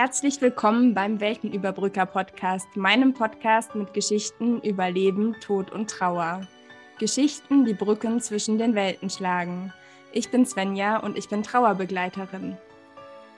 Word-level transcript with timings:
Herzlich 0.00 0.40
willkommen 0.40 0.94
beim 0.94 1.18
Weltenüberbrücker 1.18 2.06
Podcast, 2.06 2.68
meinem 2.76 3.14
Podcast 3.14 3.74
mit 3.74 3.94
Geschichten 3.94 4.60
über 4.60 4.88
Leben, 4.88 5.34
Tod 5.40 5.72
und 5.72 5.90
Trauer. 5.90 6.46
Geschichten, 7.00 7.64
die 7.64 7.74
Brücken 7.74 8.20
zwischen 8.20 8.58
den 8.58 8.76
Welten 8.76 9.10
schlagen. 9.10 9.72
Ich 10.12 10.30
bin 10.30 10.46
Svenja 10.46 10.98
und 10.98 11.18
ich 11.18 11.28
bin 11.28 11.42
Trauerbegleiterin. 11.42 12.56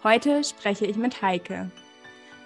Heute 0.05 0.45
spreche 0.45 0.85
ich 0.85 0.99
mit 0.99 1.23
Heike. 1.23 1.71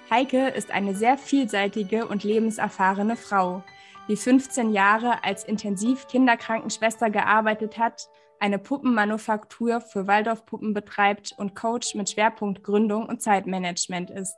Heike 0.09 0.47
ist 0.51 0.71
eine 0.71 0.95
sehr 0.95 1.19
vielseitige 1.19 2.07
und 2.07 2.23
lebenserfahrene 2.23 3.17
Frau, 3.17 3.65
die 4.07 4.17
15 4.17 4.73
Jahre 4.73 5.25
als 5.25 5.43
Intensiv-Kinderkrankenschwester 5.43 7.11
gearbeitet 7.11 7.79
hat, 7.79 8.09
eine 8.41 8.59
Puppenmanufaktur 8.59 9.81
für 9.81 10.07
Waldorfpuppen 10.07 10.75
betreibt 10.75 11.35
und 11.37 11.55
Coach 11.55 11.95
mit 11.95 12.11
Schwerpunkt 12.11 12.63
Gründung 12.63 13.07
und 13.07 13.23
Zeitmanagement 13.23 14.11
ist. 14.11 14.37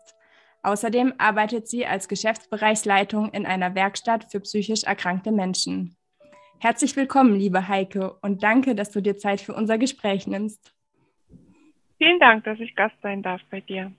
Außerdem 0.63 1.15
arbeitet 1.19 1.69
sie 1.69 1.87
als 1.87 2.09
Geschäftsbereichsleitung 2.09 3.31
in 3.31 3.47
einer 3.47 3.75
Werkstatt 3.75 4.31
für 4.31 4.41
psychisch 4.41 4.85
erkrankte 4.85 5.33
Menschen. 5.33 5.97
Herzlich 6.59 6.97
willkommen, 6.97 7.35
liebe 7.35 7.69
Heike, 7.69 8.15
und 8.23 8.43
danke, 8.43 8.75
dass 8.75 8.91
du 8.91 9.01
dir 9.01 9.19
Zeit 9.19 9.41
für 9.41 9.55
unser 9.55 9.79
Gespräch 9.79 10.27
nimmst. 10.27 10.73
Vielen 11.99 12.19
Dank, 12.19 12.45
dass 12.45 12.59
ich 12.61 12.75
Gast 12.75 12.97
sein 13.03 13.23
darf 13.23 13.41
bei 13.51 13.61
dir. 13.61 13.93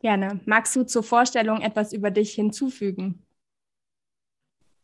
Gerne. 0.00 0.40
Magst 0.46 0.74
du 0.76 0.84
zur 0.84 1.02
Vorstellung 1.02 1.60
etwas 1.60 1.92
über 1.92 2.10
dich 2.10 2.32
hinzufügen? 2.32 3.22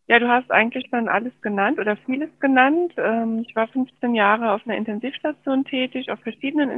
Ja, 0.09 0.21
du 0.21 0.29
hast 0.29 0.51
eigentlich 0.53 0.87
schon 0.89 1.09
alles 1.09 1.33
genannt 1.41 1.81
oder 1.81 1.97
vieles 1.97 2.31
genannt. 2.39 2.93
Ähm, 2.97 3.41
ich 3.41 3.57
war 3.57 3.67
15 3.67 4.15
Jahre 4.15 4.53
auf 4.53 4.63
einer 4.65 4.77
Intensivstation 4.77 5.65
tätig, 5.65 6.11
auf 6.13 6.21
verschiedenen 6.21 6.71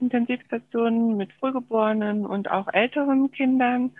Intensivstationen 0.00 1.16
mit 1.16 1.32
Frühgeborenen 1.34 2.24
und 2.24 2.48
auch 2.48 2.68
älteren 2.72 3.32
Kindern. 3.32 3.90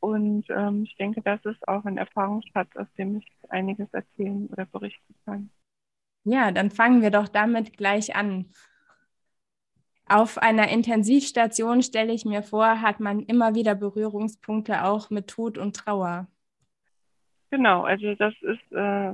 Und 0.00 0.44
ähm, 0.50 0.82
ich 0.82 0.94
denke, 0.96 1.22
das 1.22 1.42
ist 1.44 1.66
auch 1.68 1.84
ein 1.86 1.96
Erfahrungsschatz, 1.96 2.76
aus 2.76 2.88
dem 2.98 3.18
ich 3.18 3.26
einiges 3.48 3.88
erzählen 3.92 4.46
oder 4.52 4.66
berichten 4.66 5.14
kann. 5.24 5.50
Ja, 6.24 6.52
dann 6.52 6.70
fangen 6.70 7.00
wir 7.00 7.10
doch 7.10 7.28
damit 7.28 7.78
gleich 7.78 8.14
an. 8.14 8.46
Auf 10.06 10.36
einer 10.36 10.68
Intensivstation, 10.68 11.82
stelle 11.82 12.12
ich 12.12 12.26
mir 12.26 12.42
vor, 12.42 12.82
hat 12.82 13.00
man 13.00 13.20
immer 13.20 13.54
wieder 13.54 13.74
Berührungspunkte 13.74 14.84
auch 14.84 15.08
mit 15.08 15.28
Tod 15.28 15.56
und 15.56 15.74
Trauer. 15.76 16.26
Genau, 17.52 17.82
also 17.82 18.14
das 18.14 18.32
ist 18.40 18.72
äh, 18.72 19.12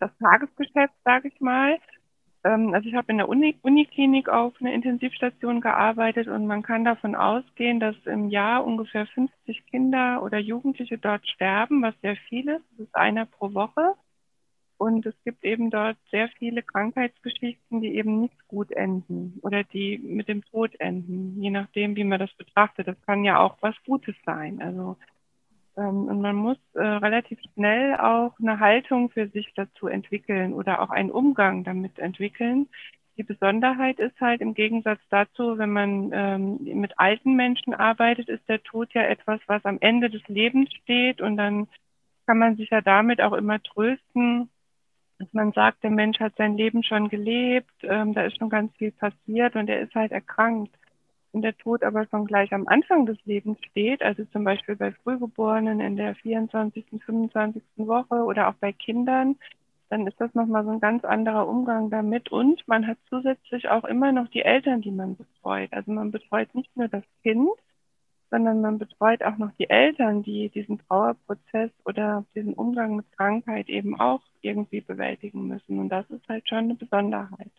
das 0.00 0.10
Tagesgeschäft, 0.18 0.94
sage 1.04 1.28
ich 1.28 1.38
mal. 1.38 1.76
Ähm, 2.42 2.72
also 2.72 2.88
ich 2.88 2.94
habe 2.94 3.12
in 3.12 3.18
der 3.18 3.28
Uni 3.28 3.58
Uniklinik 3.60 4.30
auf 4.30 4.54
einer 4.58 4.72
Intensivstation 4.72 5.60
gearbeitet 5.60 6.28
und 6.28 6.46
man 6.46 6.62
kann 6.62 6.86
davon 6.86 7.14
ausgehen, 7.14 7.78
dass 7.78 7.94
im 8.06 8.30
Jahr 8.30 8.64
ungefähr 8.64 9.06
50 9.08 9.66
Kinder 9.66 10.22
oder 10.22 10.38
Jugendliche 10.38 10.96
dort 10.96 11.28
sterben, 11.28 11.82
was 11.82 11.94
sehr 12.00 12.16
viel 12.16 12.48
ist. 12.48 12.64
Das 12.70 12.86
ist 12.86 12.94
einer 12.94 13.26
pro 13.26 13.52
Woche. 13.52 13.92
Und 14.78 15.04
es 15.04 15.14
gibt 15.24 15.44
eben 15.44 15.68
dort 15.68 15.98
sehr 16.10 16.28
viele 16.38 16.62
Krankheitsgeschichten, 16.62 17.82
die 17.82 17.96
eben 17.96 18.18
nicht 18.20 18.48
gut 18.48 18.70
enden 18.70 19.40
oder 19.42 19.62
die 19.62 19.98
mit 19.98 20.28
dem 20.28 20.42
Tod 20.42 20.74
enden, 20.80 21.42
je 21.42 21.50
nachdem, 21.50 21.96
wie 21.96 22.04
man 22.04 22.18
das 22.18 22.32
betrachtet. 22.34 22.88
Das 22.88 22.96
kann 23.02 23.24
ja 23.24 23.38
auch 23.40 23.58
was 23.60 23.74
Gutes 23.84 24.14
sein. 24.24 24.62
Also 24.62 24.96
und 25.86 26.20
man 26.20 26.36
muss 26.36 26.58
äh, 26.74 26.80
relativ 26.80 27.38
schnell 27.54 27.96
auch 27.96 28.32
eine 28.40 28.58
Haltung 28.58 29.10
für 29.10 29.28
sich 29.28 29.52
dazu 29.54 29.86
entwickeln 29.86 30.52
oder 30.52 30.82
auch 30.82 30.90
einen 30.90 31.10
Umgang 31.10 31.64
damit 31.64 31.98
entwickeln. 31.98 32.68
Die 33.16 33.22
Besonderheit 33.22 33.98
ist 33.98 34.20
halt 34.20 34.40
im 34.40 34.54
Gegensatz 34.54 35.00
dazu, 35.10 35.58
wenn 35.58 35.70
man 35.70 36.10
ähm, 36.12 36.58
mit 36.80 36.98
alten 36.98 37.34
Menschen 37.34 37.74
arbeitet, 37.74 38.28
ist 38.28 38.48
der 38.48 38.62
Tod 38.62 38.92
ja 38.94 39.02
etwas, 39.02 39.40
was 39.46 39.64
am 39.64 39.78
Ende 39.80 40.10
des 40.10 40.26
Lebens 40.28 40.72
steht 40.82 41.20
und 41.20 41.36
dann 41.36 41.68
kann 42.26 42.38
man 42.38 42.56
sich 42.56 42.70
ja 42.70 42.80
damit 42.80 43.20
auch 43.20 43.32
immer 43.32 43.62
trösten, 43.62 44.50
dass 45.18 45.32
man 45.32 45.52
sagt, 45.52 45.82
der 45.82 45.90
Mensch 45.90 46.20
hat 46.20 46.36
sein 46.36 46.56
Leben 46.56 46.82
schon 46.82 47.08
gelebt, 47.08 47.72
ähm, 47.82 48.14
da 48.14 48.22
ist 48.22 48.38
schon 48.38 48.50
ganz 48.50 48.74
viel 48.76 48.92
passiert 48.92 49.56
und 49.56 49.68
er 49.68 49.80
ist 49.80 49.94
halt 49.94 50.12
erkrankt 50.12 50.74
wenn 51.32 51.42
der 51.42 51.56
Tod 51.56 51.82
aber 51.82 52.06
schon 52.06 52.26
gleich 52.26 52.52
am 52.52 52.66
Anfang 52.68 53.06
des 53.06 53.18
Lebens 53.24 53.58
steht, 53.70 54.02
also 54.02 54.24
zum 54.26 54.44
Beispiel 54.44 54.76
bei 54.76 54.92
Frühgeborenen 54.92 55.80
in 55.80 55.96
der 55.96 56.14
24., 56.14 56.86
25. 57.04 57.62
Woche 57.76 58.24
oder 58.24 58.48
auch 58.48 58.54
bei 58.54 58.72
Kindern, 58.72 59.36
dann 59.90 60.06
ist 60.06 60.20
das 60.20 60.34
nochmal 60.34 60.64
so 60.64 60.70
ein 60.70 60.80
ganz 60.80 61.04
anderer 61.04 61.48
Umgang 61.48 61.90
damit. 61.90 62.30
Und 62.30 62.66
man 62.66 62.86
hat 62.86 62.98
zusätzlich 63.08 63.68
auch 63.68 63.84
immer 63.84 64.12
noch 64.12 64.28
die 64.28 64.42
Eltern, 64.42 64.80
die 64.80 64.90
man 64.90 65.16
betreut. 65.16 65.72
Also 65.72 65.92
man 65.92 66.10
betreut 66.10 66.54
nicht 66.54 66.74
nur 66.76 66.88
das 66.88 67.04
Kind, 67.22 67.48
sondern 68.30 68.60
man 68.60 68.78
betreut 68.78 69.22
auch 69.22 69.38
noch 69.38 69.52
die 69.58 69.70
Eltern, 69.70 70.22
die 70.22 70.50
diesen 70.50 70.78
Trauerprozess 70.78 71.70
oder 71.84 72.24
diesen 72.34 72.54
Umgang 72.54 72.96
mit 72.96 73.10
Krankheit 73.16 73.68
eben 73.68 73.98
auch 73.98 74.20
irgendwie 74.42 74.80
bewältigen 74.82 75.48
müssen. 75.48 75.78
Und 75.78 75.88
das 75.88 76.08
ist 76.10 76.28
halt 76.28 76.48
schon 76.48 76.58
eine 76.58 76.74
Besonderheit 76.74 77.50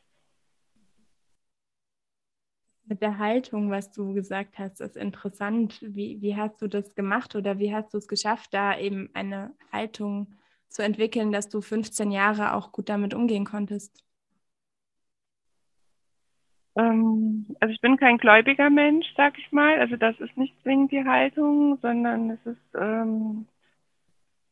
mit 2.90 3.02
der 3.02 3.20
Haltung, 3.20 3.72
was 3.72 3.92
du 3.92 4.14
gesagt 4.14 4.58
hast, 4.60 4.82
ist 4.82 4.98
interessant. 4.98 5.80
Wie, 5.82 6.22
wie 6.22 6.36
hast 6.36 6.62
du 6.62 6.68
das 6.68 6.96
gemacht 6.96 7.36
oder 7.36 7.60
wie 7.60 7.74
hast 7.74 7.94
du 7.94 7.98
es 8.00 8.08
geschafft, 8.08 8.54
da 8.54 8.78
eben 8.78 9.10
eine 9.14 9.54
Haltung 9.72 10.28
zu 10.70 10.84
entwickeln, 10.84 11.32
dass 11.32 11.50
du 11.50 11.62
15 11.62 12.12
Jahre 12.12 12.54
auch 12.54 12.72
gut 12.72 12.90
damit 12.90 13.14
umgehen 13.14 13.46
konntest? 13.46 14.04
Ähm, 16.76 17.46
also 17.60 17.74
ich 17.74 17.82
bin 17.82 17.98
kein 17.98 18.18
gläubiger 18.18 18.70
Mensch, 18.70 19.08
sag 19.18 19.38
ich 19.38 19.52
mal. 19.52 19.80
Also 19.80 19.96
das 19.98 20.20
ist 20.20 20.36
nicht 20.38 20.56
zwingend 20.64 20.92
die 20.92 21.06
Haltung, 21.06 21.78
sondern 21.82 22.32
es 22.32 22.46
ist 22.46 22.76
ähm, 22.76 23.48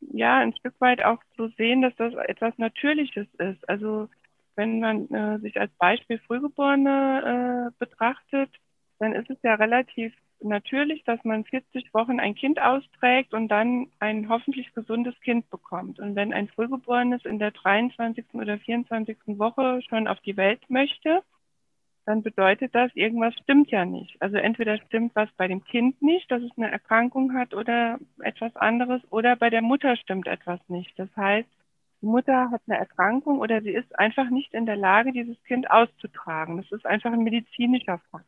ja 0.01 0.37
ein 0.37 0.55
Stück 0.55 0.75
weit 0.79 1.03
auch 1.03 1.19
zu 1.35 1.49
sehen, 1.57 1.81
dass 1.81 1.95
das 1.95 2.13
etwas 2.15 2.57
Natürliches 2.57 3.27
ist. 3.37 3.67
Also 3.69 4.09
wenn 4.57 4.79
man 4.79 5.09
äh, 5.13 5.39
sich 5.39 5.59
als 5.59 5.71
Beispiel 5.77 6.19
Frühgeborene 6.19 7.71
äh, 7.71 7.75
betrachtet, 7.79 8.49
dann 8.99 9.13
ist 9.13 9.29
es 9.29 9.37
ja 9.43 9.55
relativ 9.55 10.13
natürlich, 10.39 11.03
dass 11.03 11.23
man 11.23 11.45
40 11.45 11.93
Wochen 11.93 12.19
ein 12.19 12.35
Kind 12.35 12.61
austrägt 12.61 13.33
und 13.33 13.47
dann 13.47 13.87
ein 13.99 14.29
hoffentlich 14.29 14.73
gesundes 14.73 15.19
Kind 15.21 15.49
bekommt. 15.49 15.99
Und 15.99 16.15
wenn 16.15 16.33
ein 16.33 16.47
Frühgeborenes 16.47 17.25
in 17.25 17.39
der 17.39 17.51
23. 17.51 18.25
oder 18.33 18.57
24. 18.57 19.17
Woche 19.27 19.81
schon 19.89 20.07
auf 20.07 20.19
die 20.21 20.37
Welt 20.37 20.61
möchte, 20.69 21.23
dann 22.05 22.23
bedeutet 22.23 22.73
das, 22.73 22.95
irgendwas 22.95 23.33
stimmt 23.43 23.69
ja 23.69 23.83
nicht. 23.83 24.15
Also 24.21 24.37
entweder 24.37 24.77
stimmt 24.77 25.13
was 25.15 25.29
bei 25.37 25.47
dem 25.47 25.63
Kind 25.65 26.01
nicht, 26.01 26.31
dass 26.31 26.41
es 26.41 26.51
eine 26.55 26.71
Erkrankung 26.71 27.33
hat 27.33 27.53
oder 27.53 27.99
etwas 28.21 28.55
anderes, 28.55 29.01
oder 29.09 29.35
bei 29.35 29.49
der 29.49 29.61
Mutter 29.61 29.97
stimmt 29.97 30.27
etwas 30.27 30.59
nicht. 30.69 30.97
Das 30.97 31.09
heißt, 31.17 31.49
die 32.01 32.05
Mutter 32.05 32.51
hat 32.51 32.61
eine 32.67 32.77
Erkrankung 32.77 33.39
oder 33.39 33.61
sie 33.61 33.71
ist 33.71 33.97
einfach 33.97 34.29
nicht 34.29 34.53
in 34.53 34.65
der 34.65 34.75
Lage, 34.75 35.11
dieses 35.11 35.41
Kind 35.43 35.69
auszutragen. 35.69 36.57
Das 36.57 36.71
ist 36.71 36.85
einfach 36.85 37.11
ein 37.11 37.23
medizinischer 37.23 37.99
Fakt. 38.11 38.25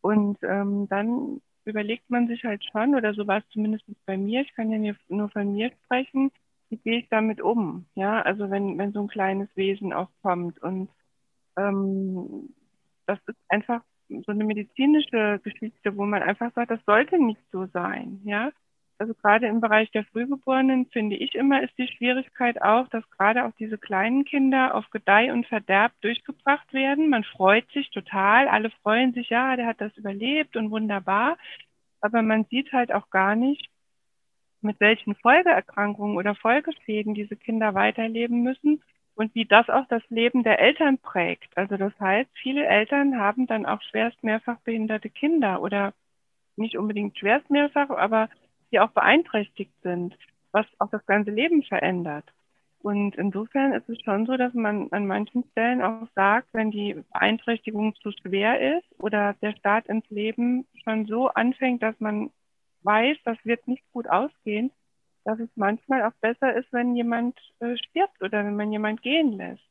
Und 0.00 0.38
ähm, 0.42 0.88
dann 0.88 1.40
überlegt 1.64 2.10
man 2.10 2.26
sich 2.28 2.44
halt 2.44 2.64
schon, 2.64 2.94
oder 2.94 3.14
so 3.14 3.26
war 3.26 3.38
es 3.38 3.48
zumindest 3.50 3.84
bei 4.06 4.16
mir, 4.16 4.40
ich 4.42 4.54
kann 4.54 4.70
ja 4.70 4.94
nur 5.08 5.28
von 5.30 5.52
mir 5.52 5.70
sprechen, 5.84 6.32
wie 6.70 6.78
gehe 6.78 6.98
ich 7.00 7.08
damit 7.08 7.40
um? 7.40 7.86
Ja, 7.94 8.22
also 8.22 8.50
wenn, 8.50 8.78
wenn 8.78 8.92
so 8.92 9.00
ein 9.02 9.08
kleines 9.08 9.48
Wesen 9.56 9.92
auch 9.92 10.08
kommt 10.22 10.60
und 10.62 10.88
ähm, 11.56 12.54
das 13.06 13.18
ist 13.26 13.38
einfach 13.48 13.82
so 14.08 14.32
eine 14.32 14.44
medizinische 14.44 15.40
Geschichte, 15.42 15.96
wo 15.96 16.04
man 16.04 16.22
einfach 16.22 16.52
sagt, 16.54 16.70
das 16.70 16.84
sollte 16.86 17.22
nicht 17.22 17.42
so 17.50 17.66
sein, 17.66 18.20
ja. 18.24 18.50
Also 19.02 19.14
gerade 19.14 19.48
im 19.48 19.60
Bereich 19.60 19.90
der 19.90 20.04
Frühgeborenen 20.04 20.86
finde 20.86 21.16
ich 21.16 21.34
immer 21.34 21.60
ist 21.60 21.76
die 21.76 21.88
Schwierigkeit 21.88 22.62
auch, 22.62 22.86
dass 22.86 23.02
gerade 23.10 23.44
auch 23.44 23.50
diese 23.58 23.76
kleinen 23.76 24.24
Kinder 24.24 24.76
auf 24.76 24.88
Gedeih 24.90 25.32
und 25.32 25.44
Verderb 25.44 25.90
durchgebracht 26.02 26.72
werden. 26.72 27.08
Man 27.08 27.24
freut 27.24 27.68
sich 27.72 27.90
total, 27.90 28.46
alle 28.46 28.70
freuen 28.70 29.12
sich, 29.12 29.28
ja, 29.28 29.56
der 29.56 29.66
hat 29.66 29.80
das 29.80 29.96
überlebt 29.96 30.56
und 30.56 30.70
wunderbar. 30.70 31.36
Aber 32.00 32.22
man 32.22 32.44
sieht 32.44 32.72
halt 32.72 32.92
auch 32.92 33.10
gar 33.10 33.34
nicht, 33.34 33.70
mit 34.60 34.78
welchen 34.78 35.16
Folgeerkrankungen 35.16 36.16
oder 36.16 36.36
Folgeschäden 36.36 37.14
diese 37.14 37.34
Kinder 37.34 37.74
weiterleben 37.74 38.44
müssen 38.44 38.84
und 39.16 39.34
wie 39.34 39.46
das 39.46 39.68
auch 39.68 39.88
das 39.88 40.04
Leben 40.10 40.44
der 40.44 40.60
Eltern 40.60 40.98
prägt. 40.98 41.58
Also 41.58 41.76
das 41.76 41.92
heißt, 41.98 42.30
viele 42.40 42.66
Eltern 42.66 43.18
haben 43.18 43.48
dann 43.48 43.66
auch 43.66 43.82
schwerst 43.82 44.22
mehrfach 44.22 44.60
behinderte 44.60 45.10
Kinder 45.10 45.60
oder 45.60 45.92
nicht 46.54 46.78
unbedingt 46.78 47.18
schwerst 47.18 47.50
mehrfach, 47.50 47.90
aber 47.90 48.28
die 48.72 48.80
auch 48.80 48.90
beeinträchtigt 48.90 49.72
sind, 49.82 50.16
was 50.50 50.66
auch 50.78 50.90
das 50.90 51.04
ganze 51.06 51.30
Leben 51.30 51.62
verändert. 51.62 52.24
Und 52.80 53.14
insofern 53.14 53.72
ist 53.74 53.88
es 53.88 54.02
schon 54.02 54.26
so, 54.26 54.36
dass 54.36 54.54
man 54.54 54.88
an 54.90 55.06
manchen 55.06 55.44
Stellen 55.52 55.82
auch 55.82 56.08
sagt, 56.16 56.48
wenn 56.52 56.72
die 56.72 56.94
Beeinträchtigung 57.12 57.94
zu 57.96 58.10
schwer 58.10 58.78
ist 58.78 58.86
oder 58.98 59.34
der 59.34 59.54
Start 59.56 59.86
ins 59.86 60.08
Leben 60.10 60.66
schon 60.82 61.06
so 61.06 61.28
anfängt, 61.28 61.82
dass 61.82 61.98
man 62.00 62.30
weiß, 62.82 63.16
das 63.24 63.38
wird 63.44 63.68
nicht 63.68 63.84
gut 63.92 64.08
ausgehen, 64.08 64.72
dass 65.24 65.38
es 65.38 65.48
manchmal 65.54 66.02
auch 66.02 66.14
besser 66.20 66.54
ist, 66.54 66.72
wenn 66.72 66.96
jemand 66.96 67.38
äh, 67.60 67.76
stirbt 67.76 68.20
oder 68.20 68.44
wenn 68.44 68.56
man 68.56 68.72
jemand 68.72 69.02
gehen 69.02 69.32
lässt. 69.32 69.62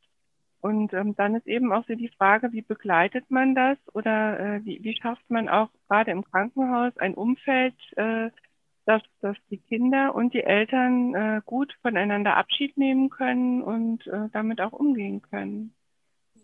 Und 0.61 0.93
ähm, 0.93 1.15
dann 1.15 1.35
ist 1.35 1.47
eben 1.47 1.73
auch 1.73 1.83
so 1.87 1.95
die 1.95 2.11
Frage, 2.17 2.53
wie 2.53 2.61
begleitet 2.61 3.29
man 3.29 3.55
das 3.55 3.77
oder 3.93 4.39
äh, 4.39 4.65
wie, 4.65 4.81
wie 4.83 4.95
schafft 4.95 5.27
man 5.29 5.49
auch 5.49 5.69
gerade 5.89 6.11
im 6.11 6.23
Krankenhaus 6.23 6.95
ein 6.97 7.15
Umfeld, 7.15 7.75
äh, 7.97 8.29
dass, 8.85 9.01
dass 9.21 9.37
die 9.49 9.57
Kinder 9.57 10.15
und 10.15 10.33
die 10.33 10.43
Eltern 10.43 11.13
äh, 11.13 11.41
gut 11.45 11.73
voneinander 11.81 12.37
Abschied 12.37 12.77
nehmen 12.77 13.09
können 13.09 13.61
und 13.61 14.05
äh, 14.07 14.29
damit 14.31 14.61
auch 14.61 14.73
umgehen 14.73 15.21
können. 15.21 15.73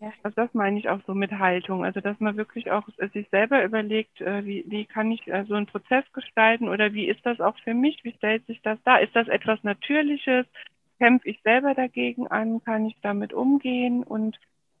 Ja. 0.00 0.12
Also 0.22 0.36
das 0.36 0.54
meine 0.54 0.78
ich 0.78 0.88
auch 0.88 1.00
so 1.06 1.14
mit 1.14 1.32
Haltung. 1.32 1.84
Also 1.84 2.00
dass 2.00 2.20
man 2.20 2.36
wirklich 2.36 2.70
auch 2.70 2.88
sich 3.12 3.28
selber 3.30 3.64
überlegt, 3.64 4.20
äh, 4.20 4.44
wie, 4.44 4.64
wie 4.68 4.84
kann 4.84 5.10
ich 5.10 5.26
äh, 5.26 5.44
so 5.48 5.54
einen 5.54 5.66
Prozess 5.66 6.04
gestalten 6.12 6.68
oder 6.68 6.92
wie 6.92 7.08
ist 7.08 7.24
das 7.26 7.40
auch 7.40 7.58
für 7.64 7.74
mich? 7.74 8.04
Wie 8.04 8.12
stellt 8.12 8.46
sich 8.46 8.62
das 8.62 8.78
da? 8.84 8.98
Ist 8.98 9.16
das 9.16 9.28
etwas 9.28 9.62
Natürliches? 9.64 10.46
kämpfe 10.98 11.28
ich 11.28 11.40
selber 11.42 11.74
dagegen 11.74 12.26
an, 12.26 12.62
kann 12.62 12.86
ich 12.86 12.96
damit 13.02 13.32
umgehen 13.32 14.02
und 14.02 14.38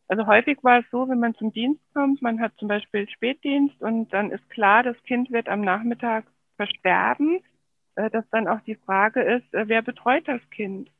also 0.08 0.26
häufig 0.26 0.64
war 0.64 0.80
es 0.80 0.86
so, 0.90 1.06
wenn 1.08 1.20
man 1.20 1.34
zum 1.34 1.52
Dienst 1.52 1.82
kommt, 1.92 2.22
man 2.22 2.40
hat 2.40 2.52
zum 2.56 2.68
Beispiel 2.68 3.08
Spätdienst 3.10 3.80
und 3.82 4.10
dann 4.12 4.30
ist 4.30 4.48
klar, 4.48 4.82
das 4.82 4.96
Kind 5.02 5.30
wird 5.30 5.48
am 5.48 5.60
Nachmittag 5.60 6.24
versterben, 6.58 7.40
äh, 7.94 8.10
dass 8.10 8.28
dann 8.30 8.48
auch 8.48 8.60
die 8.60 8.74
Frage 8.74 9.22
ist, 9.22 9.54
äh, 9.54 9.68
wer 9.68 9.80
betreut 9.80 10.28
das 10.28 10.42
Kind? 10.50 10.90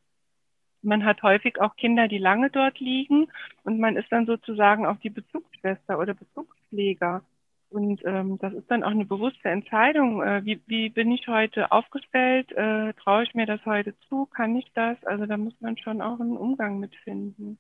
Man 0.81 1.05
hat 1.05 1.22
häufig 1.22 1.60
auch 1.60 1.76
Kinder, 1.76 2.08
die 2.08 2.19
lange 2.19 2.50
dort 2.50 2.78
liegen 2.81 3.26
und 3.64 3.78
man 3.81 3.96
ist 3.96 4.10
dann 4.10 4.26
sozusagen 4.26 4.87
auch 4.87 4.96
die 4.99 5.10
Bezugsschwester 5.10 5.99
oder 5.99 6.14
Bezugspfleger. 6.14 7.22
Und 7.70 8.00
ähm, 8.06 8.38
das 8.38 8.55
ist 8.55 8.70
dann 8.70 8.82
auch 8.82 8.90
eine 8.90 9.05
bewusste 9.05 9.50
Entscheidung. 9.50 10.22
Äh, 10.22 10.44
wie, 10.44 10.60
wie 10.66 10.88
bin 10.88 11.10
ich 11.10 11.28
heute 11.28 11.70
aufgestellt? 11.70 12.50
Äh, 12.52 12.94
Traue 12.94 13.25
ich 13.25 13.34
mir 13.34 13.44
das 13.44 13.64
heute 13.66 13.94
zu? 14.08 14.26
Kann 14.26 14.56
ich 14.56 14.70
das? 14.75 14.96
Also 15.04 15.26
da 15.26 15.37
muss 15.37 15.54
man 15.61 15.76
schon 15.76 16.00
auch 16.00 16.19
einen 16.19 16.37
Umgang 16.37 16.78
mitfinden. 16.78 17.58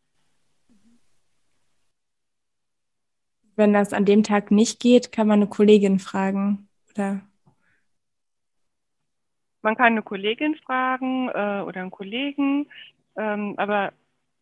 Wenn 3.56 3.72
das 3.72 3.92
an 3.92 4.04
dem 4.04 4.22
Tag 4.22 4.50
nicht 4.50 4.80
geht, 4.80 5.12
kann 5.12 5.26
man 5.26 5.40
eine 5.40 5.50
Kollegin 5.50 5.98
fragen, 5.98 6.68
oder? 6.90 7.20
Man 9.68 9.76
kann 9.76 9.92
eine 9.92 10.02
Kollegin 10.02 10.54
fragen 10.54 11.28
äh, 11.28 11.60
oder 11.60 11.82
einen 11.82 11.90
Kollegen, 11.90 12.70
ähm, 13.18 13.52
aber 13.58 13.92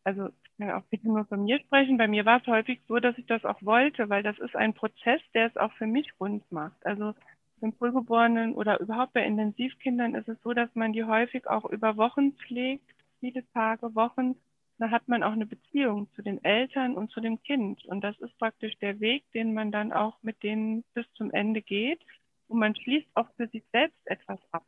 also 0.05 0.28
kann 0.56 0.70
auch 0.70 0.84
bitte 0.84 1.08
nur 1.08 1.25
von 1.25 1.43
mir 1.43 1.58
sprechen. 1.58 1.96
Bei 1.96 2.06
mir 2.06 2.25
war 2.25 2.40
es 2.40 2.46
häufig 2.46 2.81
so, 2.87 3.00
dass 3.00 3.19
ich 3.19 3.26
das 3.26 3.44
auch 3.44 3.61
wollte, 3.61 4.08
weil 4.08 4.23
das 4.23 4.38
ist 4.38 4.55
ein 4.55 4.73
Prozess, 4.73 5.20
der 5.34 5.49
es 5.49 5.56
auch 5.56 5.73
für 5.73 5.88
mich 5.88 6.12
rund 6.20 6.44
macht. 6.52 6.87
Also 6.87 7.12
beim 7.61 7.73
Frühgeborenen 7.73 8.55
oder 8.55 8.78
überhaupt 8.78 9.14
bei 9.14 9.25
Intensivkindern 9.25 10.14
ist 10.14 10.28
es 10.28 10.40
so, 10.44 10.52
dass 10.52 10.73
man 10.76 10.93
die 10.93 11.02
häufig 11.02 11.49
auch 11.49 11.64
über 11.64 11.96
Wochen 11.96 12.34
pflegt, 12.34 12.88
viele 13.19 13.43
Tage, 13.52 13.96
Wochen. 13.96 14.37
Da 14.78 14.93
hat 14.93 15.08
man 15.08 15.25
auch 15.25 15.32
eine 15.32 15.46
Beziehung 15.46 16.06
zu 16.14 16.23
den 16.23 16.44
Eltern 16.44 16.94
und 16.94 17.11
zu 17.11 17.20
dem 17.20 17.43
Kind. 17.43 17.84
Und 17.87 18.02
das 18.02 18.17
ist 18.20 18.38
praktisch 18.38 18.78
der 18.78 19.00
Weg, 19.00 19.25
den 19.32 19.55
man 19.55 19.73
dann 19.73 19.93
auch 19.93 20.23
mit 20.23 20.44
denen 20.44 20.84
bis 20.94 21.12
zum 21.14 21.32
Ende 21.32 21.62
geht. 21.62 22.00
Und 22.46 22.61
man 22.61 22.76
schließt 22.76 23.08
auch 23.14 23.26
für 23.37 23.49
sich 23.49 23.64
selbst 23.73 23.99
etwas 24.06 24.38
ab 24.52 24.62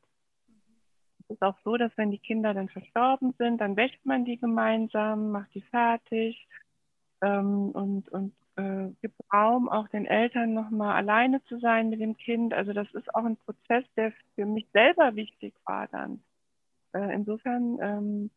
ist 1.29 1.43
auch 1.43 1.57
so, 1.65 1.77
dass 1.77 1.93
wenn 1.97 2.11
die 2.11 2.19
Kinder 2.19 2.55
dann 2.55 2.69
verstorben 2.69 3.35
sind, 3.39 3.61
dann 3.61 3.77
wäscht 3.77 4.05
man 4.05 4.25
die 4.25 4.39
gemeinsam, 4.39 5.31
macht 5.31 5.53
die 5.55 5.63
fertig 5.63 6.47
ähm, 7.21 7.71
und, 7.71 8.09
und 8.09 8.33
äh, 8.57 8.91
gibt 9.03 9.15
Raum, 9.33 9.69
auch 9.69 9.89
den 9.89 10.07
Eltern 10.07 10.55
nochmal 10.55 10.97
alleine 10.97 11.43
zu 11.45 11.59
sein 11.59 11.91
mit 11.91 12.01
dem 12.01 12.17
Kind. 12.17 12.55
Also 12.55 12.73
das 12.73 12.93
ist 12.95 13.15
auch 13.15 13.25
ein 13.25 13.37
Prozess, 13.37 13.85
der 13.97 14.13
für 14.35 14.47
mich 14.47 14.67
selber 14.73 15.15
wichtig 15.17 15.55
war 15.65 15.87
dann. 15.89 16.23
Äh, 16.93 17.15
insofern 17.15 17.79
ähm, 17.81 18.31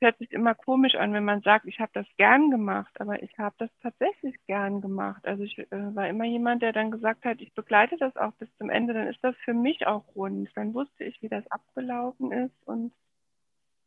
hört 0.00 0.18
sich 0.18 0.32
immer 0.32 0.54
komisch 0.54 0.94
an, 0.94 1.12
wenn 1.12 1.24
man 1.24 1.42
sagt, 1.42 1.66
ich 1.66 1.80
habe 1.80 1.90
das 1.94 2.06
gern 2.16 2.50
gemacht, 2.50 3.00
aber 3.00 3.22
ich 3.22 3.36
habe 3.38 3.54
das 3.58 3.70
tatsächlich 3.82 4.34
gern 4.46 4.80
gemacht. 4.80 5.26
Also 5.26 5.42
ich 5.42 5.58
äh, 5.58 5.66
war 5.70 6.08
immer 6.08 6.24
jemand, 6.24 6.62
der 6.62 6.72
dann 6.72 6.90
gesagt 6.90 7.24
hat, 7.24 7.40
ich 7.40 7.54
begleite 7.54 7.96
das 7.98 8.16
auch 8.16 8.32
bis 8.34 8.48
zum 8.58 8.70
Ende, 8.70 8.94
dann 8.94 9.08
ist 9.08 9.22
das 9.22 9.36
für 9.44 9.54
mich 9.54 9.86
auch 9.86 10.04
rund. 10.14 10.50
Dann 10.54 10.74
wusste 10.74 11.04
ich, 11.04 11.20
wie 11.22 11.28
das 11.28 11.50
abgelaufen 11.50 12.32
ist 12.32 12.66
und 12.66 12.92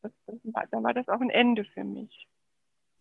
das, 0.01 0.11
das 0.27 0.35
war, 0.44 0.65
dann 0.71 0.83
war 0.83 0.94
das 0.94 1.07
auch 1.09 1.21
ein 1.21 1.29
Ende 1.29 1.65
für 1.65 1.83
mich. 1.83 2.27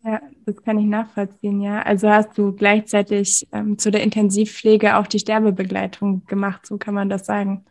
Ja, 0.01 0.21
das 0.45 0.63
kann 0.63 0.79
ich 0.79 0.85
nachvollziehen, 0.85 1.61
ja. 1.61 1.81
Also 1.81 2.09
hast 2.09 2.37
du 2.37 2.53
gleichzeitig 2.53 3.47
ähm, 3.51 3.77
zu 3.77 3.91
der 3.91 4.01
Intensivpflege 4.03 4.95
auch 4.95 5.07
die 5.07 5.19
Sterbebegleitung 5.19 6.25
gemacht, 6.25 6.65
so 6.65 6.77
kann 6.77 6.93
man 6.93 7.09
das 7.09 7.25
sagen. 7.25 7.65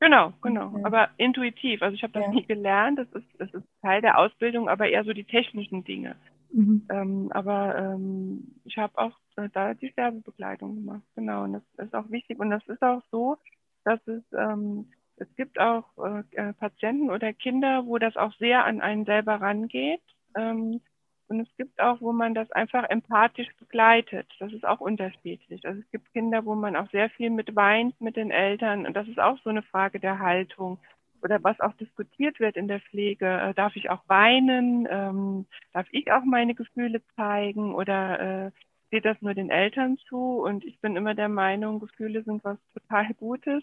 Genau, 0.00 0.32
genau. 0.42 0.68
Okay. 0.68 0.84
Aber 0.84 1.08
intuitiv. 1.16 1.82
Also 1.82 1.94
ich 1.94 2.02
habe 2.02 2.12
das 2.12 2.24
ja. 2.24 2.30
nie 2.30 2.44
gelernt. 2.46 2.98
Das 2.98 3.08
ist, 3.12 3.26
das 3.38 3.52
ist 3.54 3.64
Teil 3.80 4.00
der 4.00 4.18
Ausbildung, 4.18 4.68
aber 4.68 4.88
eher 4.88 5.04
so 5.04 5.12
die 5.12 5.24
technischen 5.24 5.84
Dinge. 5.84 6.16
Mhm. 6.52 6.86
Ähm, 6.90 7.32
aber 7.32 7.76
ähm, 7.76 8.54
ich 8.64 8.76
habe 8.76 8.96
auch 8.98 9.18
äh, 9.36 9.48
da 9.52 9.74
die 9.74 9.88
Sterbebegleitung 9.90 10.74
gemacht. 10.74 11.02
Genau. 11.14 11.44
Und 11.44 11.54
das, 11.54 11.62
das, 11.76 11.86
ist 11.86 11.94
auch 11.94 12.10
wichtig. 12.10 12.38
Und 12.38 12.50
das 12.50 12.66
ist 12.68 12.82
auch 12.82 13.02
so, 13.10 13.36
dass 13.84 14.06
es, 14.06 14.22
ähm, 14.32 14.90
es 15.16 15.28
gibt 15.36 15.58
auch 15.58 15.84
äh, 15.98 16.22
äh 16.36 16.52
Patienten 16.52 17.10
oder 17.10 17.32
Kinder, 17.32 17.86
wo 17.86 17.98
das 17.98 18.16
auch 18.16 18.32
sehr 18.34 18.64
an 18.64 18.80
einen 18.80 19.04
selber 19.04 19.40
rangeht. 19.40 20.02
Ähm, 20.36 20.80
und 21.28 21.40
es 21.40 21.48
gibt 21.56 21.80
auch, 21.80 22.00
wo 22.00 22.12
man 22.12 22.34
das 22.34 22.50
einfach 22.52 22.84
empathisch 22.84 23.48
begleitet. 23.58 24.26
Das 24.38 24.52
ist 24.52 24.64
auch 24.64 24.80
unterschiedlich. 24.80 25.66
Also 25.66 25.80
es 25.80 25.90
gibt 25.90 26.12
Kinder, 26.12 26.44
wo 26.44 26.54
man 26.54 26.76
auch 26.76 26.90
sehr 26.90 27.08
viel 27.10 27.30
mit 27.30 27.56
weint 27.56 27.98
mit 28.00 28.16
den 28.16 28.30
Eltern. 28.30 28.86
Und 28.86 28.94
das 28.94 29.08
ist 29.08 29.18
auch 29.18 29.38
so 29.42 29.50
eine 29.50 29.62
Frage 29.62 30.00
der 30.00 30.18
Haltung. 30.18 30.78
Oder 31.22 31.42
was 31.42 31.58
auch 31.60 31.72
diskutiert 31.74 32.40
wird 32.40 32.56
in 32.56 32.68
der 32.68 32.80
Pflege. 32.80 33.26
Äh, 33.26 33.54
darf 33.54 33.74
ich 33.76 33.88
auch 33.88 34.02
weinen? 34.06 34.86
Ähm, 34.90 35.46
darf 35.72 35.86
ich 35.90 36.12
auch 36.12 36.24
meine 36.24 36.54
Gefühle 36.54 37.00
zeigen? 37.16 37.74
Oder 37.74 38.20
äh, 38.20 38.50
steht 38.88 39.06
das 39.06 39.20
nur 39.22 39.32
den 39.32 39.48
Eltern 39.50 39.96
zu? 40.08 40.42
Und 40.42 40.64
ich 40.64 40.78
bin 40.80 40.96
immer 40.96 41.14
der 41.14 41.30
Meinung, 41.30 41.80
Gefühle 41.80 42.22
sind 42.24 42.44
was 42.44 42.58
total 42.74 43.14
Gutes. 43.14 43.62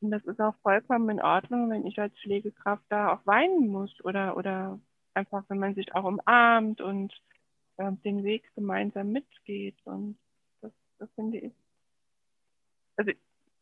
Und 0.00 0.12
das 0.12 0.24
ist 0.24 0.40
auch 0.40 0.54
vollkommen 0.62 1.10
in 1.10 1.20
Ordnung, 1.20 1.70
wenn 1.70 1.86
ich 1.86 1.98
als 1.98 2.14
Pflegekraft 2.20 2.84
da 2.88 3.12
auch 3.12 3.26
weinen 3.26 3.68
muss 3.68 3.92
oder, 4.04 4.36
oder 4.36 4.78
einfach, 5.14 5.44
wenn 5.48 5.58
man 5.58 5.74
sich 5.74 5.94
auch 5.94 6.04
umarmt 6.04 6.80
und 6.80 7.12
äh, 7.76 7.92
den 8.04 8.24
Weg 8.24 8.44
gemeinsam 8.54 9.12
mitgeht. 9.12 9.76
Und 9.84 10.18
das, 10.60 10.72
das 10.98 11.08
finde 11.14 11.38
ich. 11.38 11.52
Also 12.96 13.12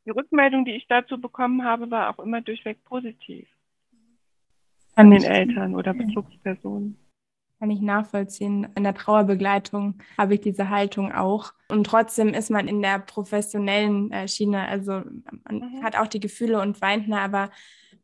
die 0.07 0.11
Rückmeldung, 0.11 0.65
die 0.65 0.73
ich 0.73 0.87
dazu 0.89 1.21
bekommen 1.21 1.65
habe, 1.65 1.91
war 1.91 2.11
auch 2.11 2.23
immer 2.23 2.41
durchweg 2.41 2.83
positiv. 2.85 3.49
An 4.95 5.11
den 5.11 5.23
Eltern 5.23 5.75
oder 5.77 5.95
Bezugspersonen. 5.95 6.99
Kann 7.59 7.71
ich 7.71 7.81
nachvollziehen. 7.81 8.69
In 8.75 8.85
der 8.85 8.95
Trauerbegleitung 8.95 9.99
habe 10.17 10.35
ich 10.35 10.41
diese 10.41 10.71
Haltung 10.71 11.13
auch. 11.13 11.53
Und 11.69 11.85
trotzdem 11.85 12.29
ist 12.29 12.51
man 12.51 12.69
in 12.69 12.81
der 12.81 12.99
professionellen 12.99 14.11
äh, 14.11 14.27
Schiene. 14.27 14.67
Also 14.67 15.03
man 15.45 15.59
mhm. 15.59 15.83
hat 15.83 15.97
auch 15.97 16.07
die 16.07 16.21
Gefühle 16.21 16.61
und 16.61 16.81
weint, 16.81 17.13
aber 17.13 17.51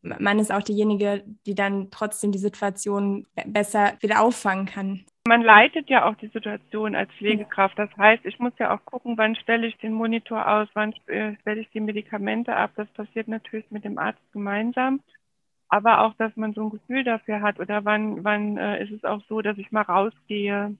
man 0.03 0.38
ist 0.38 0.53
auch 0.53 0.62
diejenige, 0.62 1.25
die 1.47 1.55
dann 1.55 1.91
trotzdem 1.91 2.33
die 2.33 2.38
Situation 2.38 3.26
besser 3.47 3.95
wieder 4.00 4.23
auffangen 4.23 4.67
kann. 4.67 5.05
Man 5.26 5.43
leitet 5.43 5.91
ja 5.91 6.05
auch 6.05 6.15
die 6.15 6.29
Situation 6.29 6.95
als 6.95 7.11
Pflegekraft. 7.15 7.76
Das 7.79 7.91
heißt, 7.97 8.25
ich 8.25 8.38
muss 8.38 8.53
ja 8.59 8.73
auch 8.73 8.85
gucken, 8.85 9.19
wann 9.19 9.35
stelle 9.35 9.67
ich 9.67 9.76
den 9.79 9.93
Monitor 9.93 10.49
aus, 10.49 10.69
wann 10.75 10.93
äh, 11.07 11.35
stelle 11.41 11.61
ich 11.61 11.71
die 11.71 11.81
Medikamente 11.81 12.55
ab. 12.55 12.71
Das 12.76 12.88
passiert 12.91 13.26
natürlich 13.26 13.69
mit 13.71 13.85
dem 13.85 13.99
Arzt 13.99 14.23
gemeinsam. 14.33 15.00
Aber 15.69 16.03
auch, 16.03 16.15
dass 16.15 16.37
man 16.37 16.55
so 16.55 16.62
ein 16.62 16.71
Gefühl 16.71 17.03
dafür 17.03 17.41
hat 17.43 17.59
oder 17.59 17.85
wann, 17.85 18.23
wann 18.23 18.57
äh, 18.57 18.85
ist 18.85 18.93
es 18.93 19.03
auch 19.03 19.21
so, 19.29 19.43
dass 19.43 19.59
ich 19.59 19.73
mal 19.73 19.83
rausgehe, 19.83 20.76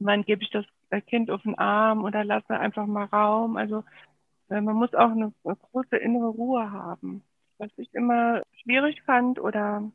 wann 0.00 0.24
gebe 0.24 0.42
ich 0.42 0.50
das 0.50 0.64
äh, 0.90 1.00
Kind 1.00 1.30
auf 1.30 1.42
den 1.42 1.56
Arm 1.56 2.02
oder 2.02 2.24
lasse 2.24 2.58
einfach 2.58 2.86
mal 2.86 3.04
Raum. 3.04 3.56
Also 3.56 3.84
man 4.48 4.74
muss 4.74 4.92
auch 4.94 5.12
eine 5.12 5.32
große 5.44 5.96
innere 5.96 6.26
Ruhe 6.26 6.72
haben 6.72 7.22
was 7.60 7.70
ich 7.78 7.94
immer 7.94 8.42
schwierig 8.62 9.02
fand 9.04 9.40
oder 9.40 9.90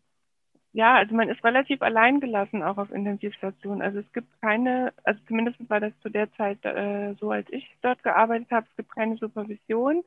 ja, 0.74 0.96
also 0.96 1.16
man 1.16 1.30
ist 1.30 1.44
relativ 1.44 1.82
alleingelassen 1.82 2.62
auch 2.64 2.78
auf 2.78 2.92
Intensivstationen. 2.92 3.82
Also 3.82 4.00
es 4.00 4.14
gibt 4.14 4.28
keine, 4.42 4.94
also 5.06 5.22
zumindest 5.28 5.58
war 5.70 5.80
das 5.80 5.94
zu 6.02 6.10
der 6.10 6.32
Zeit 6.34 6.64
äh, 6.66 7.16
so, 7.20 7.32
als 7.32 7.48
ich 7.52 7.66
dort 7.82 8.04
gearbeitet 8.04 8.52
habe, 8.52 8.68
es 8.70 8.76
gibt 8.76 8.92
keine 8.94 9.18
Supervision. 9.18 10.04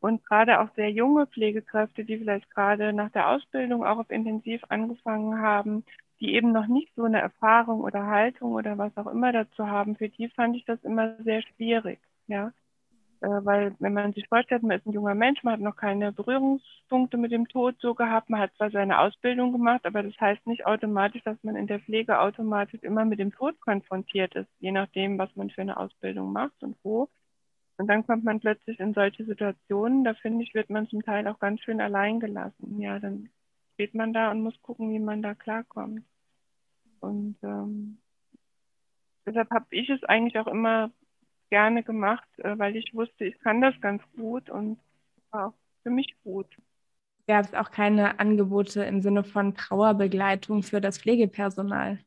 Und 0.00 0.24
gerade 0.26 0.60
auch 0.60 0.68
sehr 0.76 0.90
junge 0.90 1.26
Pflegekräfte, 1.26 2.04
die 2.04 2.18
vielleicht 2.18 2.50
gerade 2.50 2.92
nach 2.94 3.10
der 3.12 3.28
Ausbildung 3.30 3.84
auch 3.84 3.98
auf 3.98 4.10
Intensiv 4.10 4.62
angefangen 4.68 5.40
haben, 5.42 5.84
die 6.20 6.34
eben 6.34 6.52
noch 6.52 6.66
nicht 6.66 6.94
so 6.96 7.04
eine 7.04 7.20
Erfahrung 7.20 7.80
oder 7.82 8.06
Haltung 8.06 8.52
oder 8.52 8.78
was 8.78 8.96
auch 8.96 9.06
immer 9.08 9.32
dazu 9.32 9.66
haben, 9.68 9.96
für 9.96 10.08
die 10.08 10.28
fand 10.30 10.56
ich 10.56 10.64
das 10.64 10.82
immer 10.84 11.16
sehr 11.24 11.42
schwierig. 11.42 12.00
Ja, 12.28 12.52
weil 13.20 13.74
wenn 13.78 13.94
man 13.94 14.12
sich 14.12 14.28
vorstellt, 14.28 14.62
man 14.62 14.78
ist 14.78 14.86
ein 14.86 14.92
junger 14.92 15.14
Mensch, 15.14 15.42
man 15.42 15.54
hat 15.54 15.60
noch 15.60 15.76
keine 15.76 16.12
Berührungspunkte 16.12 17.16
mit 17.16 17.32
dem 17.32 17.48
Tod 17.48 17.76
so 17.80 17.94
gehabt, 17.94 18.30
man 18.30 18.40
hat 18.40 18.54
zwar 18.56 18.70
seine 18.70 18.98
Ausbildung 18.98 19.52
gemacht, 19.52 19.86
aber 19.86 20.02
das 20.02 20.18
heißt 20.20 20.46
nicht 20.46 20.66
automatisch, 20.66 21.22
dass 21.22 21.42
man 21.42 21.56
in 21.56 21.66
der 21.66 21.80
Pflege 21.80 22.20
automatisch 22.20 22.82
immer 22.82 23.04
mit 23.04 23.18
dem 23.18 23.32
Tod 23.32 23.60
konfrontiert 23.60 24.34
ist, 24.34 24.50
je 24.60 24.72
nachdem, 24.72 25.18
was 25.18 25.34
man 25.36 25.50
für 25.50 25.62
eine 25.62 25.76
Ausbildung 25.76 26.32
macht 26.32 26.62
und 26.62 26.76
wo. 26.82 27.08
Und 27.78 27.88
dann 27.88 28.06
kommt 28.06 28.24
man 28.24 28.40
plötzlich 28.40 28.80
in 28.80 28.94
solche 28.94 29.24
Situationen, 29.24 30.04
da 30.04 30.14
finde 30.14 30.44
ich, 30.44 30.54
wird 30.54 30.70
man 30.70 30.88
zum 30.88 31.02
Teil 31.02 31.28
auch 31.28 31.38
ganz 31.38 31.60
schön 31.60 31.80
allein 31.80 32.20
gelassen. 32.20 32.80
Ja, 32.80 32.98
dann 32.98 33.28
steht 33.74 33.94
man 33.94 34.12
da 34.12 34.30
und 34.30 34.40
muss 34.42 34.60
gucken, 34.62 34.90
wie 34.90 34.98
man 34.98 35.22
da 35.22 35.34
klarkommt. 35.34 36.02
Und 37.00 37.36
ähm, 37.42 37.98
deshalb 39.26 39.50
habe 39.50 39.66
ich 39.70 39.90
es 39.90 40.02
eigentlich 40.04 40.38
auch 40.38 40.46
immer 40.46 40.90
gerne 41.50 41.82
gemacht, 41.82 42.28
äh, 42.38 42.58
weil 42.58 42.76
ich 42.76 42.94
wusste, 42.94 43.24
ich 43.24 43.38
kann 43.40 43.60
das 43.60 43.74
ganz 43.80 44.02
gut 44.16 44.50
und 44.50 44.78
war 45.30 45.48
auch 45.48 45.54
für 45.82 45.90
mich 45.90 46.14
gut. 46.24 46.46
Gab 47.26 47.44
es 47.44 47.54
auch 47.54 47.70
keine 47.70 48.20
Angebote 48.20 48.84
im 48.84 49.02
Sinne 49.02 49.24
von 49.24 49.54
Trauerbegleitung 49.54 50.62
für 50.62 50.80
das 50.80 50.98
Pflegepersonal? 50.98 51.98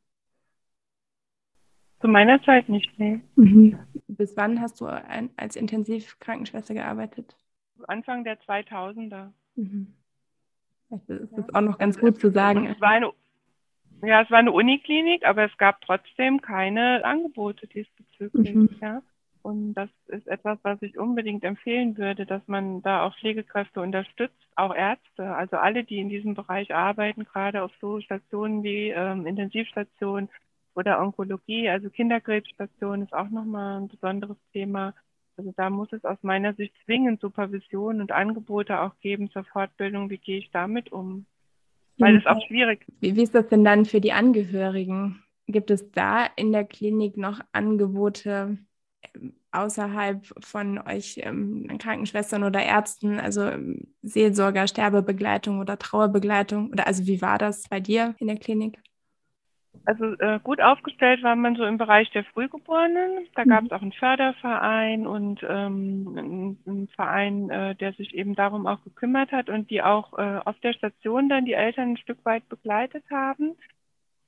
Zu 2.00 2.08
meiner 2.08 2.41
Zeit 2.43 2.69
nicht, 2.69 2.98
nee. 2.98 3.19
Mhm. 3.36 3.77
Bis 4.08 4.38
wann 4.38 4.62
hast 4.62 4.79
du 4.79 4.86
ein, 4.86 5.29
als 5.36 5.58
Intensivkrankenschwester 5.58 6.74
gearbeitet? 6.74 7.36
Anfang 7.88 8.24
der 8.24 8.39
2000er. 8.39 9.31
Mhm. 9.55 9.93
Das 10.89 11.08
ist 11.10 11.31
ja. 11.38 11.46
auch 11.53 11.62
noch 11.62 11.77
ganz 11.77 12.00
gut 12.00 12.19
zu 12.19 12.31
sagen. 12.31 12.65
Es 12.67 12.79
war 12.81 12.91
eine, 12.91 13.12
ja, 14.01 14.22
es 14.22 14.31
war 14.31 14.39
eine 14.39 14.51
Uniklinik, 14.51 15.25
aber 15.25 15.46
es 15.46 15.58
gab 15.58 15.81
trotzdem 15.81 16.41
keine 16.41 17.03
Angebote 17.03 17.67
diesbezüglich. 17.67 18.55
Mhm. 18.55 18.69
Ja. 18.81 19.01
Und 19.50 19.74
das 19.74 19.89
ist 20.08 20.27
etwas, 20.27 20.60
was 20.62 20.79
ich 20.84 21.00
unbedingt 21.00 21.44
empfehlen 21.44 21.98
würde, 21.98 22.27
dass 22.27 22.48
man 22.48 22.84
da 22.84 23.03
auch 23.03 23.18
Pflegekräfte 23.18 23.82
unterstützt, 23.82 24.48
auch 24.56 24.75
Ärzte, 24.75 25.36
also 25.36 25.58
alle, 25.58 25.84
die 25.84 25.98
in 25.98 26.10
diesem 26.10 26.36
Bereich 26.36 26.74
arbeiten, 26.74 27.24
gerade 27.24 27.63
auf 27.63 27.72
so 27.82 28.00
Stationen 28.00 28.62
wie 28.62 28.89
ähm, 28.89 29.25
Intensivstationen 29.25 30.29
oder 30.75 31.01
Onkologie, 31.01 31.68
also 31.68 31.89
Kinderkrebsstation 31.89 33.01
ist 33.01 33.13
auch 33.13 33.29
nochmal 33.29 33.82
ein 33.82 33.88
besonderes 33.88 34.38
Thema. 34.53 34.94
Also 35.36 35.51
da 35.58 35.72
muss 35.72 35.91
es 35.94 36.06
aus 36.06 36.20
meiner 36.22 36.53
Sicht 36.53 36.75
zwingend 36.86 37.20
Supervision 37.20 38.01
und 38.01 38.12
Angebote 38.12 38.79
auch 38.79 39.00
geben 39.00 39.32
zur 39.32 39.46
Fortbildung. 39.46 40.12
Wie 40.12 40.20
gehe 40.20 40.38
ich 40.38 40.51
damit 40.51 40.91
um? 40.91 41.25
Weil 41.98 42.18
es 42.18 42.25
auch 42.27 42.46
schwierig 42.46 42.86
ist. 42.88 43.01
Wie, 43.01 43.24
ist 43.24 43.34
das 43.34 43.48
denn 43.48 43.65
dann 43.65 43.86
für 43.86 44.00
die 44.00 44.13
Angehörigen? 44.13 45.24
Gibt 45.48 45.72
es 45.72 45.89
da 45.91 46.27
in 46.36 46.51
der 46.51 46.65
Klinik 46.65 47.18
noch 47.18 47.39
Angebote 47.51 48.60
außerhalb 49.51 50.25
von 50.44 50.79
euch 50.79 51.20
ähm, 51.24 51.68
Krankenschwestern 51.79 52.44
oder 52.44 52.62
Ärzten, 52.62 53.20
also 53.20 53.44
ähm, 53.44 53.88
Seelsorger, 54.01 54.68
Sterbebegleitung 54.68 55.60
oder 55.60 55.77
Trauerbegleitung? 55.79 56.72
Oder 56.72 56.88
also 56.88 57.08
wie 57.08 57.22
war 57.22 57.38
das 57.38 57.68
bei 57.70 57.79
dir 57.79 58.15
in 58.20 58.27
der 58.27 58.38
Klinik? 58.38 58.79
Also 59.86 60.06
äh, 60.20 60.39
gut 60.44 60.62
aufgestellt 60.62 61.24
war 61.24 61.36
man 61.36 61.56
so 61.56 61.63
im 61.63 61.77
Bereich 61.77 62.10
der 62.12 62.24
Frühgeborenen. 62.25 63.27
Da 63.36 63.46
mhm. 63.46 63.50
gab 63.50 63.63
es 63.65 63.72
auch 63.72 63.82
einen 63.82 63.91
Förderverein 63.91 65.08
und 65.08 65.41
ähm, 65.48 66.58
einen 66.65 66.88
Verein, 66.96 67.50
äh, 67.50 67.75
der 67.75 67.94
sich 67.94 68.13
eben 68.13 68.36
darum 68.36 68.68
auch 68.68 68.84
gekümmert 68.84 69.32
hat 69.32 69.50
und 69.50 69.70
die 69.70 69.82
auch 69.82 70.18
äh, 70.18 70.39
auf 70.44 70.60
der 70.60 70.74
Station 70.74 71.29
dann 71.29 71.46
die 71.46 71.53
Eltern 71.53 71.91
ein 71.94 71.98
Stück 71.98 72.24
weit 72.25 72.48
begleitet 72.50 73.03
haben. 73.10 73.56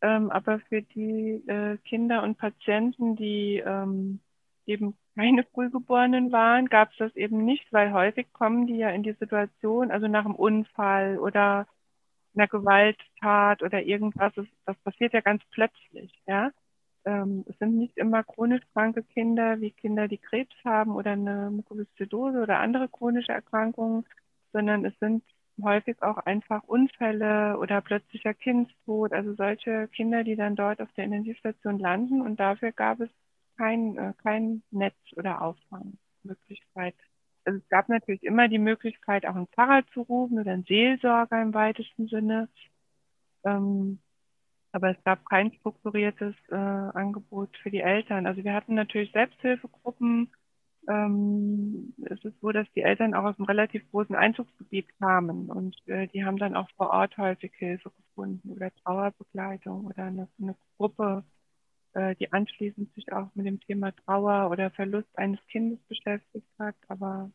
Ähm, 0.02 0.32
aber 0.32 0.60
für 0.62 0.82
die 0.82 1.44
äh, 1.48 1.78
Kinder 1.86 2.24
und 2.24 2.38
Patienten, 2.38 3.16
die 3.16 3.62
ähm, 3.64 4.20
eben 4.66 4.96
keine 5.22 5.44
Frühgeborenen 5.54 6.32
waren, 6.32 6.68
gab 6.68 6.92
es 6.92 6.98
das 6.98 7.16
eben 7.16 7.46
nicht, 7.46 7.72
weil 7.72 7.94
häufig 7.94 8.34
kommen 8.34 8.66
die 8.66 8.78
ja 8.78 8.90
in 8.90 9.04
die 9.04 9.14
Situation, 9.14 9.92
also 9.92 10.08
nach 10.08 10.26
einem 10.26 10.34
Unfall 10.36 11.20
oder 11.20 11.68
einer 12.36 12.48
Gewalttat 12.48 13.62
oder 13.62 13.84
irgendwas, 13.84 14.34
das, 14.36 14.48
das 14.66 14.78
passiert 14.80 15.14
ja 15.14 15.22
ganz 15.22 15.44
plötzlich, 15.52 16.12
ja. 16.28 16.52
Ähm, 17.06 17.46
es 17.48 17.58
sind 17.60 17.78
nicht 17.78 17.98
immer 17.98 18.24
chronisch 18.24 18.64
kranke 18.74 19.04
Kinder 19.04 19.62
wie 19.62 19.72
Kinder, 19.72 20.08
die 20.08 20.18
Krebs 20.18 20.56
haben 20.66 20.96
oder 20.96 21.12
eine 21.12 21.52
Mukoviszidose 21.52 22.42
oder 22.42 22.60
andere 22.60 22.90
chronische 22.90 23.32
Erkrankungen, 23.32 24.06
sondern 24.54 24.86
es 24.86 24.98
sind 25.00 25.24
häufig 25.62 26.02
auch 26.02 26.18
einfach 26.18 26.64
Unfälle 26.64 27.58
oder 27.60 27.82
plötzlicher 27.82 28.34
Kindstod, 28.34 29.14
also 29.14 29.36
solche 29.36 29.88
Kinder, 29.90 30.24
die 30.24 30.36
dann 30.36 30.56
dort 30.56 30.82
auf 30.82 30.92
der 30.94 31.06
Intensivstation 31.06 31.78
landen 31.80 32.22
und 32.22 32.40
dafür 32.40 32.72
gab 32.72 33.02
es 33.02 33.10
kein, 33.62 33.98
äh, 33.98 34.14
kein 34.22 34.64
Netz 34.72 34.96
oder 35.16 35.42
Auffangmöglichkeit 35.42 36.96
also 37.46 37.60
es 37.60 37.70
gab 37.70 37.90
natürlich 37.90 38.24
immer 38.24 38.48
die 38.48 38.60
Möglichkeit, 38.60 39.26
auch 39.26 39.36
einen 39.36 39.48
Pfarrer 39.48 39.84
zu 39.94 40.02
rufen 40.02 40.40
oder 40.40 40.52
einen 40.52 40.64
Seelsorger 40.64 41.42
im 41.42 41.54
weitesten 41.54 42.08
Sinne. 42.08 42.50
Ähm, 43.44 44.00
aber 44.72 44.92
es 44.92 45.04
gab 45.04 45.26
kein 45.28 45.52
strukturiertes 45.54 46.36
äh, 46.50 46.56
Angebot 46.56 47.58
für 47.58 47.72
die 47.72 47.82
Eltern. 47.82 48.26
Also 48.26 48.44
wir 48.44 48.54
hatten 48.54 48.76
natürlich 48.76 49.12
Selbsthilfegruppen. 49.12 50.32
Ähm, 50.88 51.94
es 52.06 52.24
ist 52.24 52.40
so, 52.42 52.52
dass 52.52 52.72
die 52.74 52.82
Eltern 52.82 53.14
auch 53.14 53.24
aus 53.24 53.38
einem 53.38 53.48
relativ 53.48 53.90
großen 53.92 54.16
Einzugsgebiet 54.16 54.88
kamen 55.00 55.50
und 55.52 55.76
äh, 55.88 56.08
die 56.08 56.26
haben 56.26 56.38
dann 56.38 56.56
auch 56.56 56.70
vor 56.76 56.90
Ort 56.90 57.18
häufig 57.18 57.54
Hilfe 57.56 57.92
gefunden 57.92 58.52
oder 58.52 58.74
Trauerbegleitung 58.84 59.86
oder 59.86 60.06
eine, 60.06 60.28
eine 60.42 60.56
Gruppe, 60.78 61.24
äh, 61.94 62.16
die 62.16 62.32
anschließend 62.32 62.94
sich 62.94 63.12
auch 63.12 63.30
mit 63.36 63.46
dem 63.46 63.60
Thema 63.60 63.92
Trauer 63.92 64.50
oder 64.50 64.72
Verlust 64.72 65.10
eines 65.18 65.40
Kindes 65.48 65.80
beschäftigt 65.88 66.48
hat. 66.60 66.76
Aber 66.88 67.32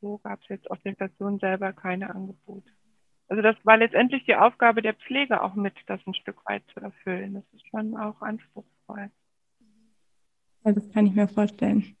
so 0.00 0.18
gab 0.18 0.40
es 0.42 0.48
jetzt 0.48 0.70
auf 0.70 0.78
der 0.80 0.94
Station 0.94 1.38
selber 1.38 1.72
keine 1.72 2.14
Angebote. 2.14 2.70
Also 3.28 3.42
das 3.42 3.56
war 3.64 3.76
letztendlich 3.76 4.24
die 4.24 4.34
Aufgabe 4.34 4.82
der 4.82 4.94
Pflege 4.94 5.42
auch 5.42 5.54
mit, 5.54 5.74
das 5.86 6.00
ein 6.06 6.14
Stück 6.14 6.44
weit 6.46 6.64
zu 6.74 6.80
erfüllen. 6.80 7.34
Das 7.34 7.44
ist 7.52 7.66
schon 7.68 7.96
auch 7.96 8.20
anspruchsvoll. 8.22 9.10
Ja, 10.64 10.72
das 10.72 10.90
kann 10.90 11.06
ich 11.06 11.14
mir 11.14 11.28
vorstellen. 11.28 11.96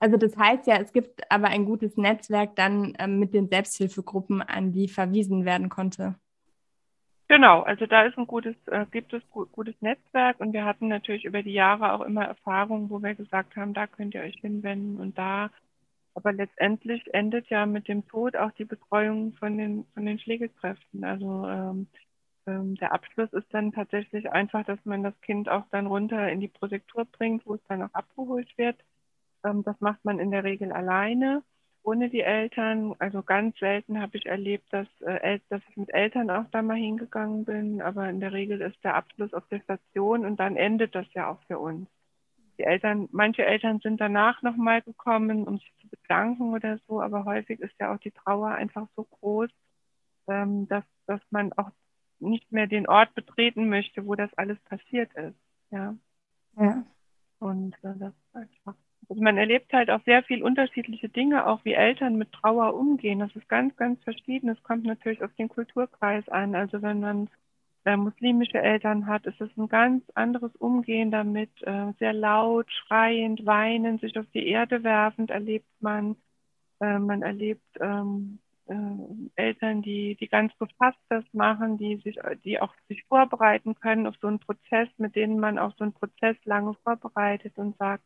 Also 0.00 0.16
das 0.16 0.36
heißt 0.36 0.66
ja, 0.66 0.78
es 0.78 0.92
gibt 0.92 1.30
aber 1.30 1.48
ein 1.48 1.64
gutes 1.64 1.96
Netzwerk 1.96 2.56
dann 2.56 2.94
ähm, 2.98 3.20
mit 3.20 3.34
den 3.34 3.48
Selbsthilfegruppen, 3.48 4.42
an 4.42 4.72
die 4.72 4.88
verwiesen 4.88 5.44
werden 5.44 5.68
konnte. 5.68 6.16
Genau, 7.32 7.62
also 7.62 7.86
da 7.86 8.02
ist 8.02 8.18
ein 8.18 8.26
gutes, 8.26 8.54
äh, 8.66 8.84
gibt 8.90 9.14
es 9.14 9.22
gut, 9.30 9.50
gutes 9.52 9.74
Netzwerk 9.80 10.38
und 10.38 10.52
wir 10.52 10.66
hatten 10.66 10.88
natürlich 10.88 11.24
über 11.24 11.42
die 11.42 11.54
Jahre 11.54 11.94
auch 11.94 12.02
immer 12.02 12.26
Erfahrungen, 12.26 12.90
wo 12.90 13.02
wir 13.02 13.14
gesagt 13.14 13.56
haben, 13.56 13.72
da 13.72 13.86
könnt 13.86 14.12
ihr 14.12 14.20
euch 14.20 14.36
hinwenden 14.42 15.00
und 15.00 15.16
da. 15.16 15.48
Aber 16.14 16.34
letztendlich 16.34 17.02
endet 17.14 17.48
ja 17.48 17.64
mit 17.64 17.88
dem 17.88 18.06
Tod 18.06 18.36
auch 18.36 18.50
die 18.52 18.66
Betreuung 18.66 19.32
von 19.32 19.56
den, 19.56 19.86
von 19.94 20.04
den 20.04 20.18
Pflegekräften. 20.18 21.04
Also 21.04 21.48
ähm, 21.48 21.86
ähm, 22.46 22.74
der 22.74 22.92
Abschluss 22.92 23.32
ist 23.32 23.48
dann 23.54 23.72
tatsächlich 23.72 24.30
einfach, 24.30 24.66
dass 24.66 24.84
man 24.84 25.02
das 25.02 25.18
Kind 25.22 25.48
auch 25.48 25.64
dann 25.70 25.86
runter 25.86 26.28
in 26.30 26.40
die 26.40 26.48
Prosektur 26.48 27.06
bringt, 27.06 27.46
wo 27.46 27.54
es 27.54 27.64
dann 27.66 27.82
auch 27.82 27.94
abgeholt 27.94 28.58
wird. 28.58 28.76
Ähm, 29.42 29.62
das 29.64 29.80
macht 29.80 30.04
man 30.04 30.18
in 30.18 30.32
der 30.32 30.44
Regel 30.44 30.70
alleine 30.70 31.42
ohne 31.82 32.08
die 32.08 32.20
Eltern. 32.20 32.94
Also 32.98 33.22
ganz 33.22 33.58
selten 33.58 34.00
habe 34.00 34.16
ich 34.16 34.26
erlebt, 34.26 34.72
dass, 34.72 34.88
äh, 35.00 35.40
dass 35.48 35.62
ich 35.68 35.76
mit 35.76 35.92
Eltern 35.92 36.30
auch 36.30 36.44
da 36.50 36.62
mal 36.62 36.76
hingegangen 36.76 37.44
bin. 37.44 37.82
Aber 37.82 38.08
in 38.08 38.20
der 38.20 38.32
Regel 38.32 38.60
ist 38.60 38.82
der 38.84 38.94
Abschluss 38.94 39.34
auf 39.34 39.46
der 39.48 39.60
Station 39.60 40.24
und 40.24 40.38
dann 40.38 40.56
endet 40.56 40.94
das 40.94 41.06
ja 41.14 41.30
auch 41.30 41.40
für 41.46 41.58
uns. 41.58 41.88
Die 42.58 42.64
Eltern, 42.64 43.08
manche 43.12 43.44
Eltern 43.44 43.80
sind 43.80 44.00
danach 44.00 44.42
nochmal 44.42 44.82
gekommen, 44.82 45.44
um 45.44 45.58
sich 45.58 45.72
zu 45.80 45.88
bedanken 45.88 46.52
oder 46.52 46.78
so, 46.86 47.00
aber 47.00 47.24
häufig 47.24 47.60
ist 47.60 47.74
ja 47.80 47.94
auch 47.94 47.98
die 47.98 48.10
Trauer 48.10 48.50
einfach 48.50 48.86
so 48.94 49.04
groß, 49.04 49.50
ähm, 50.28 50.68
dass, 50.68 50.84
dass 51.06 51.20
man 51.30 51.52
auch 51.54 51.70
nicht 52.20 52.52
mehr 52.52 52.66
den 52.66 52.86
Ort 52.86 53.14
betreten 53.14 53.68
möchte, 53.68 54.06
wo 54.06 54.14
das 54.14 54.32
alles 54.34 54.58
passiert 54.60 55.12
ist. 55.14 55.36
Ja. 55.70 55.96
Ja. 56.56 56.84
Und 57.38 57.74
äh, 57.82 57.94
das 57.98 58.12
ist 58.12 58.36
einfach 58.36 58.74
also 59.08 59.22
man 59.22 59.36
erlebt 59.36 59.72
halt 59.72 59.90
auch 59.90 60.02
sehr 60.04 60.22
viel 60.22 60.42
unterschiedliche 60.42 61.08
Dinge, 61.08 61.46
auch 61.46 61.64
wie 61.64 61.74
Eltern 61.74 62.16
mit 62.16 62.32
Trauer 62.32 62.74
umgehen. 62.74 63.18
Das 63.18 63.34
ist 63.36 63.48
ganz, 63.48 63.76
ganz 63.76 64.02
verschieden. 64.04 64.48
Es 64.48 64.62
kommt 64.62 64.84
natürlich 64.84 65.22
auf 65.22 65.34
den 65.34 65.48
Kulturkreis 65.48 66.28
an. 66.28 66.54
Also 66.54 66.82
wenn 66.82 67.00
man 67.00 67.28
äh, 67.84 67.96
muslimische 67.96 68.58
Eltern 68.58 69.06
hat, 69.06 69.26
ist 69.26 69.40
es 69.40 69.50
ein 69.56 69.68
ganz 69.68 70.04
anderes 70.14 70.54
Umgehen 70.56 71.10
damit. 71.10 71.50
Äh, 71.62 71.92
sehr 71.98 72.12
laut, 72.12 72.70
schreiend, 72.70 73.44
weinend, 73.44 74.00
sich 74.00 74.18
auf 74.18 74.26
die 74.34 74.46
Erde 74.46 74.84
werfend 74.84 75.30
erlebt 75.30 75.68
man. 75.80 76.16
Äh, 76.80 76.98
man 76.98 77.22
erlebt 77.22 77.66
ähm, 77.80 78.38
äh, 78.66 78.74
Eltern, 79.34 79.82
die, 79.82 80.16
die 80.16 80.28
ganz 80.28 80.56
gefasst 80.58 81.00
das 81.08 81.24
machen, 81.32 81.76
die 81.78 81.96
sich, 81.96 82.18
die 82.44 82.60
auch 82.60 82.74
sich 82.88 83.04
vorbereiten 83.04 83.74
können 83.74 84.06
auf 84.06 84.14
so 84.20 84.28
einen 84.28 84.38
Prozess, 84.38 84.88
mit 84.98 85.16
denen 85.16 85.40
man 85.40 85.58
auch 85.58 85.74
so 85.76 85.84
einen 85.84 85.92
Prozess 85.92 86.36
lange 86.44 86.74
vorbereitet 86.84 87.58
und 87.58 87.76
sagt, 87.78 88.04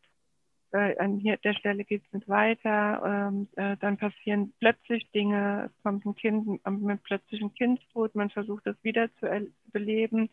äh, 0.71 0.97
an 0.97 1.17
hier 1.17 1.37
der 1.37 1.53
Stelle 1.53 1.83
geht 1.83 2.03
es 2.05 2.13
nicht 2.13 2.27
weiter, 2.27 3.29
ähm, 3.29 3.47
äh, 3.55 3.77
dann 3.77 3.97
passieren 3.97 4.53
plötzlich 4.59 5.09
Dinge, 5.11 5.69
es 5.71 5.83
kommt 5.83 6.05
ein 6.05 6.15
Kind 6.15 6.61
mit 6.65 7.03
plötzlichem 7.03 7.53
Kindstod, 7.53 8.15
man 8.15 8.29
versucht 8.29 8.65
das 8.65 8.75
wieder 8.83 9.09
zu 9.15 9.27
beleben, 9.71 10.29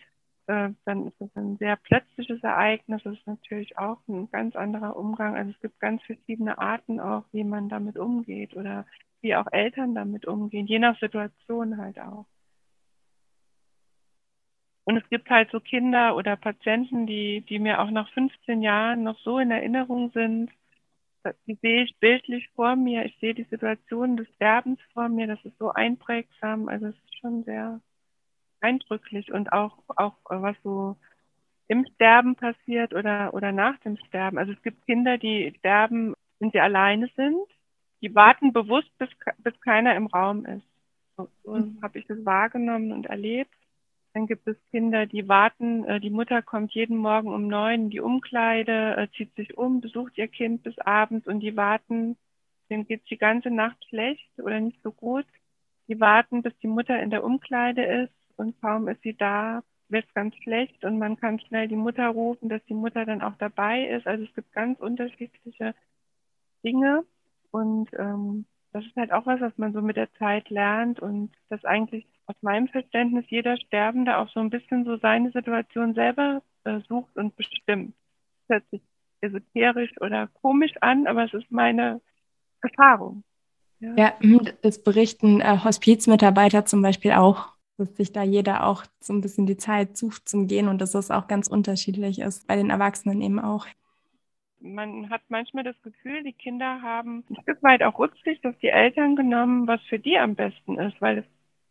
äh, 0.47 0.71
dann 0.85 1.07
ist 1.07 1.21
das 1.21 1.31
ein 1.37 1.57
sehr 1.59 1.77
plötzliches 1.77 2.43
Ereignis, 2.43 3.03
das 3.05 3.15
ist 3.15 3.27
natürlich 3.27 3.79
auch 3.79 3.99
ein 4.09 4.31
ganz 4.31 4.57
anderer 4.57 4.97
Umgang, 4.97 5.37
also 5.37 5.51
es 5.51 5.61
gibt 5.61 5.81
ganz 5.81 6.03
verschiedene 6.03 6.59
Arten 6.59 7.01
auch, 7.01 7.25
wie 7.33 7.45
man 7.45 7.69
damit 7.69 7.97
umgeht 7.97 8.55
oder 8.55 8.87
wie 9.21 9.37
auch 9.37 9.47
Eltern 9.53 9.95
damit 9.95 10.27
umgehen, 10.27 10.67
je 10.67 10.79
nach 10.79 10.99
Situation 10.99 11.79
halt 11.79 11.99
auch. 11.99 12.27
Und 14.85 14.99
es 14.99 15.09
gibt 15.09 15.31
halt 15.31 15.51
so 15.51 15.61
Kinder 15.61 16.15
oder 16.15 16.37
Patienten, 16.37 17.07
die, 17.07 17.41
die 17.43 17.59
mir 17.59 17.81
auch 17.81 17.91
nach 17.91 18.11
15 18.11 18.63
Jahren 18.63 19.03
noch 19.03 19.19
so 19.21 19.39
in 19.39 19.51
Erinnerung 19.51 20.11
sind. 20.13 20.51
Die 21.47 21.55
sehe 21.55 21.85
ich 21.85 21.97
bildlich 22.01 22.51
vor 22.55 22.77
mir. 22.77 23.07
Ich 23.07 23.17
sehe 23.19 23.35
die 23.35 23.45
Situation 23.45 24.19
des 24.19 24.29
Sterbens 24.35 24.79
vor 24.93 25.09
mir. 25.09 25.27
Das 25.27 25.43
ist 25.45 25.57
so 25.59 25.73
einprägsam. 25.73 26.69
Also 26.69 26.87
es 26.87 26.95
ist 26.95 27.19
schon 27.19 27.45
sehr 27.45 27.81
eindrücklich 28.61 29.33
und 29.33 29.53
auch, 29.53 29.79
auch 29.89 30.17
was 30.29 30.57
so 30.63 30.97
im 31.69 31.87
Sterben 31.95 32.37
passiert 32.37 32.95
oder, 32.95 33.33
oder 33.33 33.53
nach 33.53 33.79
dem 33.81 33.97
Sterben. 33.97 34.39
Also 34.39 34.53
es 34.53 34.63
gibt 34.63 34.85
Kinder, 34.87 35.17
die 35.17 35.55
sterben, 35.59 36.15
wenn 36.39 36.51
sie 36.51 36.61
alleine 36.61 37.09
sind. 37.17 37.47
Die 38.03 38.15
warten 38.15 38.53
bewusst, 38.53 38.91
bis, 38.99 39.09
bis 39.39 39.59
keiner 39.63 39.95
im 39.95 40.07
Raum 40.07 40.45
ist. 40.45 40.67
So, 41.17 41.29
so 41.43 41.55
mhm. 41.55 41.79
habe 41.83 41.99
ich 41.99 42.07
das 42.07 42.23
wahrgenommen 42.25 42.93
und 42.93 43.07
erlebt. 43.07 43.55
Dann 44.15 44.29
gibt 44.29 44.47
es 44.47 44.57
Kinder, 44.71 45.07
die 45.07 45.29
warten, 45.29 45.85
äh, 45.85 45.99
die 45.99 46.11
Mutter 46.11 46.41
kommt 46.41 46.73
jeden 46.73 46.97
Morgen 46.97 47.35
um 47.35 47.49
neun 47.49 47.87
in 47.87 47.91
die 47.91 48.01
Umkleide, 48.01 48.97
äh, 48.97 49.09
zieht 49.17 49.35
sich 49.35 49.59
um, 49.59 49.81
besucht 49.81 50.17
ihr 50.17 50.29
Kind 50.29 50.63
bis 50.63 50.79
abends 50.79 51.27
und 51.27 51.41
die 51.41 51.57
warten, 51.57 52.17
denen 52.71 52.87
geht 52.87 53.03
es 53.03 53.09
die 53.09 53.19
ganze 53.19 53.51
Nacht 53.51 53.85
schlecht 53.89 54.31
oder 54.39 54.61
nicht 54.61 54.81
so 54.85 54.93
gut. 54.93 55.27
Die 55.89 55.99
warten, 55.99 56.43
bis 56.43 56.57
die 56.61 56.69
Mutter 56.69 57.03
in 57.03 57.11
der 57.11 57.25
Umkleide 57.25 57.85
ist 57.85 58.15
und 58.37 58.61
kaum 58.61 58.87
ist 58.87 59.03
sie 59.03 59.15
da, 59.17 59.65
wird 59.89 60.07
es 60.07 60.15
ganz 60.15 60.37
schlecht 60.37 60.85
und 60.85 60.99
man 60.99 61.17
kann 61.17 61.41
schnell 61.41 61.67
die 61.67 61.77
Mutter 61.77 62.07
rufen, 62.09 62.49
dass 62.49 62.65
die 62.67 62.75
Mutter 62.75 63.05
dann 63.05 63.21
auch 63.21 63.37
dabei 63.39 63.89
ist. 63.89 64.07
Also 64.07 64.25
es 64.25 64.35
gibt 64.35 64.53
ganz 64.53 64.79
unterschiedliche 64.79 65.75
Dinge 66.63 67.05
und 67.51 67.91
ähm, 67.99 68.47
das 68.73 68.85
ist 68.87 68.95
halt 68.97 69.13
auch 69.13 69.27
was, 69.27 69.41
was 69.41 69.59
man 69.59 69.73
so 69.73 69.83
mit 69.83 69.97
der 69.97 70.13
Zeit 70.15 70.51
lernt 70.51 71.01
und 71.01 71.33
das 71.49 71.65
eigentlich 71.65 72.07
aus 72.27 72.37
meinem 72.41 72.69
Verständnis 72.69 73.25
jeder 73.29 73.57
Sterbende 73.57 74.17
auch 74.19 74.29
so 74.31 74.41
ein 74.41 74.51
bisschen 74.51 74.85
so 74.85 74.97
seine 74.97 75.31
Situation 75.33 75.95
selber 75.95 76.43
äh, 76.65 76.81
sucht 76.89 77.17
und 77.17 77.37
bestimmt. 77.37 77.95
Das 78.49 78.57
hört 78.57 78.71
sich 78.71 78.83
esoterisch 79.21 79.93
oder 80.01 80.29
komisch 80.29 80.73
an, 80.81 81.07
aber 81.07 81.25
es 81.25 81.35
ist 81.35 81.51
meine 81.51 82.01
Erfahrung. 82.63 83.25
Ja, 83.81 83.95
ja 83.97 84.13
hm, 84.21 84.49
das 84.63 84.83
berichten 84.83 85.41
äh, 85.41 85.59
Hospizmitarbeiter 85.65 86.65
zum 86.65 86.83
Beispiel 86.83 87.13
auch, 87.13 87.53
dass 87.77 87.97
sich 87.97 88.13
da 88.13 88.23
jeder 88.23 88.67
auch 88.67 88.85
so 89.01 89.13
ein 89.13 89.21
bisschen 89.21 89.47
die 89.47 89.57
Zeit 89.57 89.97
sucht 89.97 90.29
zum 90.29 90.47
Gehen 90.47 90.69
und 90.69 90.81
dass 90.81 90.93
das 90.93 91.11
auch 91.11 91.27
ganz 91.27 91.49
unterschiedlich 91.49 92.21
ist, 92.21 92.47
bei 92.47 92.57
den 92.57 92.71
Erwachsenen 92.71 93.21
eben 93.21 93.41
auch. 93.41 93.67
Man 94.61 95.11
hat 95.11 95.21
manchmal 95.29 95.65
das 95.65 95.81
Gefühl, 95.83 96.23
die 96.23 96.33
Kinder 96.33 96.81
haben 96.81 97.23
ein 97.29 97.37
Stück 97.43 97.63
weit 97.63 97.83
auch 97.83 97.99
Rücksicht 97.99 98.47
auf 98.47 98.57
die 98.63 98.69
Eltern 98.69 99.15
genommen, 99.15 99.67
was 99.67 99.83
für 99.83 99.99
die 99.99 100.17
am 100.19 100.35
besten 100.35 100.79
ist, 100.79 100.99
weil 101.03 101.19
es 101.19 101.25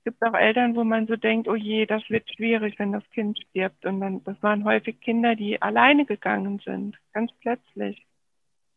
gibt 0.04 0.22
auch 0.24 0.34
Eltern, 0.34 0.76
wo 0.76 0.84
man 0.84 1.08
so 1.08 1.16
denkt, 1.16 1.48
oh 1.48 1.56
je, 1.56 1.86
das 1.86 2.04
wird 2.10 2.30
schwierig, 2.30 2.78
wenn 2.80 2.92
das 2.92 3.04
Kind 3.12 3.40
stirbt. 3.40 3.86
Und 3.86 4.00
dann, 4.02 4.24
das 4.24 4.42
waren 4.42 4.64
häufig 4.64 5.00
Kinder, 5.02 5.36
die 5.36 5.62
alleine 5.62 6.06
gegangen 6.06 6.60
sind, 6.64 6.98
ganz 7.14 7.32
plötzlich. 7.42 8.06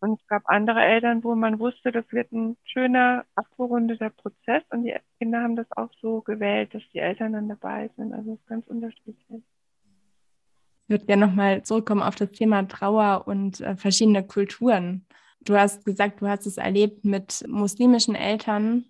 Und 0.01 0.21
es 0.21 0.27
gab 0.29 0.43
andere 0.47 0.81
Eltern, 0.81 1.25
wo 1.25 1.35
man 1.35 1.59
wusste, 1.59 1.91
das 1.91 2.05
wird 2.11 2.31
ein 2.33 2.57
schöner, 2.65 3.25
abgerundeter 3.35 4.11
Prozess 4.11 4.63
und 4.71 4.85
die 4.85 4.95
Kinder 5.19 5.43
haben 5.43 5.57
das 5.57 5.67
auch 5.73 5.91
so 6.01 6.21
gewählt, 6.21 6.75
dass 6.75 6.83
die 6.93 6.99
Eltern 6.99 7.33
dann 7.33 7.49
dabei 7.49 7.91
sind. 7.97 8.13
Also 8.13 8.35
es 8.35 8.39
ist 8.39 8.47
ganz 8.47 8.67
unterschiedlich. 8.67 9.17
Ich 9.29 10.91
würde 10.91 11.07
gerne 11.07 11.27
nochmal 11.27 11.63
zurückkommen 11.63 12.03
auf 12.03 12.15
das 12.15 12.31
Thema 12.31 12.63
Trauer 12.69 13.27
und 13.27 13.61
äh, 13.61 13.77
verschiedene 13.77 14.25
Kulturen. 14.25 15.07
Du 15.41 15.57
hast 15.57 15.85
gesagt, 15.85 16.21
du 16.21 16.29
hast 16.29 16.47
es 16.47 16.59
erlebt 16.59 17.05
mit 17.05 17.45
muslimischen 17.49 18.15
Eltern 18.15 18.85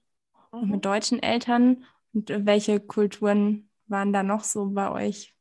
mhm. 0.53 0.59
und 0.59 0.71
mit 0.71 0.85
deutschen 0.85 1.23
Eltern. 1.23 1.85
Und 2.17 2.31
äh, 2.31 2.45
welche 2.45 2.81
Kulturen 2.81 3.69
waren 3.87 4.13
da 4.13 4.25
noch 4.25 4.43
so 4.43 4.71
bei 4.71 4.91
euch? 4.91 5.37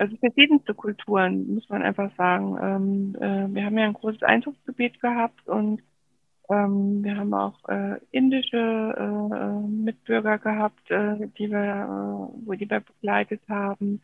also 0.00 0.16
verschiedenste 0.16 0.72
Kulturen, 0.74 1.54
muss 1.54 1.68
man 1.68 1.82
einfach 1.82 2.10
sagen. 2.16 2.56
Ähm, 2.60 3.16
äh, 3.20 3.54
wir 3.54 3.66
haben 3.66 3.76
ja 3.76 3.84
ein 3.84 3.92
großes 3.92 4.22
Einzugsgebiet 4.22 4.98
gehabt 4.98 5.46
und 5.46 5.82
ähm, 6.48 7.04
wir 7.04 7.18
haben 7.18 7.34
auch 7.34 7.58
äh, 7.68 8.00
indische 8.10 8.56
äh, 8.56 9.68
Mitbürger 9.68 10.38
gehabt, 10.38 10.90
äh, 10.90 11.28
die 11.38 11.50
wir, 11.50 11.60
äh, 11.60 12.46
wo 12.46 12.54
die 12.54 12.68
wir 12.70 12.80
begleitet 12.80 13.42
haben. 13.48 14.00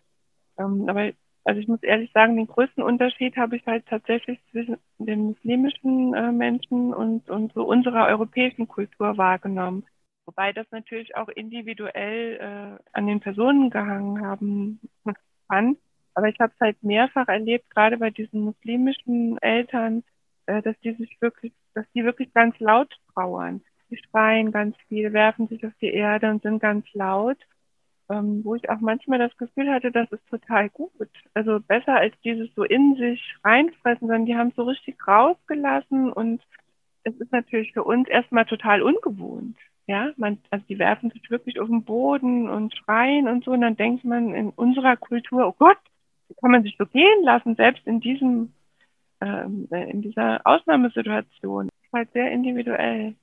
Ähm, 0.58 0.86
aber 0.86 1.12
also 1.44 1.60
ich 1.60 1.68
muss 1.68 1.82
ehrlich 1.82 2.12
sagen, 2.12 2.36
den 2.36 2.46
größten 2.46 2.82
Unterschied 2.82 3.36
habe 3.38 3.56
ich 3.56 3.66
halt 3.66 3.86
tatsächlich 3.86 4.38
zwischen 4.50 4.76
den 4.98 5.28
muslimischen 5.28 6.12
äh, 6.12 6.30
Menschen 6.30 6.92
und, 6.92 7.30
und 7.30 7.54
so 7.54 7.64
unserer 7.64 8.06
europäischen 8.08 8.68
Kultur 8.68 9.16
wahrgenommen. 9.16 9.86
Wobei 10.26 10.52
das 10.52 10.66
natürlich 10.70 11.16
auch 11.16 11.28
individuell 11.28 12.78
an 12.92 13.06
den 13.06 13.20
Personen 13.20 13.70
gehangen 13.70 14.26
haben 14.26 14.80
kann. 15.48 15.76
Aber 16.16 16.28
ich 16.28 16.40
habe 16.40 16.52
es 16.54 16.60
halt 16.60 16.82
mehrfach 16.82 17.28
erlebt, 17.28 17.68
gerade 17.70 17.98
bei 17.98 18.10
diesen 18.10 18.40
muslimischen 18.40 19.36
Eltern, 19.42 20.02
äh, 20.46 20.62
dass 20.62 20.74
die 20.80 20.92
sich 20.94 21.20
wirklich, 21.20 21.52
dass 21.74 21.84
die 21.94 22.04
wirklich 22.04 22.32
ganz 22.32 22.58
laut 22.58 22.90
trauern. 23.12 23.62
Die 23.90 23.98
schreien 23.98 24.50
ganz 24.50 24.76
viel, 24.88 25.12
werfen 25.12 25.46
sich 25.46 25.64
auf 25.66 25.74
die 25.80 25.92
Erde 25.92 26.30
und 26.30 26.42
sind 26.42 26.58
ganz 26.58 26.86
laut. 26.94 27.38
Ähm, 28.08 28.44
wo 28.44 28.54
ich 28.54 28.70
auch 28.70 28.78
manchmal 28.78 29.18
das 29.18 29.36
Gefühl 29.36 29.68
hatte, 29.68 29.90
das 29.90 30.10
ist 30.12 30.26
total 30.28 30.70
gut. 30.70 31.10
Also 31.34 31.58
besser 31.60 31.96
als 31.96 32.14
dieses 32.24 32.48
so 32.54 32.62
in 32.62 32.94
sich 32.94 33.34
reinfressen, 33.44 34.06
sondern 34.06 34.26
die 34.26 34.36
haben 34.36 34.50
es 34.50 34.54
so 34.54 34.62
richtig 34.62 34.96
rausgelassen 35.06 36.12
und 36.12 36.40
es 37.02 37.14
ist 37.16 37.32
natürlich 37.32 37.72
für 37.72 37.82
uns 37.82 38.08
erstmal 38.08 38.46
total 38.46 38.80
ungewohnt. 38.80 39.58
Ja, 39.86 40.10
man, 40.16 40.38
also 40.50 40.64
die 40.68 40.78
werfen 40.78 41.10
sich 41.10 41.30
wirklich 41.30 41.60
auf 41.60 41.68
den 41.68 41.84
Boden 41.84 42.48
und 42.48 42.74
schreien 42.76 43.28
und 43.28 43.44
so. 43.44 43.52
Und 43.52 43.60
dann 43.60 43.76
denkt 43.76 44.04
man 44.04 44.34
in 44.34 44.50
unserer 44.50 44.96
Kultur, 44.96 45.46
oh 45.46 45.54
Gott, 45.56 45.78
kann 46.40 46.50
man 46.50 46.62
sich 46.64 46.76
so 46.76 46.86
gehen 46.86 47.22
lassen, 47.22 47.54
selbst 47.54 47.86
in 47.86 48.00
diesem, 48.00 48.52
ähm, 49.20 49.68
äh, 49.70 49.88
in 49.90 50.02
dieser 50.02 50.40
Ausnahmesituation. 50.44 51.68
Das 51.68 51.86
ist 51.86 51.92
halt 51.92 52.12
sehr 52.12 52.32
individuell. 52.32 53.14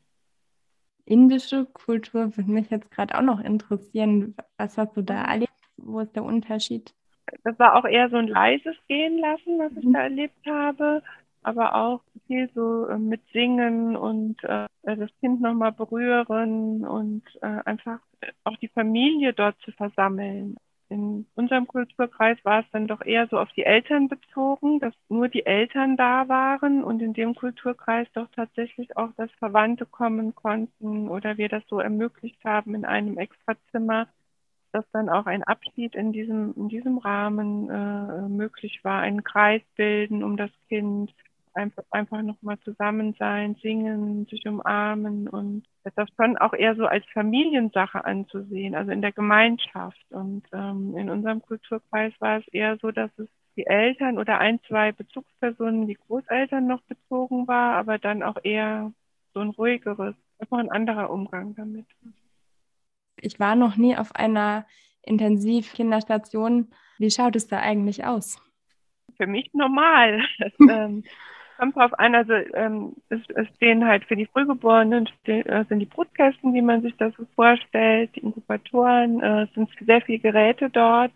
Indische 1.05 1.65
Kultur 1.65 2.35
würde 2.37 2.51
mich 2.51 2.69
jetzt 2.69 2.89
gerade 2.91 3.17
auch 3.17 3.23
noch 3.23 3.41
interessieren. 3.41 4.35
Was 4.57 4.77
hast 4.77 4.95
du 4.95 5.01
da 5.01 5.25
erlebt? 5.25 5.51
Wo 5.75 5.99
ist 5.99 6.15
der 6.15 6.23
Unterschied? 6.23 6.93
Das 7.43 7.59
war 7.59 7.75
auch 7.75 7.85
eher 7.85 8.09
so 8.09 8.17
ein 8.17 8.27
leises 8.27 8.75
Gehen 8.87 9.17
lassen, 9.17 9.59
was 9.59 9.71
ich 9.75 9.83
mhm. 9.83 9.93
da 9.93 9.99
erlebt 10.03 10.45
habe, 10.45 11.03
aber 11.43 11.75
auch 11.75 12.01
viel 12.27 12.49
so 12.53 12.87
äh, 12.87 12.97
mit 12.97 13.21
Singen 13.31 13.95
und 13.95 14.43
äh, 14.43 14.67
das 14.83 15.09
Kind 15.19 15.41
nochmal 15.41 15.71
berühren 15.71 16.85
und 16.85 17.23
äh, 17.41 17.59
einfach 17.65 17.99
auch 18.43 18.57
die 18.57 18.67
Familie 18.69 19.33
dort 19.33 19.59
zu 19.61 19.71
versammeln. 19.71 20.57
In 20.89 21.25
unserem 21.35 21.65
Kulturkreis 21.65 22.37
war 22.43 22.59
es 22.59 22.65
dann 22.71 22.87
doch 22.87 23.03
eher 23.03 23.27
so 23.27 23.39
auf 23.39 23.51
die 23.53 23.63
Eltern 23.63 24.09
bezogen, 24.09 24.79
dass 24.79 24.93
nur 25.09 25.27
die 25.27 25.45
Eltern 25.45 25.97
da 25.97 26.27
waren 26.27 26.83
und 26.83 27.01
in 27.01 27.13
dem 27.13 27.33
Kulturkreis 27.33 28.07
doch 28.13 28.27
tatsächlich 28.35 28.95
auch, 28.95 29.09
dass 29.17 29.31
Verwandte 29.39 29.87
kommen 29.87 30.35
konnten 30.35 31.09
oder 31.09 31.37
wir 31.37 31.49
das 31.49 31.63
so 31.67 31.79
ermöglicht 31.79 32.43
haben 32.45 32.75
in 32.75 32.85
einem 32.85 33.17
Extrazimmer, 33.17 34.07
dass 34.71 34.85
dann 34.91 35.09
auch 35.09 35.25
ein 35.25 35.43
Abschied 35.43 35.95
in 35.95 36.11
diesem, 36.13 36.53
in 36.55 36.69
diesem 36.69 36.99
Rahmen 36.99 37.69
äh, 37.69 38.27
möglich 38.27 38.83
war, 38.83 39.01
einen 39.01 39.23
Kreis 39.23 39.61
bilden 39.75 40.23
um 40.23 40.37
das 40.37 40.51
Kind, 40.67 41.11
einfach, 41.55 41.83
einfach 41.91 42.21
nochmal 42.21 42.59
zusammen 42.59 43.15
sein, 43.17 43.55
singen, 43.61 44.25
sich 44.25 44.45
umarmen 44.47 45.27
und 45.27 45.63
das 45.95 46.09
schon 46.15 46.37
auch 46.37 46.53
eher 46.53 46.75
so 46.75 46.85
als 46.85 47.05
Familiensache 47.13 48.03
anzusehen, 48.03 48.75
also 48.75 48.91
in 48.91 49.01
der 49.01 49.11
Gemeinschaft. 49.11 50.03
Und 50.09 50.43
ähm, 50.53 50.95
in 50.97 51.09
unserem 51.09 51.41
Kulturkreis 51.41 52.13
war 52.19 52.39
es 52.39 52.47
eher 52.49 52.77
so, 52.77 52.91
dass 52.91 53.11
es 53.17 53.27
die 53.55 53.65
Eltern 53.65 54.17
oder 54.17 54.39
ein, 54.39 54.59
zwei 54.67 54.91
Bezugspersonen, 54.91 55.87
die 55.87 55.97
Großeltern 56.07 56.65
noch 56.65 56.81
bezogen 56.83 57.47
war, 57.47 57.75
aber 57.75 57.99
dann 57.99 58.23
auch 58.23 58.37
eher 58.43 58.91
so 59.33 59.41
ein 59.41 59.49
ruhigeres, 59.49 60.15
einfach 60.39 60.57
ein 60.57 60.71
anderer 60.71 61.09
Umgang 61.09 61.55
damit. 61.55 61.85
Ich 63.17 63.39
war 63.39 63.55
noch 63.55 63.77
nie 63.77 63.95
auf 63.95 64.15
einer 64.15 64.65
Intensivkinderstation. 65.01 66.71
Wie 66.97 67.11
schaut 67.11 67.35
es 67.35 67.47
da 67.47 67.59
eigentlich 67.59 68.05
aus? 68.05 68.41
Für 69.17 69.27
mich 69.27 69.53
normal. 69.53 70.23
Das, 70.39 70.53
ähm, 70.69 71.03
kommt 71.57 71.75
drauf 71.75 71.97
an, 71.99 72.15
also 72.15 72.33
ähm, 72.33 72.93
es, 73.09 73.19
es 73.35 73.47
stehen 73.55 73.85
halt 73.85 74.05
für 74.05 74.15
die 74.15 74.25
Frühgeborenen 74.25 75.07
stehen, 75.07 75.45
äh, 75.45 75.65
sind 75.69 75.79
die 75.79 75.85
Brutkästen, 75.85 76.53
wie 76.53 76.61
man 76.61 76.81
sich 76.81 76.95
das 76.97 77.13
so 77.15 77.25
vorstellt, 77.35 78.15
die 78.15 78.21
Inkubatoren, 78.21 79.21
äh, 79.21 79.47
sind 79.53 79.69
sehr 79.85 80.01
viele 80.01 80.19
Geräte 80.19 80.69
dort. 80.69 81.11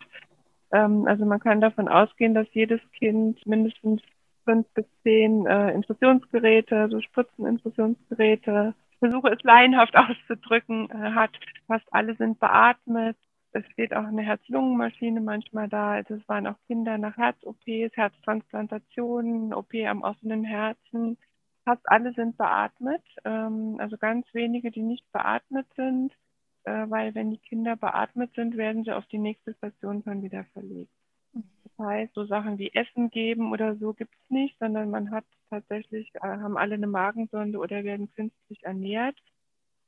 Ähm, 0.72 1.06
also 1.06 1.24
man 1.24 1.40
kann 1.40 1.60
davon 1.60 1.88
ausgehen, 1.88 2.34
dass 2.34 2.46
jedes 2.52 2.80
Kind 2.92 3.44
mindestens 3.46 4.02
fünf 4.44 4.66
bis 4.74 4.86
zehn 5.02 5.46
äh, 5.46 5.72
Infusionsgeräte, 5.72 6.88
so 6.90 7.00
Spritzeninfusionsgeräte, 7.00 8.74
ich 8.92 8.98
versuche 8.98 9.28
es 9.28 9.42
laienhaft 9.42 9.96
auszudrücken, 9.96 10.90
äh, 10.90 11.12
hat. 11.12 11.30
Fast 11.66 11.86
alle 11.92 12.14
sind 12.16 12.40
beatmet 12.40 13.16
es 13.52 13.64
steht 13.72 13.94
auch 13.94 14.04
eine 14.04 14.22
Herz-Lungen-Maschine 14.22 15.20
manchmal 15.20 15.68
da. 15.68 15.92
Also 15.92 16.14
es 16.14 16.28
waren 16.28 16.46
auch 16.46 16.58
Kinder 16.66 16.98
nach 16.98 17.16
Herz-OPs, 17.16 17.96
Herztransplantationen, 17.96 19.54
OP 19.54 19.74
am 19.86 20.02
offenen 20.02 20.44
Herzen. 20.44 21.16
Fast 21.64 21.82
alle 21.84 22.12
sind 22.12 22.36
beatmet. 22.36 23.02
Ähm, 23.24 23.76
also 23.78 23.96
ganz 23.96 24.26
wenige, 24.32 24.70
die 24.70 24.82
nicht 24.82 25.10
beatmet 25.12 25.66
sind, 25.76 26.12
äh, 26.64 26.86
weil 26.88 27.14
wenn 27.14 27.30
die 27.30 27.38
Kinder 27.38 27.76
beatmet 27.76 28.34
sind, 28.34 28.56
werden 28.56 28.84
sie 28.84 28.92
auf 28.92 29.06
die 29.06 29.18
nächste 29.18 29.54
Station 29.54 30.02
schon 30.02 30.22
wieder 30.22 30.44
verlegt. 30.52 30.92
Das 31.32 31.86
heißt, 31.86 32.14
so 32.14 32.24
Sachen 32.26 32.58
wie 32.58 32.72
Essen 32.74 33.10
geben 33.10 33.52
oder 33.52 33.76
so 33.76 33.92
gibt 33.94 34.14
es 34.14 34.30
nicht, 34.30 34.58
sondern 34.58 34.90
man 34.90 35.10
hat 35.10 35.24
tatsächlich, 35.50 36.10
äh, 36.14 36.20
haben 36.20 36.58
alle 36.58 36.74
eine 36.74 36.86
Magensonde 36.86 37.58
oder 37.58 37.84
werden 37.84 38.12
künstlich 38.12 38.62
ernährt 38.64 39.16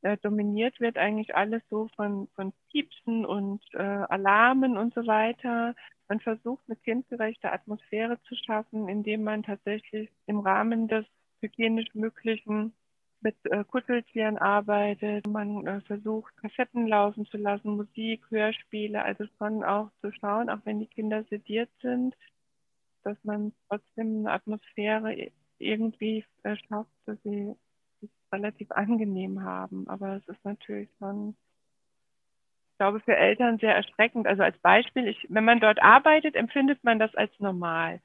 äh, 0.02 0.16
dominiert 0.18 0.80
wird 0.80 0.96
eigentlich 0.96 1.34
alles 1.34 1.62
so 1.68 1.88
von, 1.96 2.28
von 2.34 2.52
Piepsen 2.70 3.26
und 3.26 3.62
äh, 3.74 3.78
Alarmen 3.78 4.76
und 4.78 4.94
so 4.94 5.06
weiter. 5.06 5.74
man 6.08 6.20
versucht, 6.20 6.62
eine 6.68 6.76
kindgerechte 6.76 7.52
Atmosphäre 7.52 8.20
zu 8.22 8.34
schaffen, 8.34 8.88
indem 8.88 9.24
man 9.24 9.42
tatsächlich 9.42 10.10
im 10.26 10.40
Rahmen 10.40 10.88
des 10.88 11.04
hygienisch 11.40 11.94
Möglichen 11.94 12.72
mit 13.20 13.36
äh, 13.44 13.64
Kuscheltieren 13.64 14.38
arbeitet. 14.38 15.26
Man 15.26 15.66
äh, 15.66 15.80
versucht, 15.82 16.34
Kassetten 16.38 16.86
laufen 16.86 17.26
zu 17.26 17.36
lassen, 17.36 17.76
Musik, 17.76 18.22
Hörspiele, 18.30 19.02
also 19.02 19.24
schon 19.38 19.62
auch 19.62 19.90
zu 20.00 20.12
schauen, 20.12 20.48
auch 20.48 20.60
wenn 20.64 20.80
die 20.80 20.86
Kinder 20.86 21.24
sediert 21.24 21.70
sind, 21.82 22.14
dass 23.02 23.16
man 23.22 23.52
trotzdem 23.68 24.20
eine 24.20 24.32
Atmosphäre 24.32 25.30
irgendwie 25.58 26.24
äh, 26.42 26.56
schafft, 26.68 26.90
dass 27.06 27.18
sie 27.22 27.54
es 28.02 28.32
relativ 28.32 28.70
angenehm 28.70 29.42
haben. 29.42 29.88
Aber 29.88 30.16
es 30.16 30.28
ist 30.28 30.44
natürlich 30.44 30.88
schon, 30.98 31.36
ich 32.72 32.78
glaube, 32.78 33.00
für 33.00 33.16
Eltern 33.16 33.58
sehr 33.58 33.74
erschreckend. 33.74 34.26
Also 34.26 34.42
als 34.42 34.58
Beispiel, 34.58 35.08
ich, 35.08 35.26
wenn 35.28 35.44
man 35.44 35.60
dort 35.60 35.82
arbeitet, 35.82 36.34
empfindet 36.34 36.82
man 36.84 36.98
das 36.98 37.14
als 37.14 37.32
normal. 37.38 38.00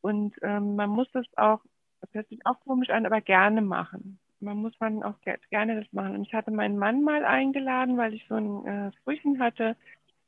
Und 0.00 0.34
ähm, 0.42 0.76
man 0.76 0.90
muss 0.90 1.10
das 1.12 1.26
auch, 1.36 1.60
das 2.00 2.14
hört 2.14 2.28
sich 2.28 2.44
auch 2.46 2.60
komisch 2.60 2.90
an, 2.90 3.06
aber 3.06 3.20
gerne 3.20 3.60
machen 3.62 4.18
man 4.40 4.58
muss 4.58 4.72
man 4.80 5.02
auch 5.02 5.16
gerne 5.50 5.80
das 5.80 5.92
machen. 5.92 6.14
Und 6.16 6.22
ich 6.26 6.34
hatte 6.34 6.50
meinen 6.50 6.78
Mann 6.78 7.02
mal 7.02 7.24
eingeladen, 7.24 7.96
weil 7.96 8.14
ich 8.14 8.26
so 8.28 8.36
ein 8.36 8.66
äh, 8.66 8.90
Frühchen 9.04 9.40
hatte, 9.40 9.76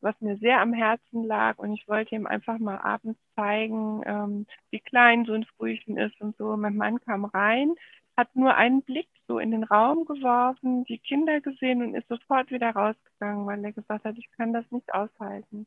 was 0.01 0.21
mir 0.21 0.37
sehr 0.37 0.61
am 0.61 0.73
Herzen 0.73 1.25
lag. 1.25 1.59
Und 1.59 1.73
ich 1.73 1.89
wollte 1.89 2.15
ihm 2.15 2.27
einfach 2.27 2.59
mal 2.59 2.79
abends 2.79 3.19
zeigen, 3.35 4.03
ähm, 4.05 4.47
wie 4.71 4.81
klein 4.81 5.25
so 5.25 5.33
ein 5.33 5.45
Frühchen 5.57 5.97
ist 5.97 6.21
und 6.21 6.37
so. 6.37 6.57
Mein 6.57 6.77
Mann 6.77 7.01
kam 7.01 7.25
rein, 7.25 7.75
hat 8.17 8.35
nur 8.37 8.55
einen 8.55 8.83
Blick 8.83 9.09
so 9.27 9.39
in 9.39 9.51
den 9.51 9.65
Raum 9.65 10.05
geworfen, 10.05 10.85
die 10.85 10.99
Kinder 10.99 11.41
gesehen 11.41 11.83
und 11.83 11.95
ist 11.95 12.09
sofort 12.09 12.51
wieder 12.51 12.71
rausgegangen, 12.71 13.47
weil 13.47 13.65
er 13.65 13.73
gesagt 13.73 14.05
hat, 14.05 14.19
ich 14.19 14.31
kann 14.33 14.53
das 14.53 14.71
nicht 14.71 14.93
aushalten. 14.93 15.67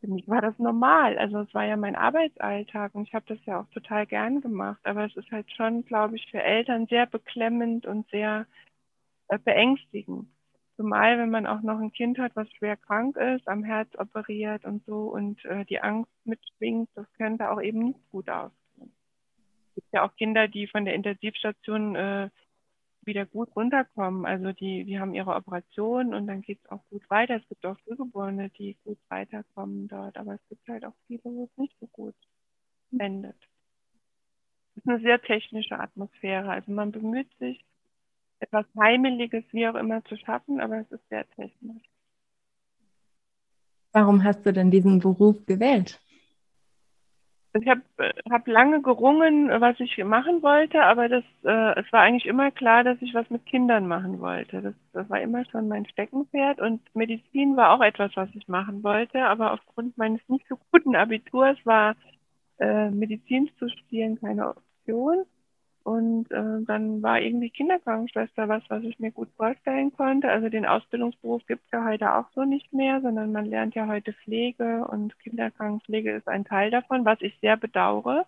Für 0.00 0.08
mich 0.08 0.26
war 0.28 0.40
das 0.40 0.58
normal. 0.58 1.18
Also 1.18 1.40
es 1.40 1.54
war 1.54 1.64
ja 1.64 1.76
mein 1.76 1.94
Arbeitsalltag 1.94 2.94
und 2.94 3.06
ich 3.06 3.14
habe 3.14 3.26
das 3.28 3.38
ja 3.44 3.60
auch 3.60 3.68
total 3.68 4.06
gern 4.06 4.40
gemacht. 4.40 4.80
Aber 4.84 5.04
es 5.04 5.14
ist 5.14 5.30
halt 5.30 5.50
schon, 5.52 5.84
glaube 5.84 6.16
ich, 6.16 6.30
für 6.30 6.42
Eltern 6.42 6.86
sehr 6.86 7.06
beklemmend 7.06 7.86
und 7.86 8.08
sehr 8.10 8.46
äh, 9.28 9.38
beängstigend. 9.38 10.28
Zumal, 10.76 11.18
wenn 11.18 11.30
man 11.30 11.46
auch 11.46 11.60
noch 11.60 11.78
ein 11.78 11.92
Kind 11.92 12.18
hat, 12.18 12.34
was 12.34 12.50
schwer 12.52 12.78
krank 12.78 13.16
ist, 13.16 13.46
am 13.46 13.62
Herz 13.62 13.90
operiert 13.98 14.64
und 14.64 14.84
so 14.86 15.12
und 15.12 15.44
äh, 15.44 15.66
die 15.66 15.80
Angst 15.80 16.10
mitschwingt, 16.24 16.88
das 16.94 17.06
könnte 17.18 17.50
auch 17.50 17.60
eben 17.60 17.80
nicht 17.80 18.10
gut 18.10 18.30
ausgehen. 18.30 18.59
Es 19.70 19.74
gibt 19.76 19.92
ja 19.92 20.04
auch 20.04 20.14
Kinder, 20.16 20.48
die 20.48 20.66
von 20.66 20.84
der 20.84 20.94
Intensivstation 20.94 21.94
äh, 21.96 22.30
wieder 23.02 23.26
gut 23.26 23.54
runterkommen. 23.56 24.26
Also 24.26 24.52
die, 24.52 24.84
die 24.84 24.98
haben 24.98 25.14
ihre 25.14 25.34
Operation 25.34 26.14
und 26.14 26.26
dann 26.26 26.42
geht 26.42 26.60
es 26.62 26.70
auch 26.70 26.84
gut 26.90 27.08
weiter. 27.08 27.36
Es 27.36 27.48
gibt 27.48 27.64
auch 27.64 27.78
Frühgeborene, 27.80 28.50
die 28.50 28.76
gut 28.84 28.98
weiterkommen 29.08 29.88
dort, 29.88 30.16
aber 30.16 30.34
es 30.34 30.48
gibt 30.48 30.68
halt 30.68 30.84
auch 30.84 30.94
viele, 31.06 31.24
wo 31.24 31.44
es 31.44 31.56
nicht 31.56 31.76
so 31.80 31.86
gut 31.86 32.14
endet. 32.98 33.36
Es 34.74 34.82
ist 34.82 34.88
eine 34.88 35.00
sehr 35.00 35.20
technische 35.20 35.78
Atmosphäre. 35.78 36.50
Also 36.50 36.72
man 36.72 36.92
bemüht 36.92 37.32
sich, 37.38 37.64
etwas 38.40 38.66
Heimeliges, 38.78 39.44
wie 39.52 39.68
auch 39.68 39.74
immer, 39.74 40.04
zu 40.04 40.16
schaffen, 40.16 40.60
aber 40.60 40.80
es 40.80 40.90
ist 40.90 41.06
sehr 41.08 41.28
technisch. 41.30 41.82
Warum 43.92 44.24
hast 44.24 44.46
du 44.46 44.52
denn 44.52 44.70
diesen 44.70 45.00
Beruf 45.00 45.44
gewählt? 45.46 46.00
Ich 47.52 47.68
habe 47.68 47.82
hab 48.30 48.46
lange 48.46 48.80
gerungen, 48.80 49.48
was 49.60 49.78
ich 49.80 49.96
machen 50.04 50.42
wollte, 50.42 50.82
aber 50.84 51.08
das, 51.08 51.24
äh, 51.44 51.80
es 51.80 51.92
war 51.92 52.02
eigentlich 52.02 52.26
immer 52.26 52.50
klar, 52.50 52.84
dass 52.84 53.00
ich 53.02 53.12
was 53.14 53.28
mit 53.30 53.44
Kindern 53.46 53.88
machen 53.88 54.20
wollte. 54.20 54.62
Das, 54.62 54.74
das 54.92 55.10
war 55.10 55.20
immer 55.20 55.44
schon 55.46 55.68
mein 55.68 55.86
Steckenpferd 55.86 56.60
und 56.60 56.80
Medizin 56.94 57.56
war 57.56 57.72
auch 57.72 57.80
etwas, 57.82 58.12
was 58.14 58.28
ich 58.34 58.46
machen 58.48 58.82
wollte, 58.84 59.24
aber 59.24 59.52
aufgrund 59.52 59.98
meines 59.98 60.20
nicht 60.28 60.46
so 60.48 60.56
guten 60.70 60.94
Abiturs 60.94 61.58
war 61.64 61.96
äh, 62.58 62.90
Medizin 62.90 63.50
zu 63.58 63.68
studieren 63.68 64.20
keine 64.20 64.48
Option. 64.48 65.24
Und 65.82 66.30
äh, 66.30 66.62
dann 66.66 67.02
war 67.02 67.20
irgendwie 67.20 67.50
Kinderkrankenschwester 67.50 68.48
was, 68.48 68.62
was 68.68 68.82
ich 68.82 68.98
mir 68.98 69.10
gut 69.12 69.30
vorstellen 69.36 69.92
konnte. 69.92 70.30
Also 70.30 70.48
den 70.50 70.66
Ausbildungsberuf 70.66 71.44
gibt 71.46 71.64
es 71.64 71.70
ja 71.72 71.84
heute 71.84 72.14
auch 72.14 72.26
so 72.34 72.44
nicht 72.44 72.72
mehr, 72.72 73.00
sondern 73.00 73.32
man 73.32 73.46
lernt 73.46 73.74
ja 73.74 73.86
heute 73.86 74.12
Pflege 74.12 74.86
und 74.86 75.18
Kinderkrankenpflege 75.20 76.12
ist 76.12 76.28
ein 76.28 76.44
Teil 76.44 76.70
davon, 76.70 77.04
was 77.06 77.20
ich 77.22 77.38
sehr 77.40 77.56
bedauere, 77.56 78.26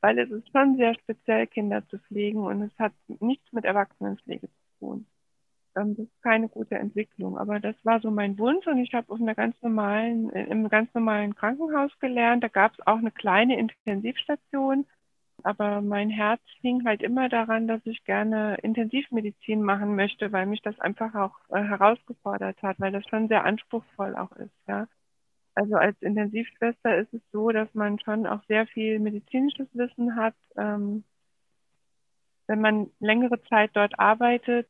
weil 0.00 0.18
es 0.18 0.30
ist 0.30 0.48
schon 0.52 0.76
sehr 0.76 0.94
speziell, 0.94 1.46
Kinder 1.48 1.86
zu 1.88 1.98
pflegen 1.98 2.44
und 2.44 2.62
es 2.62 2.78
hat 2.78 2.92
nichts 3.08 3.52
mit 3.52 3.64
Erwachsenenpflege 3.64 4.48
zu 4.48 4.78
tun. 4.78 5.06
Ähm, 5.76 5.96
das 5.96 6.06
ist 6.06 6.22
keine 6.22 6.48
gute 6.48 6.76
Entwicklung. 6.76 7.38
Aber 7.38 7.60
das 7.60 7.76
war 7.84 8.00
so 8.00 8.10
mein 8.10 8.38
Wunsch 8.38 8.66
und 8.66 8.78
ich 8.78 8.94
habe 8.94 9.12
auf 9.12 9.20
einer 9.20 9.34
ganz 9.34 9.56
normalen, 9.62 10.30
im 10.30 10.68
ganz 10.68 10.92
normalen 10.94 11.34
Krankenhaus 11.34 11.90
gelernt. 12.00 12.44
Da 12.44 12.48
gab 12.48 12.72
es 12.74 12.86
auch 12.86 12.98
eine 12.98 13.10
kleine 13.10 13.58
Intensivstation 13.58 14.86
aber 15.44 15.82
mein 15.82 16.08
Herz 16.08 16.40
hing 16.62 16.86
halt 16.86 17.02
immer 17.02 17.28
daran, 17.28 17.68
dass 17.68 17.82
ich 17.84 18.02
gerne 18.04 18.56
Intensivmedizin 18.62 19.62
machen 19.62 19.94
möchte, 19.94 20.32
weil 20.32 20.46
mich 20.46 20.62
das 20.62 20.80
einfach 20.80 21.14
auch 21.14 21.36
äh, 21.50 21.62
herausgefordert 21.62 22.62
hat, 22.62 22.80
weil 22.80 22.92
das 22.92 23.04
schon 23.10 23.28
sehr 23.28 23.44
anspruchsvoll 23.44 24.16
auch 24.16 24.32
ist, 24.32 24.54
ja. 24.66 24.88
Also 25.54 25.76
als 25.76 26.00
Intensivschwester 26.00 26.96
ist 26.96 27.12
es 27.12 27.20
so, 27.30 27.50
dass 27.50 27.72
man 27.74 27.98
schon 28.00 28.26
auch 28.26 28.42
sehr 28.48 28.66
viel 28.66 28.98
medizinisches 28.98 29.68
Wissen 29.74 30.16
hat. 30.16 30.34
Ähm, 30.56 31.04
wenn 32.48 32.60
man 32.60 32.90
längere 32.98 33.40
Zeit 33.44 33.70
dort 33.74 33.98
arbeitet, 33.98 34.66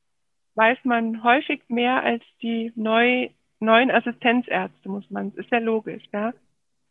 weiß 0.56 0.78
man 0.84 1.22
häufig 1.22 1.62
mehr 1.68 2.02
als 2.02 2.22
die 2.42 2.72
neu, 2.74 3.30
neuen 3.60 3.90
Assistenzärzte, 3.90 4.88
muss 4.88 5.08
man. 5.10 5.32
Ist 5.37 5.50
ja 5.50 5.58
logisch, 5.58 6.04
ja. 6.12 6.34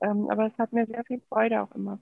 Ähm, 0.02 0.30
aber 0.30 0.48
es 0.48 0.58
hat 0.58 0.74
mir 0.74 0.86
sehr 0.88 1.04
viel 1.04 1.22
Freude 1.30 1.62
auch 1.62 1.72
immer 1.76 2.00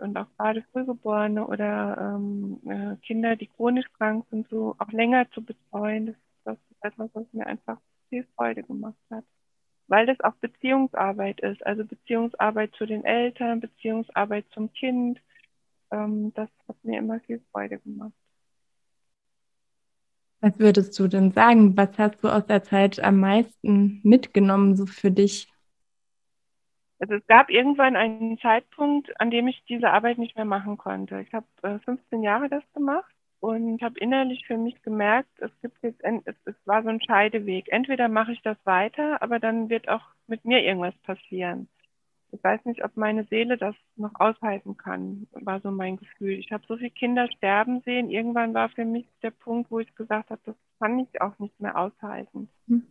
und 0.00 0.16
auch 0.16 0.26
gerade 0.36 0.62
Frühgeborene 0.72 1.46
oder 1.46 2.16
ähm, 2.16 2.60
äh, 2.66 2.96
Kinder, 3.06 3.36
die 3.36 3.48
chronisch 3.48 3.86
krank 3.96 4.26
sind, 4.30 4.48
so 4.48 4.74
auch 4.78 4.90
länger 4.92 5.30
zu 5.32 5.42
betreuen, 5.42 6.06
das, 6.06 6.16
das 6.44 6.58
ist 6.70 6.84
etwas, 6.84 7.10
was 7.14 7.24
mir 7.32 7.46
einfach 7.46 7.78
viel 8.08 8.26
Freude 8.36 8.62
gemacht 8.62 8.96
hat. 9.10 9.24
Weil 9.88 10.06
das 10.06 10.20
auch 10.20 10.34
Beziehungsarbeit 10.34 11.40
ist, 11.40 11.64
also 11.64 11.84
Beziehungsarbeit 11.84 12.74
zu 12.76 12.86
den 12.86 13.04
Eltern, 13.04 13.60
Beziehungsarbeit 13.60 14.46
zum 14.52 14.72
Kind, 14.72 15.20
ähm, 15.90 16.32
das 16.34 16.48
hat 16.68 16.76
mir 16.82 16.98
immer 16.98 17.20
viel 17.20 17.40
Freude 17.52 17.78
gemacht. 17.78 18.12
Was 20.40 20.58
würdest 20.58 20.98
du 20.98 21.08
denn 21.08 21.32
sagen? 21.32 21.76
Was 21.76 21.96
hast 21.98 22.22
du 22.22 22.28
aus 22.28 22.46
der 22.46 22.62
Zeit 22.62 23.00
am 23.00 23.18
meisten 23.20 24.00
mitgenommen, 24.02 24.76
so 24.76 24.86
für 24.86 25.10
dich? 25.10 25.48
Also 26.98 27.14
es 27.14 27.26
gab 27.26 27.50
irgendwann 27.50 27.94
einen 27.96 28.38
Zeitpunkt, 28.38 29.20
an 29.20 29.30
dem 29.30 29.48
ich 29.48 29.62
diese 29.68 29.90
Arbeit 29.90 30.18
nicht 30.18 30.36
mehr 30.36 30.46
machen 30.46 30.78
konnte. 30.78 31.20
Ich 31.20 31.32
habe 31.34 31.46
äh, 31.62 31.78
15 31.80 32.22
Jahre 32.22 32.48
das 32.48 32.62
gemacht 32.72 33.12
und 33.40 33.82
habe 33.82 33.98
innerlich 33.98 34.46
für 34.46 34.56
mich 34.56 34.80
gemerkt, 34.82 35.28
es 35.38 35.50
gibt 35.60 35.82
jetzt, 35.82 36.02
es, 36.02 36.34
es 36.46 36.54
war 36.64 36.82
so 36.82 36.88
ein 36.88 37.02
Scheideweg. 37.02 37.68
Entweder 37.68 38.08
mache 38.08 38.32
ich 38.32 38.40
das 38.42 38.56
weiter, 38.64 39.20
aber 39.22 39.38
dann 39.38 39.68
wird 39.68 39.88
auch 39.88 40.04
mit 40.26 40.44
mir 40.44 40.62
irgendwas 40.62 40.96
passieren. 41.02 41.68
Ich 42.32 42.42
weiß 42.42 42.64
nicht, 42.64 42.82
ob 42.84 42.96
meine 42.96 43.24
Seele 43.24 43.56
das 43.56 43.74
noch 43.96 44.14
aushalten 44.14 44.76
kann, 44.76 45.26
war 45.32 45.60
so 45.60 45.70
mein 45.70 45.96
Gefühl. 45.96 46.32
Ich 46.32 46.50
habe 46.50 46.64
so 46.66 46.76
viele 46.76 46.90
Kinder 46.90 47.30
sterben 47.30 47.82
sehen. 47.82 48.10
Irgendwann 48.10 48.52
war 48.52 48.68
für 48.68 48.84
mich 48.84 49.06
der 49.22 49.30
Punkt, 49.30 49.70
wo 49.70 49.78
ich 49.78 49.94
gesagt 49.94 50.30
habe, 50.30 50.40
das 50.44 50.56
kann 50.80 50.98
ich 50.98 51.20
auch 51.20 51.38
nicht 51.38 51.58
mehr 51.60 51.78
aushalten. 51.78 52.48
Hm 52.68 52.86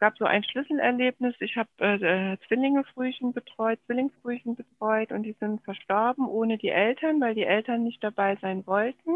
gab 0.00 0.16
so 0.18 0.24
ein 0.24 0.42
Schlüsselerlebnis. 0.42 1.34
Ich 1.40 1.56
habe 1.56 1.68
äh, 1.78 2.36
Zwillingefrühchen 2.48 3.32
betreut, 3.32 3.78
Zwillingsfrühchen 3.86 4.56
betreut 4.56 5.12
und 5.12 5.22
die 5.22 5.36
sind 5.38 5.62
verstorben 5.62 6.26
ohne 6.26 6.58
die 6.58 6.70
Eltern, 6.70 7.20
weil 7.20 7.34
die 7.34 7.44
Eltern 7.44 7.84
nicht 7.84 8.02
dabei 8.02 8.36
sein 8.40 8.66
wollten. 8.66 9.10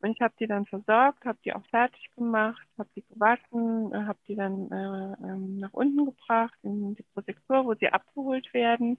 Und 0.00 0.10
ich 0.10 0.20
habe 0.20 0.34
die 0.38 0.46
dann 0.46 0.66
versorgt, 0.66 1.24
habe 1.24 1.38
die 1.44 1.54
auch 1.54 1.64
fertig 1.70 2.10
gemacht, 2.14 2.66
habe 2.76 2.90
die 2.94 3.04
gewaschen, 3.08 3.92
äh, 3.92 4.04
habe 4.04 4.18
die 4.28 4.36
dann 4.36 4.70
äh, 4.70 5.26
ähm, 5.26 5.60
nach 5.60 5.72
unten 5.72 6.04
gebracht 6.04 6.58
in 6.62 6.94
die 6.94 7.04
Protektur, 7.14 7.64
wo 7.64 7.74
sie 7.74 7.88
abgeholt 7.88 8.52
werden. 8.52 8.98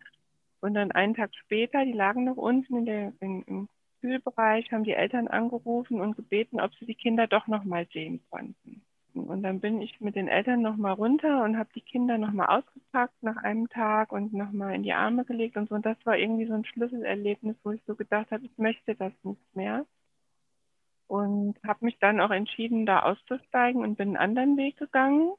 Und 0.62 0.74
dann 0.74 0.92
einen 0.92 1.14
Tag 1.14 1.36
später, 1.36 1.86
die 1.86 1.94
lagen 1.94 2.24
noch 2.24 2.38
unten 2.38 2.78
in 2.78 2.86
der, 2.86 3.14
in, 3.20 3.44
im 3.44 3.70
Kühlbereich, 4.02 4.72
haben 4.72 4.84
die 4.84 4.94
Eltern 4.94 5.28
angerufen 5.28 6.02
und 6.02 6.16
gebeten, 6.16 6.60
ob 6.60 6.74
sie 6.76 6.88
die 6.88 6.96
Kinder 6.96 7.28
doch 7.28 7.46
noch 7.46 7.64
mal 7.64 7.86
sehen 7.94 8.22
konnten. 8.32 8.82
Und 9.16 9.44
dann 9.44 9.62
bin 9.62 9.82
ich 9.82 10.02
mit 10.02 10.16
den 10.16 10.28
Eltern 10.28 10.62
nochmal 10.62 10.92
runter 10.92 11.44
und 11.44 11.58
habe 11.58 11.70
die 11.74 11.82
Kinder 11.82 12.18
nochmal 12.18 12.48
ausgepackt 12.48 13.24
nach 13.24 13.38
einem 13.38 13.70
Tag 13.70 14.12
und 14.12 14.34
nochmal 14.34 14.76
in 14.76 14.84
die 14.84 14.94
Arme 14.94 15.24
gelegt 15.24 15.56
und 15.56 15.70
so. 15.70 15.76
Und 15.76 15.86
das 15.86 15.98
war 16.04 16.18
irgendwie 16.18 16.46
so 16.48 16.54
ein 16.54 16.66
Schlüsselerlebnis, 16.66 17.56
wo 17.64 17.72
ich 17.72 17.82
so 17.88 17.96
gedacht 17.96 18.30
habe, 18.32 18.46
ich 18.46 18.58
möchte 18.58 18.94
das 18.94 19.14
nicht 19.24 19.56
mehr. 19.56 19.86
Und 21.08 21.56
habe 21.66 21.86
mich 21.86 21.98
dann 22.00 22.20
auch 22.20 22.32
entschieden, 22.32 22.86
da 22.86 23.04
auszusteigen 23.04 23.84
und 23.84 23.96
bin 23.96 24.10
einen 24.10 24.18
anderen 24.18 24.58
Weg 24.58 24.78
gegangen. 24.78 25.32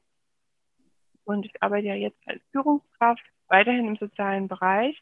Und 1.23 1.45
ich 1.45 1.61
arbeite 1.61 1.87
ja 1.87 1.95
jetzt 1.95 2.19
als 2.25 2.41
Führungskraft 2.51 3.23
weiterhin 3.47 3.87
im 3.87 3.97
sozialen 3.97 4.47
Bereich. 4.47 4.99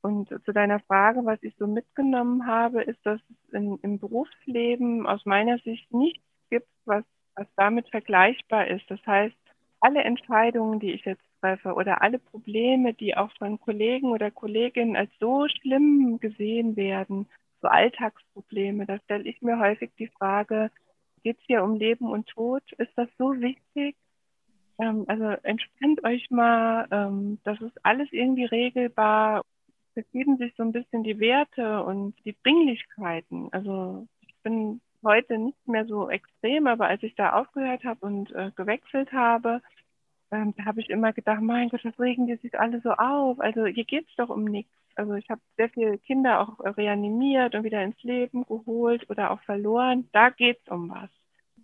Und 0.00 0.28
zu 0.28 0.52
deiner 0.52 0.80
Frage, 0.80 1.26
was 1.26 1.42
ich 1.42 1.54
so 1.58 1.66
mitgenommen 1.66 2.46
habe, 2.46 2.82
ist, 2.82 3.04
dass 3.04 3.20
es 3.28 3.52
in, 3.52 3.78
im 3.82 3.98
Berufsleben 3.98 5.06
aus 5.06 5.26
meiner 5.26 5.58
Sicht 5.58 5.92
nichts 5.92 6.24
gibt, 6.48 6.68
was 6.86 7.04
was 7.34 7.46
damit 7.56 7.88
vergleichbar 7.88 8.68
ist. 8.68 8.84
Das 8.90 9.00
heißt, 9.06 9.36
alle 9.80 10.04
Entscheidungen, 10.04 10.78
die 10.78 10.92
ich 10.92 11.04
jetzt 11.04 11.24
treffe 11.40 11.74
oder 11.74 12.02
alle 12.02 12.18
Probleme, 12.18 12.92
die 12.94 13.16
auch 13.16 13.30
von 13.38 13.58
Kollegen 13.60 14.10
oder 14.10 14.30
Kolleginnen 14.30 14.96
als 14.96 15.10
so 15.18 15.46
schlimm 15.48 16.18
gesehen 16.20 16.76
werden, 16.76 17.26
so 17.62 17.68
Alltagsprobleme, 17.68 18.86
da 18.86 18.98
stelle 19.00 19.24
ich 19.24 19.40
mir 19.42 19.58
häufig 19.58 19.90
die 19.98 20.08
Frage, 20.08 20.70
geht 21.22 21.38
es 21.38 21.44
hier 21.46 21.62
um 21.62 21.76
Leben 21.76 22.10
und 22.10 22.26
Tod? 22.28 22.62
Ist 22.78 22.92
das 22.96 23.08
so 23.18 23.38
wichtig? 23.40 23.96
Ähm, 24.78 25.04
also 25.08 25.24
entspannt 25.42 26.04
euch 26.04 26.30
mal, 26.30 26.86
ähm, 26.90 27.38
das 27.44 27.60
ist 27.60 27.84
alles 27.84 28.08
irgendwie 28.12 28.46
regelbar. 28.46 29.44
Verschieben 29.92 30.38
sich 30.38 30.54
so 30.56 30.62
ein 30.62 30.72
bisschen 30.72 31.02
die 31.02 31.18
Werte 31.18 31.82
und 31.84 32.14
die 32.24 32.36
Dringlichkeiten. 32.42 33.48
Also 33.52 34.06
ich 34.20 34.34
bin 34.42 34.80
heute 35.02 35.38
nicht 35.38 35.68
mehr 35.68 35.86
so 35.86 36.10
extrem, 36.10 36.66
aber 36.66 36.86
als 36.88 37.02
ich 37.02 37.14
da 37.14 37.32
aufgehört 37.40 37.84
habe 37.84 38.04
und 38.06 38.32
äh, 38.32 38.50
gewechselt 38.54 39.12
habe, 39.12 39.62
ähm, 40.30 40.54
da 40.56 40.64
habe 40.64 40.80
ich 40.80 40.90
immer 40.90 41.12
gedacht, 41.12 41.40
mein 41.40 41.68
Gott, 41.68 41.84
was 41.84 41.98
regen 41.98 42.26
die 42.26 42.36
sich 42.36 42.58
alle 42.58 42.80
so 42.80 42.92
auf? 42.92 43.40
Also 43.40 43.66
hier 43.66 43.84
geht 43.84 44.08
es 44.08 44.14
doch 44.16 44.28
um 44.28 44.44
nichts. 44.44 44.72
Also 44.94 45.14
ich 45.14 45.28
habe 45.30 45.40
sehr 45.56 45.70
viele 45.70 45.98
Kinder 45.98 46.40
auch 46.40 46.60
reanimiert 46.76 47.54
und 47.54 47.64
wieder 47.64 47.82
ins 47.82 48.00
Leben 48.02 48.44
geholt 48.44 49.08
oder 49.10 49.30
auch 49.30 49.40
verloren. 49.42 50.08
Da 50.12 50.30
geht 50.30 50.60
es 50.64 50.70
um 50.70 50.90
was. 50.90 51.10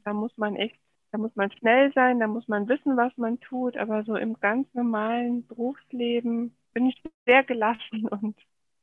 Da 0.04 0.12
muss 0.12 0.36
man 0.36 0.56
echt, 0.56 0.76
da 1.12 1.18
muss 1.18 1.34
man 1.36 1.50
schnell 1.52 1.92
sein, 1.92 2.20
da 2.20 2.26
muss 2.26 2.48
man 2.48 2.68
wissen, 2.68 2.96
was 2.96 3.16
man 3.16 3.38
tut. 3.40 3.76
Aber 3.76 4.04
so 4.04 4.16
im 4.16 4.38
ganz 4.40 4.72
normalen 4.74 5.46
Berufsleben 5.46 6.56
bin 6.72 6.86
ich 6.86 7.02
sehr 7.24 7.44
gelassen 7.44 8.08
und 8.08 8.36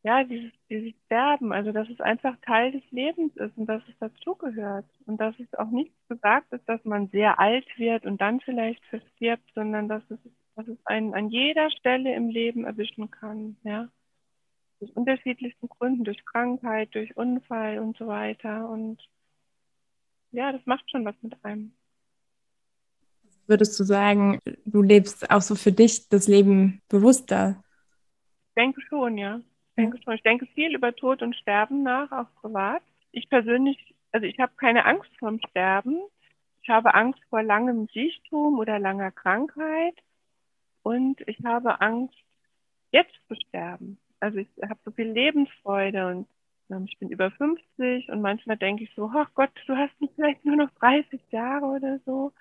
ja, 0.03 0.25
dieses, 0.25 0.51
dieses 0.69 0.93
Sterben, 1.05 1.53
also 1.53 1.71
dass 1.71 1.89
es 1.89 2.01
einfach 2.01 2.35
Teil 2.45 2.73
des 2.73 2.83
Lebens 2.91 3.35
ist 3.37 3.57
und 3.57 3.67
dass 3.67 3.81
es 3.87 3.97
dazugehört 3.99 4.85
und 5.05 5.17
dass 5.17 5.33
es 5.39 5.53
auch 5.57 5.69
nicht 5.69 5.93
gesagt 6.09 6.51
ist, 6.51 6.67
dass 6.67 6.83
man 6.83 7.07
sehr 7.07 7.39
alt 7.39 7.65
wird 7.77 8.05
und 8.05 8.19
dann 8.19 8.41
vielleicht 8.41 8.85
verstirbt, 8.87 9.49
sondern 9.55 9.87
dass 9.87 10.03
es, 10.09 10.19
dass 10.55 10.67
es 10.67 10.77
einen 10.85 11.13
an 11.13 11.29
jeder 11.29 11.71
Stelle 11.71 12.13
im 12.15 12.29
Leben 12.29 12.65
erwischen 12.65 13.09
kann, 13.11 13.55
ja. 13.63 13.87
Aus 14.81 14.89
unterschiedlichsten 14.91 15.69
Gründen, 15.69 16.03
durch 16.03 16.25
Krankheit, 16.25 16.93
durch 16.93 17.15
Unfall 17.15 17.79
und 17.79 17.95
so 17.95 18.07
weiter 18.07 18.69
und 18.69 19.01
ja, 20.31 20.51
das 20.51 20.65
macht 20.65 20.89
schon 20.91 21.05
was 21.05 21.15
mit 21.21 21.33
einem. 21.45 21.71
Würdest 23.47 23.79
du 23.79 23.85
sagen, 23.85 24.39
du 24.65 24.81
lebst 24.81 25.29
auch 25.31 25.41
so 25.41 25.55
für 25.55 25.71
dich 25.71 26.09
das 26.09 26.27
Leben 26.27 26.81
bewusster? 26.89 27.63
Ich 28.49 28.55
denke 28.55 28.81
schon, 28.81 29.17
ja. 29.17 29.39
Ich 29.75 29.83
denke. 29.83 29.99
Ich 30.13 30.23
denke 30.23 30.45
viel 30.47 30.75
über 30.75 30.95
Tod 30.95 31.21
und 31.21 31.35
Sterben 31.35 31.83
nach, 31.83 32.11
auch 32.11 32.27
privat. 32.41 32.83
Ich 33.11 33.29
persönlich, 33.29 33.95
also 34.11 34.25
ich 34.27 34.39
habe 34.39 34.53
keine 34.57 34.85
Angst 34.85 35.09
vorm 35.17 35.39
Sterben. 35.49 35.99
Ich 36.61 36.69
habe 36.69 36.93
Angst 36.93 37.19
vor 37.29 37.41
langem 37.41 37.87
Siechtum 37.87 38.59
oder 38.59 38.79
langer 38.79 39.11
Krankheit. 39.11 39.95
Und 40.83 41.21
ich 41.27 41.43
habe 41.43 41.81
Angst, 41.81 42.15
jetzt 42.91 43.15
zu 43.27 43.35
sterben. 43.35 43.97
Also 44.19 44.37
ich 44.37 44.47
habe 44.61 44.79
so 44.85 44.91
viel 44.91 45.09
Lebensfreude 45.09 46.07
und 46.07 46.27
ich 46.87 46.97
bin 46.97 47.09
über 47.09 47.31
50 47.31 48.09
und 48.09 48.21
manchmal 48.21 48.57
denke 48.57 48.83
ich 48.83 48.93
so, 48.95 49.11
ach 49.13 49.29
Gott, 49.35 49.51
du 49.67 49.75
hast 49.75 49.93
vielleicht 50.15 50.45
nur 50.45 50.55
noch 50.55 50.69
30 50.79 51.21
Jahre 51.31 51.65
oder 51.65 51.99
so. 52.05 52.31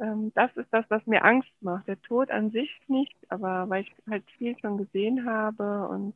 Ähm, 0.00 0.32
das 0.34 0.54
ist 0.56 0.68
das, 0.72 0.84
was 0.88 1.06
mir 1.06 1.24
Angst 1.24 1.52
macht. 1.60 1.86
Der 1.86 2.00
Tod 2.02 2.30
an 2.30 2.50
sich 2.50 2.70
nicht, 2.88 3.14
aber 3.28 3.68
weil 3.68 3.82
ich 3.82 3.92
halt 4.08 4.24
viel 4.38 4.58
schon 4.58 4.76
gesehen 4.76 5.24
habe 5.24 5.88
und 5.88 6.14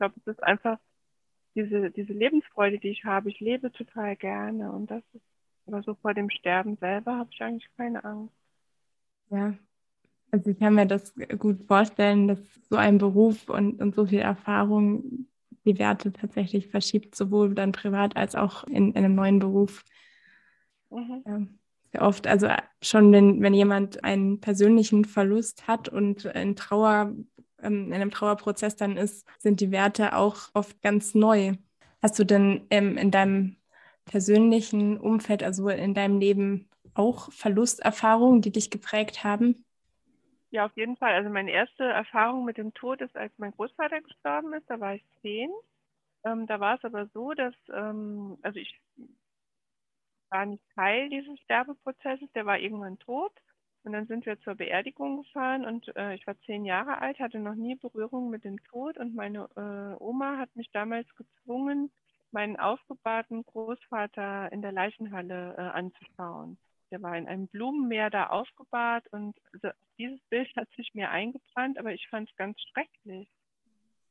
glaube, 0.00 0.14
es 0.18 0.26
ist 0.26 0.42
einfach 0.42 0.78
diese, 1.54 1.90
diese 1.90 2.12
Lebensfreude, 2.12 2.78
die 2.78 2.88
ich 2.88 3.04
habe. 3.04 3.28
Ich 3.28 3.38
lebe 3.40 3.70
total 3.70 4.16
gerne 4.16 4.72
und 4.72 4.90
das 4.90 5.02
ist, 5.12 5.24
aber 5.66 5.82
so 5.82 5.94
vor 5.94 6.14
dem 6.14 6.30
Sterben 6.30 6.76
selber 6.78 7.16
habe 7.18 7.30
ich 7.32 7.40
eigentlich 7.42 7.68
keine 7.76 8.02
Angst. 8.04 8.34
Ja, 9.30 9.54
also 10.32 10.50
ich 10.50 10.58
kann 10.58 10.74
mir 10.74 10.86
das 10.86 11.14
gut 11.38 11.64
vorstellen, 11.64 12.28
dass 12.28 12.38
so 12.68 12.76
ein 12.76 12.98
Beruf 12.98 13.48
und, 13.48 13.80
und 13.80 13.94
so 13.94 14.06
viel 14.06 14.20
Erfahrung 14.20 15.26
die 15.64 15.78
Werte 15.78 16.12
tatsächlich 16.12 16.68
verschiebt, 16.68 17.14
sowohl 17.14 17.54
dann 17.54 17.72
privat 17.72 18.16
als 18.16 18.34
auch 18.34 18.64
in, 18.64 18.92
in 18.92 18.96
einem 18.96 19.14
neuen 19.14 19.38
Beruf. 19.38 19.84
Mhm. 20.90 21.22
Ja, 21.26 21.40
sehr 21.92 22.02
oft, 22.02 22.26
also 22.26 22.48
schon 22.80 23.12
wenn, 23.12 23.42
wenn 23.42 23.54
jemand 23.54 24.02
einen 24.04 24.40
persönlichen 24.40 25.04
Verlust 25.04 25.66
hat 25.68 25.88
und 25.88 26.24
in 26.24 26.56
Trauer, 26.56 27.12
ähm, 27.62 27.86
in 27.88 27.94
einem 27.94 28.10
Trauerprozess 28.10 28.76
dann 28.76 28.96
ist, 28.96 29.26
sind 29.38 29.60
die 29.60 29.70
Werte 29.70 30.16
auch 30.16 30.50
oft 30.54 30.80
ganz 30.82 31.14
neu. 31.14 31.54
Hast 32.02 32.18
du 32.18 32.24
denn 32.24 32.66
ähm, 32.70 32.96
in 32.96 33.10
deinem 33.10 33.56
persönlichen 34.06 34.98
Umfeld, 34.98 35.42
also 35.42 35.68
in 35.68 35.94
deinem 35.94 36.18
Leben 36.20 36.68
auch 36.94 37.32
Verlusterfahrungen, 37.32 38.42
die 38.42 38.52
dich 38.52 38.70
geprägt 38.70 39.24
haben? 39.24 39.64
Ja, 40.50 40.66
auf 40.66 40.76
jeden 40.76 40.96
Fall. 40.96 41.14
Also 41.14 41.30
meine 41.30 41.52
erste 41.52 41.84
Erfahrung 41.84 42.44
mit 42.44 42.56
dem 42.58 42.74
Tod 42.74 43.00
ist, 43.00 43.16
als 43.16 43.32
mein 43.38 43.52
Großvater 43.52 44.00
gestorben 44.00 44.52
ist. 44.54 44.68
Da 44.68 44.80
war 44.80 44.94
ich 44.94 45.04
zehn. 45.22 45.50
Ähm, 46.24 46.46
da 46.46 46.60
war 46.60 46.76
es 46.76 46.84
aber 46.84 47.06
so, 47.14 47.32
dass, 47.34 47.54
ähm, 47.74 48.38
also 48.42 48.58
ich 48.60 48.80
war 50.30 50.46
nicht 50.46 50.62
Teil 50.74 51.08
dieses 51.08 51.38
Sterbeprozesses. 51.40 52.30
Der 52.34 52.46
war 52.46 52.58
irgendwann 52.58 52.98
tot. 52.98 53.32
Und 53.82 53.92
dann 53.92 54.06
sind 54.06 54.26
wir 54.26 54.38
zur 54.40 54.56
Beerdigung 54.56 55.22
gefahren 55.22 55.64
und 55.64 55.94
äh, 55.96 56.14
ich 56.14 56.26
war 56.26 56.38
zehn 56.40 56.66
Jahre 56.66 57.00
alt, 57.00 57.18
hatte 57.18 57.38
noch 57.38 57.54
nie 57.54 57.76
Berührung 57.76 58.28
mit 58.28 58.44
dem 58.44 58.62
Tod 58.64 58.98
und 58.98 59.14
meine 59.14 59.48
äh, 59.56 60.02
Oma 60.02 60.36
hat 60.36 60.54
mich 60.54 60.70
damals 60.70 61.06
gezwungen, 61.16 61.90
meinen 62.30 62.56
aufgebahrten 62.56 63.42
Großvater 63.44 64.52
in 64.52 64.60
der 64.60 64.72
Leichenhalle 64.72 65.54
äh, 65.56 65.60
anzuschauen. 65.62 66.58
Der 66.90 67.00
war 67.02 67.16
in 67.16 67.26
einem 67.26 67.46
Blumenmeer 67.48 68.10
da 68.10 68.26
aufgebahrt 68.26 69.06
und 69.12 69.34
also 69.52 69.68
dieses 69.96 70.20
Bild 70.28 70.54
hat 70.56 70.68
sich 70.76 70.92
mir 70.94 71.10
eingebrannt, 71.10 71.78
aber 71.78 71.94
ich 71.94 72.06
fand 72.08 72.28
es 72.28 72.36
ganz 72.36 72.60
schrecklich. 72.60 73.28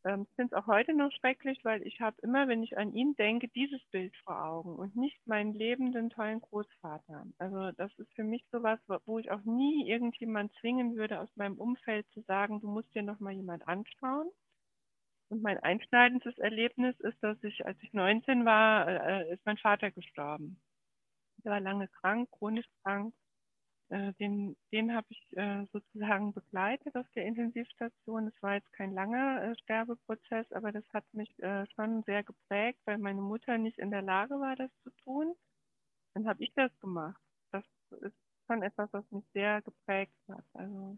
Ähm, 0.05 0.27
finde 0.35 0.55
es 0.55 0.63
auch 0.63 0.67
heute 0.67 0.93
noch 0.93 1.11
schrecklich, 1.11 1.59
weil 1.63 1.85
ich 1.85 1.99
habe 1.99 2.15
immer, 2.21 2.47
wenn 2.47 2.63
ich 2.63 2.77
an 2.77 2.93
ihn 2.93 3.15
denke, 3.15 3.49
dieses 3.49 3.83
Bild 3.91 4.15
vor 4.23 4.41
Augen 4.45 4.75
und 4.75 4.95
nicht 4.95 5.19
meinen 5.27 5.53
lebenden, 5.53 6.09
tollen 6.09 6.39
Großvater. 6.39 7.25
Also 7.37 7.71
das 7.71 7.91
ist 7.99 8.13
für 8.13 8.23
mich 8.23 8.45
sowas, 8.51 8.79
wo 9.05 9.19
ich 9.19 9.29
auch 9.31 9.43
nie 9.43 9.89
irgendjemand 9.89 10.53
zwingen 10.61 10.95
würde, 10.95 11.19
aus 11.19 11.29
meinem 11.35 11.57
Umfeld 11.57 12.07
zu 12.13 12.21
sagen, 12.21 12.61
du 12.61 12.69
musst 12.69 12.93
dir 12.95 13.03
noch 13.03 13.19
mal 13.19 13.33
jemand 13.33 13.67
anschauen. 13.67 14.29
Und 15.29 15.43
mein 15.43 15.59
einschneidendes 15.59 16.37
Erlebnis 16.39 16.99
ist, 17.01 17.21
dass 17.21 17.37
ich, 17.43 17.65
als 17.65 17.77
ich 17.83 17.93
19 17.93 18.45
war, 18.45 18.87
äh, 18.87 19.33
ist 19.33 19.45
mein 19.45 19.57
Vater 19.57 19.91
gestorben. 19.91 20.59
Der 21.43 21.51
war 21.51 21.59
lange 21.59 21.87
krank, 21.87 22.29
chronisch 22.31 22.67
krank. 22.83 23.13
Äh, 23.89 24.13
den 24.13 24.55
den 24.71 24.93
habe 24.93 25.07
ich 25.09 25.37
äh, 25.37 25.65
sozusagen 25.73 26.33
begleitet 26.33 26.95
auf 26.95 27.07
der 27.15 27.25
Intensivstation. 27.25 28.27
Es 28.27 28.43
war 28.43 28.55
jetzt 28.55 28.71
kein 28.73 28.93
langer 28.93 29.43
äh, 29.43 29.55
Sterbeprozess, 29.63 30.51
aber 30.51 30.71
das 30.71 30.83
hat 30.93 31.05
mich 31.13 31.37
äh, 31.39 31.65
schon 31.75 32.03
sehr 32.03 32.23
geprägt, 32.23 32.79
weil 32.85 32.99
meine 32.99 33.21
Mutter 33.21 33.57
nicht 33.57 33.79
in 33.79 33.91
der 33.91 34.03
Lage 34.03 34.35
war, 34.39 34.55
das 34.55 34.71
zu 34.83 34.91
tun. 35.03 35.33
Dann 36.13 36.27
habe 36.27 36.43
ich 36.43 36.53
das 36.55 36.71
gemacht. 36.79 37.21
Das 37.51 37.63
ist 38.01 38.15
schon 38.47 38.61
etwas, 38.63 38.89
was 38.93 39.09
mich 39.11 39.25
sehr 39.33 39.61
geprägt 39.63 40.13
hat. 40.27 40.45
Also 40.53 40.97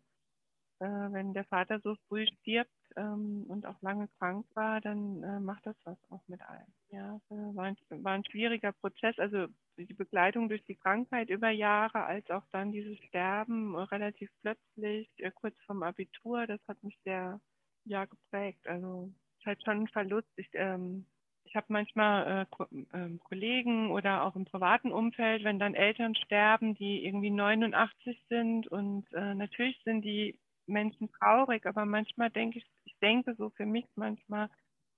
äh, 0.81 1.13
wenn 1.13 1.33
der 1.33 1.43
Vater 1.45 1.79
so 1.79 1.95
früh 2.07 2.25
stirbt 2.25 2.71
ähm, 2.95 3.45
und 3.47 3.67
auch 3.67 3.79
lange 3.81 4.07
krank 4.17 4.47
war, 4.55 4.81
dann 4.81 5.21
äh, 5.21 5.39
macht 5.39 5.63
das 5.65 5.75
was 5.83 5.97
auch 6.09 6.27
mit 6.27 6.41
einem. 6.41 6.65
Ja, 6.89 7.21
äh, 7.29 7.55
war, 7.55 7.65
ein, 7.65 7.77
war 8.03 8.13
ein 8.13 8.25
schwieriger 8.25 8.71
Prozess. 8.71 9.17
Also 9.19 9.45
die 9.77 9.93
Begleitung 9.93 10.49
durch 10.49 10.63
die 10.65 10.75
Krankheit 10.75 11.29
über 11.29 11.51
Jahre, 11.51 12.03
als 12.03 12.27
auch 12.31 12.43
dann 12.51 12.71
dieses 12.71 12.97
Sterben 13.05 13.75
äh, 13.75 13.81
relativ 13.81 14.31
plötzlich, 14.41 15.07
äh, 15.17 15.29
kurz 15.29 15.55
vorm 15.67 15.83
Abitur, 15.83 16.47
das 16.47 16.59
hat 16.67 16.81
mich 16.83 16.97
sehr 17.03 17.39
ja, 17.85 18.05
geprägt. 18.05 18.67
Also 18.67 19.11
es 19.33 19.39
ist 19.39 19.45
halt 19.45 19.63
schon 19.63 19.83
ein 19.83 19.87
Verlust. 19.87 20.31
Ich, 20.35 20.49
ähm, 20.53 21.05
ich 21.43 21.55
habe 21.55 21.67
manchmal 21.69 22.41
äh, 22.41 22.45
Ko 22.49 22.65
äh, 22.93 23.17
Kollegen 23.23 23.91
oder 23.91 24.23
auch 24.23 24.35
im 24.35 24.45
privaten 24.45 24.91
Umfeld, 24.91 25.43
wenn 25.43 25.59
dann 25.59 25.75
Eltern 25.75 26.15
sterben, 26.15 26.73
die 26.73 27.05
irgendwie 27.05 27.29
89 27.29 28.19
sind 28.29 28.67
und 28.67 29.05
äh, 29.13 29.35
natürlich 29.35 29.79
sind 29.83 30.01
die 30.01 30.39
Menschen 30.71 31.11
traurig, 31.13 31.65
aber 31.67 31.85
manchmal 31.85 32.31
denke 32.31 32.59
ich, 32.59 32.65
ich 32.85 32.97
denke 33.01 33.35
so 33.35 33.51
für 33.51 33.67
mich 33.67 33.87
manchmal, 33.95 34.49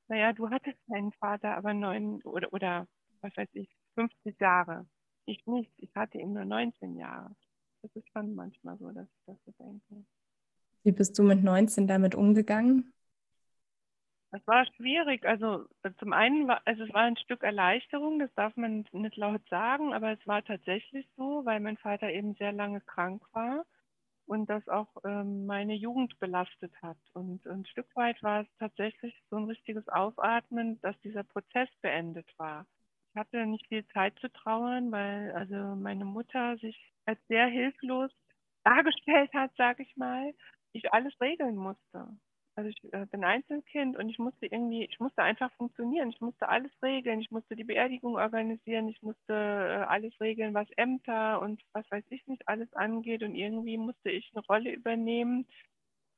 naja, 0.09 0.33
du 0.33 0.49
hattest 0.51 0.79
deinen 0.87 1.13
Vater 1.13 1.57
aber 1.57 1.73
neun 1.75 2.21
oder, 2.23 2.53
oder 2.53 2.87
was 3.21 3.35
weiß 3.37 3.49
ich, 3.53 3.69
50 3.95 4.39
Jahre. 4.41 4.87
Ich 5.25 5.45
nicht, 5.47 5.71
ich 5.77 5.95
hatte 5.95 6.19
ihn 6.19 6.33
nur 6.33 6.45
19 6.45 6.97
Jahre. 6.97 7.35
Das 7.83 7.95
ist 7.95 8.09
schon 8.13 8.35
manchmal 8.35 8.77
so, 8.79 8.91
dass 8.91 9.07
ich 9.07 9.23
das 9.27 9.37
so 9.45 9.51
denke. 9.63 10.05
Wie 10.83 10.93
bist 10.93 11.19
du 11.19 11.23
mit 11.23 11.43
19 11.43 11.87
damit 11.87 12.15
umgegangen? 12.15 12.93
Das 14.31 14.45
war 14.47 14.65
schwierig. 14.75 15.25
Also 15.25 15.65
zum 15.99 16.11
einen 16.13 16.47
war, 16.47 16.61
also 16.65 16.83
es 16.83 16.93
war 16.93 17.03
ein 17.03 17.17
Stück 17.17 17.43
Erleichterung, 17.43 18.19
das 18.19 18.33
darf 18.35 18.55
man 18.57 18.85
nicht 18.91 19.15
laut 19.17 19.47
sagen, 19.49 19.93
aber 19.93 20.11
es 20.11 20.27
war 20.27 20.43
tatsächlich 20.43 21.07
so, 21.17 21.45
weil 21.45 21.59
mein 21.61 21.77
Vater 21.77 22.09
eben 22.11 22.33
sehr 22.35 22.51
lange 22.51 22.81
krank 22.81 23.23
war 23.33 23.65
und 24.25 24.49
das 24.49 24.67
auch 24.67 24.89
ähm, 25.03 25.45
meine 25.45 25.73
Jugend 25.73 26.17
belastet 26.19 26.73
hat. 26.81 26.97
Und 27.13 27.45
ein 27.45 27.65
Stück 27.65 27.87
weit 27.95 28.21
war 28.23 28.41
es 28.41 28.47
tatsächlich 28.59 29.13
so 29.29 29.37
ein 29.37 29.45
richtiges 29.45 29.87
Aufatmen, 29.89 30.79
dass 30.81 30.99
dieser 31.01 31.23
Prozess 31.23 31.69
beendet 31.81 32.27
war. 32.37 32.65
Ich 33.13 33.19
hatte 33.19 33.45
nicht 33.45 33.67
viel 33.67 33.85
Zeit 33.89 34.17
zu 34.19 34.31
trauern, 34.31 34.91
weil 34.91 35.31
also 35.33 35.55
meine 35.75 36.05
Mutter 36.05 36.57
sich 36.57 36.93
als 37.05 37.19
sehr 37.27 37.47
hilflos 37.47 38.11
dargestellt 38.63 39.31
hat, 39.33 39.51
sage 39.57 39.83
ich 39.83 39.95
mal, 39.97 40.33
ich 40.71 40.91
alles 40.93 41.13
regeln 41.21 41.55
musste. 41.55 42.07
Also 42.55 42.69
ich 42.69 42.93
äh, 42.93 43.05
bin 43.07 43.23
Einzelkind 43.23 43.97
und 43.97 44.09
ich 44.09 44.19
musste 44.19 44.45
irgendwie, 44.45 44.85
ich 44.85 44.99
musste 44.99 45.23
einfach 45.23 45.51
funktionieren. 45.53 46.09
Ich 46.09 46.21
musste 46.21 46.49
alles 46.49 46.71
regeln. 46.83 47.19
Ich 47.19 47.31
musste 47.31 47.55
die 47.55 47.63
Beerdigung 47.63 48.15
organisieren. 48.15 48.87
Ich 48.89 49.01
musste 49.01 49.33
äh, 49.33 49.83
alles 49.87 50.13
regeln, 50.19 50.53
was 50.53 50.69
Ämter 50.77 51.41
und 51.41 51.61
was 51.73 51.89
weiß 51.89 52.03
ich 52.09 52.25
nicht 52.27 52.47
alles 52.47 52.71
angeht. 52.73 53.23
Und 53.23 53.35
irgendwie 53.35 53.77
musste 53.77 54.11
ich 54.11 54.31
eine 54.35 54.45
Rolle 54.45 54.71
übernehmen, 54.71 55.47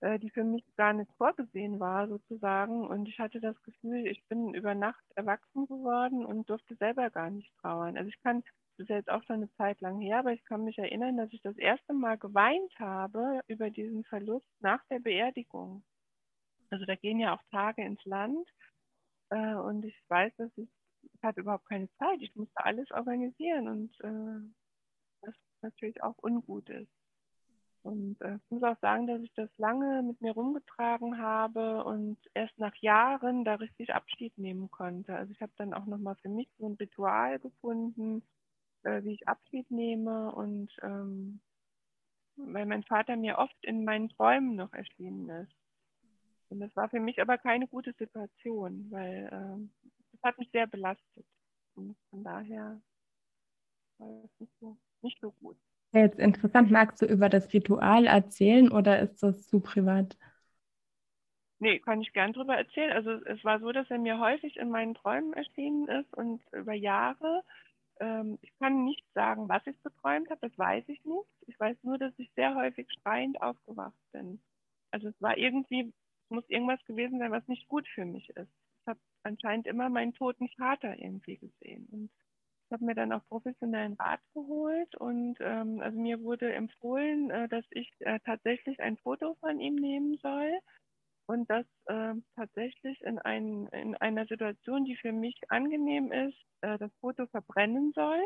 äh, 0.01 0.19
die 0.19 0.29
für 0.29 0.43
mich 0.43 0.65
gar 0.75 0.93
nicht 0.93 1.11
vorgesehen 1.17 1.79
war, 1.79 2.07
sozusagen. 2.09 2.85
Und 2.85 3.07
ich 3.07 3.19
hatte 3.19 3.39
das 3.39 3.61
Gefühl, 3.63 4.05
ich 4.07 4.23
bin 4.27 4.53
über 4.53 4.75
Nacht 4.75 5.03
erwachsen 5.15 5.67
geworden 5.67 6.25
und 6.25 6.49
durfte 6.49 6.75
selber 6.75 7.09
gar 7.11 7.29
nicht 7.29 7.51
trauern. 7.61 7.97
Also 7.97 8.09
ich 8.09 8.21
kann, 8.23 8.43
das 8.77 8.85
ist 8.85 8.89
jetzt 8.89 9.09
auch 9.09 9.23
schon 9.23 9.37
eine 9.37 9.51
Zeit 9.53 9.79
lang 9.81 10.01
her, 10.01 10.19
aber 10.19 10.33
ich 10.33 10.43
kann 10.45 10.65
mich 10.65 10.77
erinnern, 10.77 11.15
dass 11.17 11.31
ich 11.31 11.41
das 11.41 11.57
erste 11.57 11.93
Mal 11.93 12.17
geweint 12.17 12.73
habe 12.77 13.41
über 13.47 13.69
diesen 13.69 14.03
Verlust 14.03 14.47
nach 14.59 14.83
der 14.89 14.99
Beerdigung. 14.99 15.83
Also 16.69 16.85
da 16.85 16.95
gehen 16.95 17.19
ja 17.19 17.35
auch 17.35 17.43
Tage 17.51 17.83
ins 17.83 18.03
Land. 18.05 18.47
Äh, 19.29 19.55
und 19.55 19.85
ich 19.85 19.95
weiß, 20.07 20.33
dass 20.37 20.51
ich, 20.57 20.69
ich 21.01 21.23
hatte 21.23 21.41
überhaupt 21.41 21.67
keine 21.67 21.89
Zeit. 21.97 22.21
Ich 22.21 22.35
musste 22.35 22.63
alles 22.63 22.89
organisieren 22.91 23.67
und 23.67 23.99
äh, 24.01 24.53
das 25.21 25.35
natürlich 25.61 26.01
auch 26.03 26.17
ungut 26.21 26.69
ist. 26.69 26.91
Und 27.85 28.19
äh, 28.21 28.37
ich 28.37 28.51
muss 28.51 28.63
auch 28.63 28.79
sagen, 28.79 29.05
dass 29.05 29.21
ich 29.21 29.31
das 29.35 29.49
lange 29.57 30.01
mit 30.01 30.19
mir 30.19 30.31
rumgetragen 30.31 31.19
habe 31.19 31.83
und 31.83 32.17
erst 32.33 32.57
nach 32.57 32.75
Jahren 32.77 33.45
da 33.45 33.55
richtig 33.55 33.93
Abschied 33.93 34.35
nehmen 34.39 34.71
konnte. 34.71 35.15
Also 35.15 35.31
ich 35.31 35.41
habe 35.41 35.51
dann 35.57 35.73
auch 35.73 35.85
nochmal 35.85 36.15
für 36.15 36.29
mich 36.29 36.49
so 36.57 36.67
ein 36.67 36.73
Ritual 36.73 37.37
gefunden, 37.37 38.23
äh, 38.81 39.03
wie 39.03 39.13
ich 39.13 39.27
Abschied 39.27 39.69
nehme 39.69 40.31
und 40.33 40.71
ähm, 40.81 41.41
weil 42.37 42.65
mein 42.65 42.83
Vater 42.83 43.15
mir 43.15 43.37
oft 43.37 43.55
in 43.63 43.85
meinen 43.85 44.09
Träumen 44.09 44.55
noch 44.55 44.73
erschienen 44.73 45.29
ist. 45.29 45.64
Und 46.49 46.59
das 46.59 46.75
war 46.75 46.89
für 46.89 46.99
mich 46.99 47.21
aber 47.21 47.37
keine 47.37 47.67
gute 47.67 47.93
Situation, 47.93 48.87
weil 48.91 49.25
äh, 49.31 49.67
das 50.13 50.21
hat 50.23 50.37
mich 50.39 50.49
sehr 50.51 50.67
belastet. 50.67 51.25
Und 51.75 51.95
von 52.09 52.23
daher 52.23 52.81
war 53.97 54.07
das 54.21 54.31
nicht 54.39 54.53
so, 54.59 54.77
nicht 55.01 55.19
so 55.21 55.31
gut. 55.31 55.57
Jetzt 55.93 56.19
interessant, 56.19 56.69
magst 56.71 57.01
du 57.01 57.05
über 57.05 57.29
das 57.29 57.53
Ritual 57.53 58.05
erzählen 58.05 58.69
oder 58.71 58.99
ist 58.99 59.23
das 59.23 59.47
zu 59.47 59.61
privat? 59.61 60.17
Nee, 61.59 61.79
kann 61.79 62.01
ich 62.01 62.11
gern 62.13 62.33
drüber 62.33 62.55
erzählen. 62.57 62.91
Also 62.91 63.11
es 63.25 63.43
war 63.43 63.59
so, 63.59 63.71
dass 63.71 63.89
er 63.89 63.97
mir 63.97 64.19
häufig 64.19 64.57
in 64.57 64.69
meinen 64.69 64.93
Träumen 64.93 65.33
erschienen 65.33 65.87
ist 65.87 66.13
und 66.13 66.41
über 66.51 66.73
Jahre. 66.73 67.43
Ähm, 67.99 68.37
ich 68.41 68.51
kann 68.59 68.83
nicht 68.85 69.03
sagen, 69.13 69.49
was 69.49 69.65
ich 69.67 69.81
geträumt 69.83 70.29
habe, 70.29 70.41
das 70.47 70.57
weiß 70.57 70.83
ich 70.89 71.03
nicht. 71.05 71.29
Ich 71.47 71.59
weiß 71.59 71.77
nur, 71.83 71.97
dass 71.97 72.13
ich 72.19 72.31
sehr 72.35 72.55
häufig 72.55 72.87
schreiend 73.01 73.41
aufgewacht 73.41 73.95
bin. 74.11 74.41
Also 74.91 75.09
es 75.09 75.21
war 75.21 75.37
irgendwie 75.37 75.93
muss 76.29 76.49
irgendwas 76.49 76.83
gewesen 76.85 77.19
sein, 77.19 77.31
was 77.31 77.47
nicht 77.47 77.67
gut 77.67 77.87
für 77.87 78.05
mich 78.05 78.29
ist. 78.29 78.51
Ich 78.81 78.87
habe 78.87 78.99
anscheinend 79.23 79.67
immer 79.67 79.89
meinen 79.89 80.13
toten 80.13 80.49
Vater 80.49 80.97
irgendwie 80.97 81.37
gesehen. 81.37 81.87
Und 81.91 82.09
ich 82.67 82.71
habe 82.71 82.85
mir 82.85 82.95
dann 82.95 83.11
auch 83.11 83.25
professionellen 83.27 83.93
Rat 83.93 84.21
geholt 84.33 84.95
und 84.95 85.37
ähm, 85.39 85.81
also 85.81 85.99
mir 85.99 86.21
wurde 86.21 86.51
empfohlen, 86.51 87.29
äh, 87.29 87.47
dass 87.47 87.65
ich 87.69 87.91
äh, 87.99 88.19
tatsächlich 88.25 88.79
ein 88.79 88.97
Foto 88.97 89.35
von 89.35 89.59
ihm 89.59 89.75
nehmen 89.75 90.17
soll 90.17 90.51
und 91.27 91.49
das 91.49 91.65
äh, 91.85 92.13
tatsächlich 92.35 93.01
in, 93.01 93.19
ein, 93.19 93.67
in 93.67 93.95
einer 93.95 94.25
Situation, 94.25 94.85
die 94.85 94.95
für 94.95 95.11
mich 95.11 95.39
angenehm 95.49 96.11
ist, 96.11 96.37
äh, 96.61 96.77
das 96.79 96.91
Foto 97.01 97.27
verbrennen 97.27 97.91
soll 97.93 98.21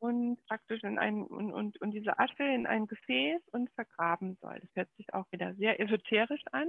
und 0.00 0.44
praktisch 0.46 0.82
in 0.82 0.98
ein 0.98 1.22
und, 1.24 1.52
und, 1.52 1.80
und 1.80 1.92
diese 1.92 2.18
Asche 2.18 2.44
in 2.44 2.66
ein 2.66 2.86
Gefäß 2.86 3.42
und 3.52 3.70
vergraben 3.70 4.36
soll. 4.40 4.58
Das 4.60 4.70
hört 4.74 4.96
sich 4.96 5.14
auch 5.14 5.30
wieder 5.32 5.54
sehr 5.54 5.80
esoterisch 5.80 6.44
an, 6.52 6.68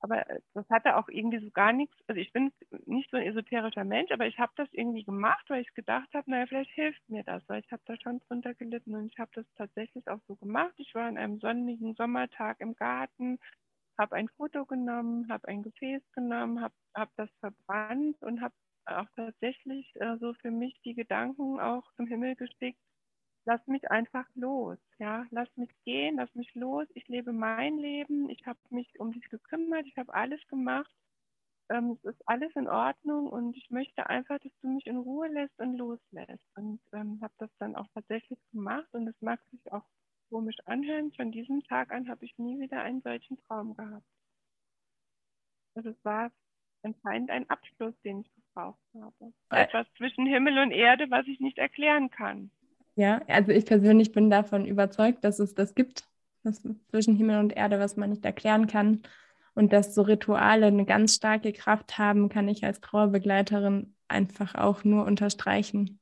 aber 0.00 0.28
äh, 0.28 0.40
das 0.54 0.68
hatte 0.70 0.96
auch 0.96 1.08
irgendwie 1.08 1.38
so 1.40 1.50
gar 1.50 1.72
nichts. 1.72 1.96
Also 2.06 2.20
ich 2.20 2.32
bin 2.32 2.52
nicht 2.86 3.10
so 3.10 3.16
ein 3.16 3.24
esoterischer 3.26 3.84
Mensch, 3.84 4.10
aber 4.10 4.26
ich 4.26 4.38
habe 4.38 4.52
das 4.56 4.68
irgendwie 4.72 5.04
gemacht, 5.04 5.44
weil 5.48 5.62
ich 5.62 5.74
gedacht 5.74 6.08
habe, 6.14 6.30
naja, 6.30 6.46
vielleicht 6.46 6.72
hilft 6.72 7.08
mir 7.08 7.22
das, 7.24 7.42
weil 7.48 7.60
ich 7.60 7.70
habe 7.72 7.82
da 7.86 7.94
schon 8.02 8.20
drunter 8.20 8.54
gelitten 8.54 8.94
und 8.94 9.06
ich 9.06 9.18
habe 9.18 9.30
das 9.34 9.46
tatsächlich 9.56 10.08
auch 10.08 10.20
so 10.26 10.36
gemacht. 10.36 10.74
Ich 10.78 10.94
war 10.94 11.06
an 11.06 11.18
einem 11.18 11.38
sonnigen 11.40 11.94
Sommertag 11.94 12.60
im 12.60 12.74
Garten, 12.74 13.38
habe 13.98 14.16
ein 14.16 14.28
Foto 14.30 14.64
genommen, 14.64 15.30
habe 15.30 15.48
ein 15.48 15.62
Gefäß 15.62 16.02
genommen, 16.12 16.62
habe 16.62 16.74
hab 16.94 17.10
das 17.16 17.30
verbrannt 17.40 18.20
und 18.22 18.40
habe 18.40 18.54
auch 18.86 19.06
tatsächlich 19.16 19.92
äh, 19.96 20.16
so 20.18 20.32
für 20.34 20.50
mich 20.50 20.80
die 20.84 20.94
Gedanken 20.94 21.60
auch 21.60 21.84
zum 21.96 22.06
Himmel 22.06 22.34
geschickt, 22.36 22.80
lass 23.44 23.66
mich 23.66 23.90
einfach 23.90 24.26
los, 24.34 24.78
ja, 24.98 25.26
lass 25.30 25.48
mich 25.56 25.70
gehen, 25.84 26.16
lass 26.16 26.34
mich 26.34 26.54
los, 26.54 26.86
ich 26.94 27.08
lebe 27.08 27.32
mein 27.32 27.78
Leben, 27.78 28.28
ich 28.28 28.46
habe 28.46 28.58
mich 28.70 28.98
um 29.00 29.12
dich 29.12 29.28
gekümmert, 29.28 29.86
ich 29.86 29.96
habe 29.96 30.12
alles 30.14 30.46
gemacht, 30.48 30.90
ähm, 31.70 31.98
es 32.02 32.14
ist 32.14 32.28
alles 32.28 32.54
in 32.56 32.68
Ordnung 32.68 33.28
und 33.28 33.56
ich 33.56 33.70
möchte 33.70 34.08
einfach, 34.08 34.38
dass 34.40 34.52
du 34.60 34.68
mich 34.68 34.86
in 34.86 34.96
Ruhe 34.96 35.28
lässt 35.28 35.58
und 35.58 35.76
loslässt. 35.76 36.44
Und 36.56 36.80
ähm, 36.92 37.20
habe 37.22 37.34
das 37.38 37.50
dann 37.58 37.76
auch 37.76 37.86
tatsächlich 37.94 38.38
gemacht 38.50 38.88
und 38.92 39.06
es 39.06 39.20
mag 39.20 39.40
sich 39.50 39.72
auch 39.72 39.84
komisch 40.30 40.56
anhören, 40.66 41.12
von 41.12 41.32
diesem 41.32 41.62
Tag 41.64 41.92
an 41.92 42.08
habe 42.08 42.24
ich 42.24 42.36
nie 42.38 42.58
wieder 42.60 42.82
einen 42.82 43.02
solchen 43.02 43.36
Traum 43.46 43.76
gehabt. 43.76 44.06
Also 45.74 45.90
es 45.90 46.04
war 46.04 46.30
anscheinend 46.82 47.30
ein 47.30 47.48
Abschluss, 47.48 47.94
den 48.02 48.20
ich 48.20 48.30
gebraucht 48.34 48.80
habe. 48.94 49.32
Etwas 49.50 49.86
zwischen 49.96 50.26
Himmel 50.26 50.58
und 50.58 50.72
Erde, 50.72 51.10
was 51.10 51.26
ich 51.26 51.40
nicht 51.40 51.58
erklären 51.58 52.10
kann. 52.10 52.50
Ja, 53.00 53.22
also 53.28 53.50
ich 53.50 53.64
persönlich 53.64 54.12
bin 54.12 54.28
davon 54.28 54.66
überzeugt, 54.66 55.24
dass 55.24 55.38
es 55.38 55.54
das 55.54 55.74
gibt, 55.74 56.04
das 56.42 56.62
zwischen 56.90 57.16
Himmel 57.16 57.38
und 57.38 57.56
Erde, 57.56 57.78
was 57.78 57.96
man 57.96 58.10
nicht 58.10 58.26
erklären 58.26 58.66
kann. 58.66 59.00
Und 59.54 59.72
dass 59.72 59.94
so 59.94 60.02
Rituale 60.02 60.66
eine 60.66 60.84
ganz 60.84 61.14
starke 61.14 61.54
Kraft 61.54 61.96
haben, 61.96 62.28
kann 62.28 62.46
ich 62.46 62.62
als 62.62 62.82
Trauerbegleiterin 62.82 63.94
einfach 64.06 64.54
auch 64.54 64.84
nur 64.84 65.06
unterstreichen. 65.06 65.98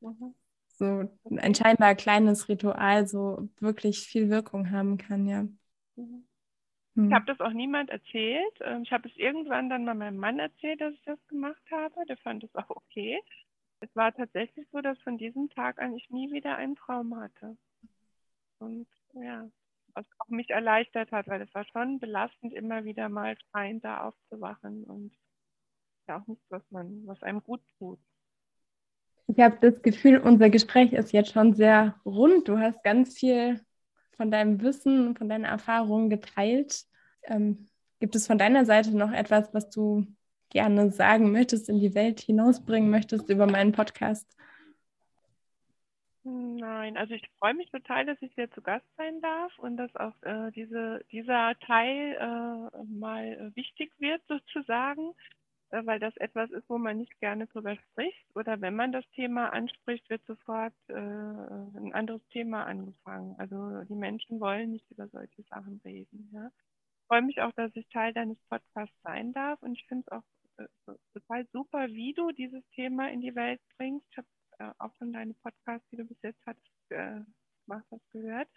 Mhm. 0.00 0.34
So 0.78 1.10
ein 1.36 1.54
scheinbar 1.54 1.94
kleines 1.94 2.48
Ritual 2.48 3.06
so 3.06 3.50
wirklich 3.58 4.06
viel 4.06 4.30
Wirkung 4.30 4.70
haben 4.70 4.96
kann, 4.96 5.26
ja. 5.26 5.42
Mhm. 5.96 6.24
Hm. 6.96 7.08
Ich 7.08 7.12
habe 7.12 7.26
das 7.26 7.40
auch 7.40 7.52
niemand 7.52 7.90
erzählt. 7.90 8.54
Ähm, 8.62 8.84
ich 8.84 8.92
habe 8.92 9.10
es 9.10 9.16
irgendwann 9.16 9.68
dann 9.68 9.84
mal 9.84 9.94
meinem 9.94 10.16
Mann 10.16 10.38
erzählt, 10.38 10.80
dass 10.80 10.94
ich 10.94 11.02
das 11.04 11.18
gemacht 11.28 11.62
habe. 11.70 12.06
Der 12.08 12.16
fand 12.16 12.44
es 12.44 12.54
auch 12.54 12.70
okay. 12.70 13.20
Es 13.80 13.94
war 13.96 14.14
tatsächlich 14.14 14.66
so, 14.72 14.80
dass 14.80 14.98
von 15.00 15.18
diesem 15.18 15.48
Tag 15.50 15.80
an 15.80 15.96
ich 15.96 16.10
nie 16.10 16.30
wieder 16.32 16.56
einen 16.56 16.76
Traum 16.76 17.16
hatte. 17.16 17.56
Und 18.58 18.86
ja, 19.14 19.48
was 19.94 20.04
auch 20.18 20.28
mich 20.28 20.50
erleichtert 20.50 21.10
hat, 21.12 21.26
weil 21.28 21.40
es 21.40 21.54
war 21.54 21.64
schon 21.64 21.98
belastend, 21.98 22.52
immer 22.52 22.84
wieder 22.84 23.08
mal 23.08 23.36
schreiend 23.38 23.84
da 23.84 24.04
aufzuwachen 24.04 24.84
und 24.84 25.12
ja 26.06 26.20
auch 26.20 26.26
nichts, 26.26 26.44
was 26.50 26.62
man, 26.70 27.06
was 27.06 27.22
einem 27.22 27.42
gut 27.42 27.62
tut. 27.78 27.98
Ich 29.26 29.38
habe 29.38 29.58
das 29.60 29.80
Gefühl, 29.82 30.18
unser 30.18 30.50
Gespräch 30.50 30.92
ist 30.92 31.12
jetzt 31.12 31.32
schon 31.32 31.54
sehr 31.54 31.94
rund. 32.04 32.48
Du 32.48 32.58
hast 32.58 32.82
ganz 32.82 33.16
viel 33.16 33.60
von 34.16 34.30
deinem 34.30 34.60
Wissen, 34.60 35.16
von 35.16 35.28
deinen 35.28 35.44
Erfahrungen 35.44 36.10
geteilt. 36.10 36.84
Ähm, 37.22 37.68
gibt 38.00 38.16
es 38.16 38.26
von 38.26 38.38
deiner 38.38 38.64
Seite 38.66 38.96
noch 38.96 39.12
etwas, 39.12 39.54
was 39.54 39.70
du 39.70 40.06
gerne 40.50 40.90
sagen 40.90 41.32
möchtest, 41.32 41.68
in 41.68 41.80
die 41.80 41.94
Welt 41.94 42.20
hinausbringen 42.20 42.90
möchtest 42.90 43.30
über 43.30 43.46
meinen 43.46 43.72
Podcast? 43.72 44.26
Nein, 46.22 46.98
also 46.98 47.14
ich 47.14 47.26
freue 47.38 47.54
mich 47.54 47.70
total, 47.70 48.04
dass 48.04 48.20
ich 48.20 48.32
hier 48.34 48.50
zu 48.50 48.60
Gast 48.60 48.84
sein 48.98 49.22
darf 49.22 49.58
und 49.58 49.78
dass 49.78 49.94
auch 49.96 50.12
äh, 50.22 50.50
diese, 50.52 51.02
dieser 51.10 51.58
Teil 51.60 52.14
äh, 52.14 52.84
mal 52.84 53.52
wichtig 53.54 53.90
wird 53.98 54.20
sozusagen, 54.28 55.14
äh, 55.70 55.80
weil 55.86 55.98
das 55.98 56.14
etwas 56.18 56.50
ist, 56.50 56.68
wo 56.68 56.76
man 56.76 56.98
nicht 56.98 57.18
gerne 57.20 57.46
drüber 57.46 57.74
spricht 57.74 58.26
oder 58.36 58.60
wenn 58.60 58.76
man 58.76 58.92
das 58.92 59.08
Thema 59.12 59.50
anspricht, 59.54 60.10
wird 60.10 60.24
sofort 60.26 60.74
äh, 60.88 60.92
ein 60.94 61.92
anderes 61.94 62.26
Thema 62.28 62.66
angefangen. 62.66 63.34
Also 63.38 63.82
die 63.84 63.94
Menschen 63.94 64.40
wollen 64.40 64.72
nicht 64.72 64.90
über 64.90 65.08
solche 65.08 65.42
Sachen 65.44 65.80
reden. 65.86 66.28
Ja. 66.34 66.48
Ich 66.48 67.06
freue 67.06 67.22
mich 67.22 67.40
auch, 67.40 67.52
dass 67.52 67.74
ich 67.74 67.88
Teil 67.88 68.12
deines 68.12 68.38
Podcasts 68.50 68.96
sein 69.02 69.32
darf 69.32 69.62
und 69.62 69.72
ich 69.72 69.86
finde 69.86 70.04
es 70.06 70.12
auch 70.12 70.22
total 71.12 71.46
super, 71.52 71.88
wie 71.88 72.12
du 72.14 72.30
dieses 72.32 72.62
Thema 72.74 73.10
in 73.10 73.20
die 73.20 73.34
Welt 73.34 73.60
bringst. 73.76 74.06
Ich 74.10 74.18
habe 74.18 74.28
äh, 74.58 74.72
auch 74.78 74.94
schon 74.98 75.12
deine 75.12 75.34
Podcasts, 75.34 75.88
die 75.90 75.96
du 75.96 76.04
bis 76.04 76.18
jetzt 76.22 76.40
hattest, 76.46 76.90
äh, 76.90 77.20
gemacht 77.66 77.86
hast, 77.90 78.10
gehört. 78.10 78.48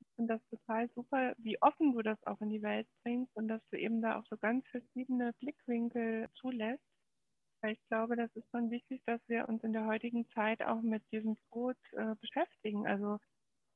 Ich 0.00 0.08
finde 0.16 0.34
das 0.34 0.48
total 0.48 0.88
super, 0.94 1.34
wie 1.38 1.60
offen 1.62 1.92
du 1.92 2.02
das 2.02 2.22
auch 2.26 2.40
in 2.40 2.50
die 2.50 2.62
Welt 2.62 2.88
bringst 3.02 3.34
und 3.36 3.48
dass 3.48 3.62
du 3.70 3.78
eben 3.78 4.00
da 4.00 4.18
auch 4.18 4.26
so 4.26 4.36
ganz 4.36 4.66
verschiedene 4.68 5.32
Blickwinkel 5.40 6.28
zulässt. 6.34 6.82
Weil 7.62 7.74
ich 7.74 7.86
glaube, 7.88 8.16
das 8.16 8.34
ist 8.36 8.48
schon 8.50 8.70
wichtig, 8.70 9.02
dass 9.06 9.20
wir 9.28 9.48
uns 9.48 9.62
in 9.64 9.72
der 9.72 9.86
heutigen 9.86 10.26
Zeit 10.30 10.62
auch 10.62 10.80
mit 10.80 11.02
diesem 11.12 11.36
Tod 11.52 11.76
äh, 11.92 12.14
beschäftigen. 12.20 12.86
Also 12.86 13.18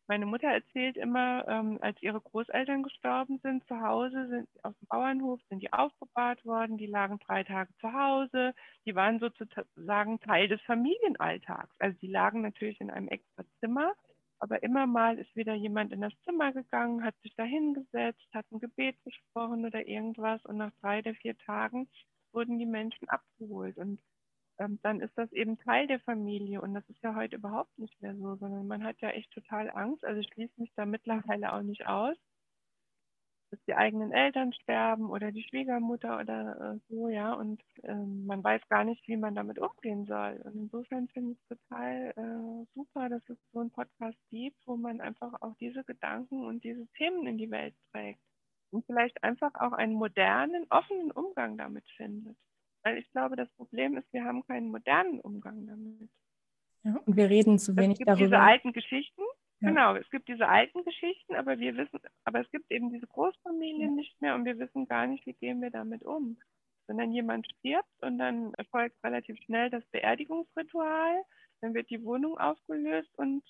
meine 0.08 0.26
Mutter 0.26 0.48
erzählt 0.48 0.96
immer, 0.96 1.46
ähm, 1.48 1.78
als 1.80 2.00
ihre 2.02 2.20
Großeltern 2.20 2.82
gestorben 2.82 3.38
sind, 3.42 3.66
zu 3.66 3.80
Hause, 3.80 4.28
sind 4.28 4.48
auf 4.64 4.74
dem 4.78 4.88
Bauernhof, 4.88 5.40
sind 5.48 5.62
die 5.62 5.72
aufgebahrt 5.72 6.44
worden, 6.44 6.78
die 6.78 6.86
lagen 6.86 7.18
drei 7.20 7.44
Tage 7.44 7.70
zu 7.80 7.92
Hause, 7.92 8.54
die 8.86 8.94
waren 8.94 9.18
sozusagen 9.20 10.20
Teil 10.20 10.48
des 10.48 10.60
Familienalltags. 10.62 11.74
Also 11.78 11.98
die 12.00 12.08
lagen 12.10 12.42
natürlich 12.42 12.80
in 12.80 12.90
einem 12.90 13.08
extra 13.08 13.44
Zimmer, 13.60 13.92
Aber 14.38 14.62
immer 14.62 14.86
mal 14.86 15.18
ist 15.18 15.34
wieder 15.36 15.54
jemand 15.54 15.92
in 15.92 16.02
das 16.02 16.12
Zimmer 16.24 16.52
gegangen, 16.52 17.04
hat 17.04 17.14
sich 17.22 17.34
da 17.36 17.44
hingesetzt, 17.44 18.26
hat 18.34 18.46
ein 18.52 18.60
Gebet 18.60 18.96
gesprochen 19.04 19.64
oder 19.64 19.86
irgendwas 19.88 20.44
und 20.44 20.58
nach 20.58 20.72
drei 20.80 20.98
oder 21.00 21.14
vier 21.14 21.36
Tagen 21.38 21.88
wurden 22.32 22.58
die 22.58 22.66
Menschen 22.66 23.08
abgeholt. 23.08 23.78
Und 23.78 24.00
ähm, 24.58 24.78
dann 24.82 25.00
ist 25.00 25.16
das 25.16 25.32
eben 25.32 25.58
Teil 25.58 25.86
der 25.86 26.00
Familie. 26.00 26.60
Und 26.60 26.74
das 26.74 26.88
ist 26.88 27.02
ja 27.02 27.14
heute 27.14 27.36
überhaupt 27.36 27.76
nicht 27.78 28.00
mehr 28.00 28.14
so, 28.16 28.36
sondern 28.36 28.66
man 28.66 28.84
hat 28.84 29.00
ja 29.00 29.10
echt 29.10 29.30
total 29.32 29.70
Angst. 29.70 30.04
Also 30.04 30.20
ich 30.20 30.28
schließe 30.32 30.60
mich 30.60 30.72
da 30.76 30.86
mittlerweile 30.86 31.52
auch 31.52 31.62
nicht 31.62 31.86
aus, 31.86 32.16
dass 33.50 33.60
die 33.66 33.74
eigenen 33.74 34.12
Eltern 34.12 34.52
sterben 34.52 35.10
oder 35.10 35.30
die 35.32 35.44
Schwiegermutter 35.44 36.20
oder 36.20 36.74
äh, 36.74 36.78
so, 36.88 37.08
ja. 37.08 37.32
Und 37.34 37.62
ähm, 37.82 38.26
man 38.26 38.42
weiß 38.42 38.62
gar 38.68 38.84
nicht, 38.84 39.06
wie 39.08 39.16
man 39.16 39.34
damit 39.34 39.58
umgehen 39.58 40.06
soll. 40.06 40.40
Und 40.44 40.54
insofern 40.54 41.08
finde 41.08 41.32
ich 41.32 41.38
es 41.48 41.58
total 41.58 42.12
äh, 42.16 42.66
super, 42.74 43.08
dass 43.08 43.22
es 43.28 43.38
so 43.52 43.60
einen 43.60 43.70
Podcast 43.70 44.18
gibt, 44.30 44.58
wo 44.66 44.76
man 44.76 45.00
einfach 45.00 45.32
auch 45.40 45.54
diese 45.60 45.84
Gedanken 45.84 46.44
und 46.44 46.64
diese 46.64 46.86
Themen 46.96 47.26
in 47.26 47.38
die 47.38 47.50
Welt 47.50 47.74
trägt. 47.92 48.20
Und 48.70 48.84
vielleicht 48.86 49.22
einfach 49.22 49.54
auch 49.54 49.72
einen 49.72 49.94
modernen, 49.94 50.66
offenen 50.70 51.12
Umgang 51.12 51.56
damit 51.56 51.84
findet. 51.96 52.36
Weil 52.84 52.98
ich 52.98 53.10
glaube, 53.12 53.34
das 53.34 53.50
Problem 53.56 53.96
ist, 53.96 54.12
wir 54.12 54.24
haben 54.24 54.46
keinen 54.46 54.68
modernen 54.68 55.20
Umgang 55.20 55.66
damit. 55.66 56.10
Ja, 56.84 57.00
und 57.06 57.16
wir 57.16 57.30
reden 57.30 57.58
zu 57.58 57.74
wenig 57.76 57.94
es 57.94 57.98
gibt 57.98 58.08
darüber. 58.08 58.24
Diese 58.26 58.38
alten 58.38 58.72
Geschichten, 58.72 59.22
ja. 59.60 59.68
genau, 59.68 59.96
es 59.96 60.08
gibt 60.10 60.28
diese 60.28 60.46
alten 60.46 60.84
Geschichten, 60.84 61.34
aber 61.34 61.58
wir 61.58 61.76
wissen, 61.78 61.98
aber 62.24 62.40
es 62.40 62.50
gibt 62.50 62.70
eben 62.70 62.92
diese 62.92 63.06
Großfamilien 63.06 63.90
ja. 63.90 63.96
nicht 63.96 64.20
mehr 64.20 64.34
und 64.34 64.44
wir 64.44 64.58
wissen 64.58 64.86
gar 64.86 65.06
nicht, 65.06 65.24
wie 65.24 65.32
gehen 65.32 65.62
wir 65.62 65.70
damit 65.70 66.04
um. 66.04 66.36
Sondern 66.86 67.12
jemand 67.12 67.50
stirbt 67.50 68.02
und 68.02 68.18
dann 68.18 68.52
erfolgt 68.54 69.02
relativ 69.02 69.38
schnell 69.44 69.70
das 69.70 69.84
Beerdigungsritual, 69.86 71.24
dann 71.62 71.72
wird 71.72 71.88
die 71.88 72.04
Wohnung 72.04 72.36
aufgelöst 72.36 73.10
und, 73.16 73.42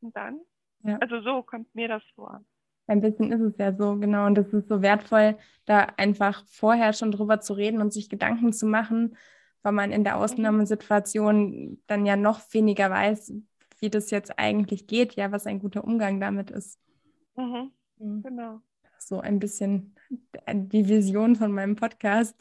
und 0.00 0.14
dann. 0.14 0.40
Ja. 0.84 0.98
Also 0.98 1.20
so 1.22 1.42
kommt 1.42 1.74
mir 1.74 1.88
das 1.88 2.04
vor. 2.14 2.44
Ein 2.92 3.00
bisschen 3.00 3.32
ist 3.32 3.40
es 3.40 3.56
ja 3.56 3.74
so, 3.74 3.96
genau. 3.96 4.26
Und 4.26 4.36
es 4.36 4.52
ist 4.52 4.68
so 4.68 4.82
wertvoll, 4.82 5.38
da 5.64 5.86
einfach 5.96 6.44
vorher 6.46 6.92
schon 6.92 7.10
drüber 7.10 7.40
zu 7.40 7.54
reden 7.54 7.80
und 7.80 7.90
sich 7.90 8.10
Gedanken 8.10 8.52
zu 8.52 8.66
machen, 8.66 9.16
weil 9.62 9.72
man 9.72 9.92
in 9.92 10.04
der 10.04 10.16
mhm. 10.16 10.22
Ausnahmesituation 10.22 11.80
dann 11.86 12.04
ja 12.04 12.16
noch 12.16 12.42
weniger 12.52 12.90
weiß, 12.90 13.32
wie 13.78 13.88
das 13.88 14.10
jetzt 14.10 14.38
eigentlich 14.38 14.86
geht, 14.86 15.14
ja, 15.14 15.32
was 15.32 15.46
ein 15.46 15.58
guter 15.58 15.84
Umgang 15.84 16.20
damit 16.20 16.50
ist. 16.50 16.78
Mhm. 17.34 17.70
mhm. 17.96 18.22
Genau. 18.24 18.60
So 18.98 19.20
ein 19.20 19.38
bisschen 19.38 19.94
die 20.46 20.86
Vision 20.86 21.34
von 21.34 21.50
meinem 21.50 21.76
Podcast, 21.76 22.36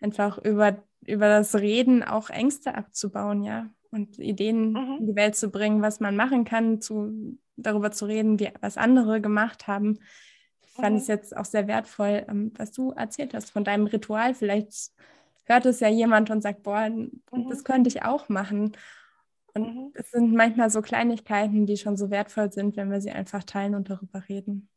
einfach 0.00 0.38
über, 0.38 0.82
über 1.06 1.28
das 1.28 1.54
Reden 1.54 2.02
auch 2.02 2.30
Ängste 2.30 2.74
abzubauen, 2.74 3.44
ja, 3.44 3.70
und 3.92 4.18
Ideen 4.18 4.72
mhm. 4.72 4.96
in 4.98 5.06
die 5.06 5.14
Welt 5.14 5.36
zu 5.36 5.52
bringen, 5.52 5.82
was 5.82 6.00
man 6.00 6.16
machen 6.16 6.44
kann, 6.44 6.80
zu 6.80 7.38
darüber 7.56 7.90
zu 7.90 8.06
reden, 8.06 8.38
wie, 8.38 8.50
was 8.60 8.76
andere 8.76 9.20
gemacht 9.20 9.66
haben, 9.66 9.98
fand 10.74 10.96
ich 10.96 11.02
es 11.02 11.08
jetzt 11.08 11.36
auch 11.36 11.44
sehr 11.44 11.68
wertvoll, 11.68 12.24
ähm, 12.28 12.52
was 12.56 12.72
du 12.72 12.90
erzählt 12.92 13.34
hast 13.34 13.50
von 13.50 13.64
deinem 13.64 13.86
Ritual. 13.86 14.34
Vielleicht 14.34 14.90
hört 15.44 15.66
es 15.66 15.80
ja 15.80 15.88
jemand 15.88 16.30
und 16.30 16.42
sagt, 16.42 16.62
boah, 16.62 16.88
mhm. 16.88 17.20
das 17.48 17.64
könnte 17.64 17.88
ich 17.88 18.02
auch 18.02 18.28
machen. 18.28 18.72
Und 19.54 19.74
mhm. 19.74 19.90
es 19.94 20.10
sind 20.10 20.34
manchmal 20.34 20.70
so 20.70 20.82
Kleinigkeiten, 20.82 21.66
die 21.66 21.76
schon 21.76 21.96
so 21.96 22.10
wertvoll 22.10 22.52
sind, 22.52 22.76
wenn 22.76 22.90
wir 22.90 23.00
sie 23.00 23.12
einfach 23.12 23.44
teilen 23.44 23.74
und 23.74 23.88
darüber 23.88 24.28
reden. 24.28 24.68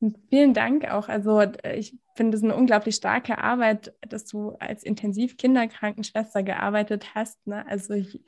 Und 0.00 0.18
vielen 0.30 0.54
Dank 0.54 0.90
auch. 0.90 1.08
Also 1.08 1.42
ich 1.74 1.98
finde 2.16 2.36
es 2.36 2.42
eine 2.42 2.56
unglaublich 2.56 2.96
starke 2.96 3.38
Arbeit, 3.38 3.94
dass 4.00 4.24
du 4.24 4.52
als 4.58 4.82
Intensiv-Kinderkrankenschwester 4.82 6.42
gearbeitet 6.42 7.14
hast. 7.14 7.46
Ne? 7.46 7.66
Also 7.66 7.94
ich 7.94 8.24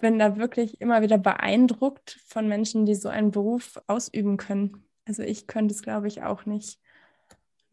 bin 0.00 0.18
da 0.18 0.36
wirklich 0.36 0.80
immer 0.80 1.02
wieder 1.02 1.18
beeindruckt 1.18 2.20
von 2.26 2.48
Menschen, 2.48 2.86
die 2.86 2.94
so 2.94 3.08
einen 3.08 3.30
Beruf 3.30 3.80
ausüben 3.86 4.36
können. 4.36 4.84
Also 5.06 5.22
ich 5.22 5.46
könnte 5.46 5.74
es, 5.74 5.82
glaube 5.82 6.08
ich, 6.08 6.22
auch 6.22 6.46
nicht. 6.46 6.80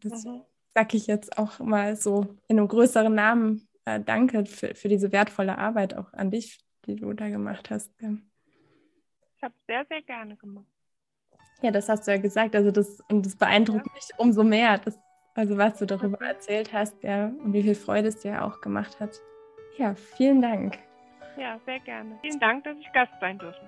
Das 0.02 0.24
mhm. 0.24 0.42
sage 0.74 0.98
ich 0.98 1.08
jetzt 1.08 1.38
auch 1.38 1.60
mal 1.60 1.96
so 1.96 2.36
in 2.48 2.58
einem 2.58 2.68
größeren 2.68 3.14
Namen. 3.14 3.68
Äh, 3.86 4.02
danke 4.02 4.46
für, 4.46 4.76
für 4.76 4.88
diese 4.88 5.12
wertvolle 5.12 5.58
Arbeit 5.58 5.96
auch 5.96 6.14
an 6.14 6.32
dich, 6.32 6.60
die 6.86 6.96
du 6.96 7.14
da 7.14 7.30
gemacht 7.30 7.70
hast. 7.70 7.92
Ich 8.00 9.44
habe 9.44 9.54
sehr, 9.68 9.86
sehr 9.90 10.02
gerne 10.02 10.36
gemacht. 10.38 10.66
Ja, 11.62 11.72
das 11.72 11.90
hast 11.90 12.08
du 12.08 12.12
ja 12.12 12.18
gesagt. 12.18 12.56
Also 12.56 12.72
das, 12.72 13.02
und 13.10 13.26
das 13.26 13.36
beeindruckt 13.36 13.86
ja. 13.88 13.94
mich 13.94 14.10
umso 14.18 14.44
mehr, 14.44 14.78
dass, 14.78 15.00
also 15.34 15.58
was 15.58 15.78
du 15.80 15.86
darüber 15.86 16.20
mhm. 16.20 16.28
erzählt 16.28 16.74
hast, 16.74 17.02
ja, 17.04 17.28
und 17.28 17.54
wie 17.54 17.64
viel 17.64 17.76
Freude 17.76 18.10
es 18.10 18.20
dir 18.20 18.44
auch 18.44 18.62
gemacht 18.62 19.00
hat. 19.00 19.20
Ja, 19.78 19.96
vielen 19.96 20.42
Dank. 20.42 20.78
Ja, 21.38 21.60
sehr 21.66 21.80
gerne. 21.80 22.18
Vielen 22.22 22.40
Dank, 22.40 22.64
dass 22.64 22.78
ich 22.78 22.92
Gast 22.94 23.12
sein 23.20 23.38
durfte. 23.38 23.66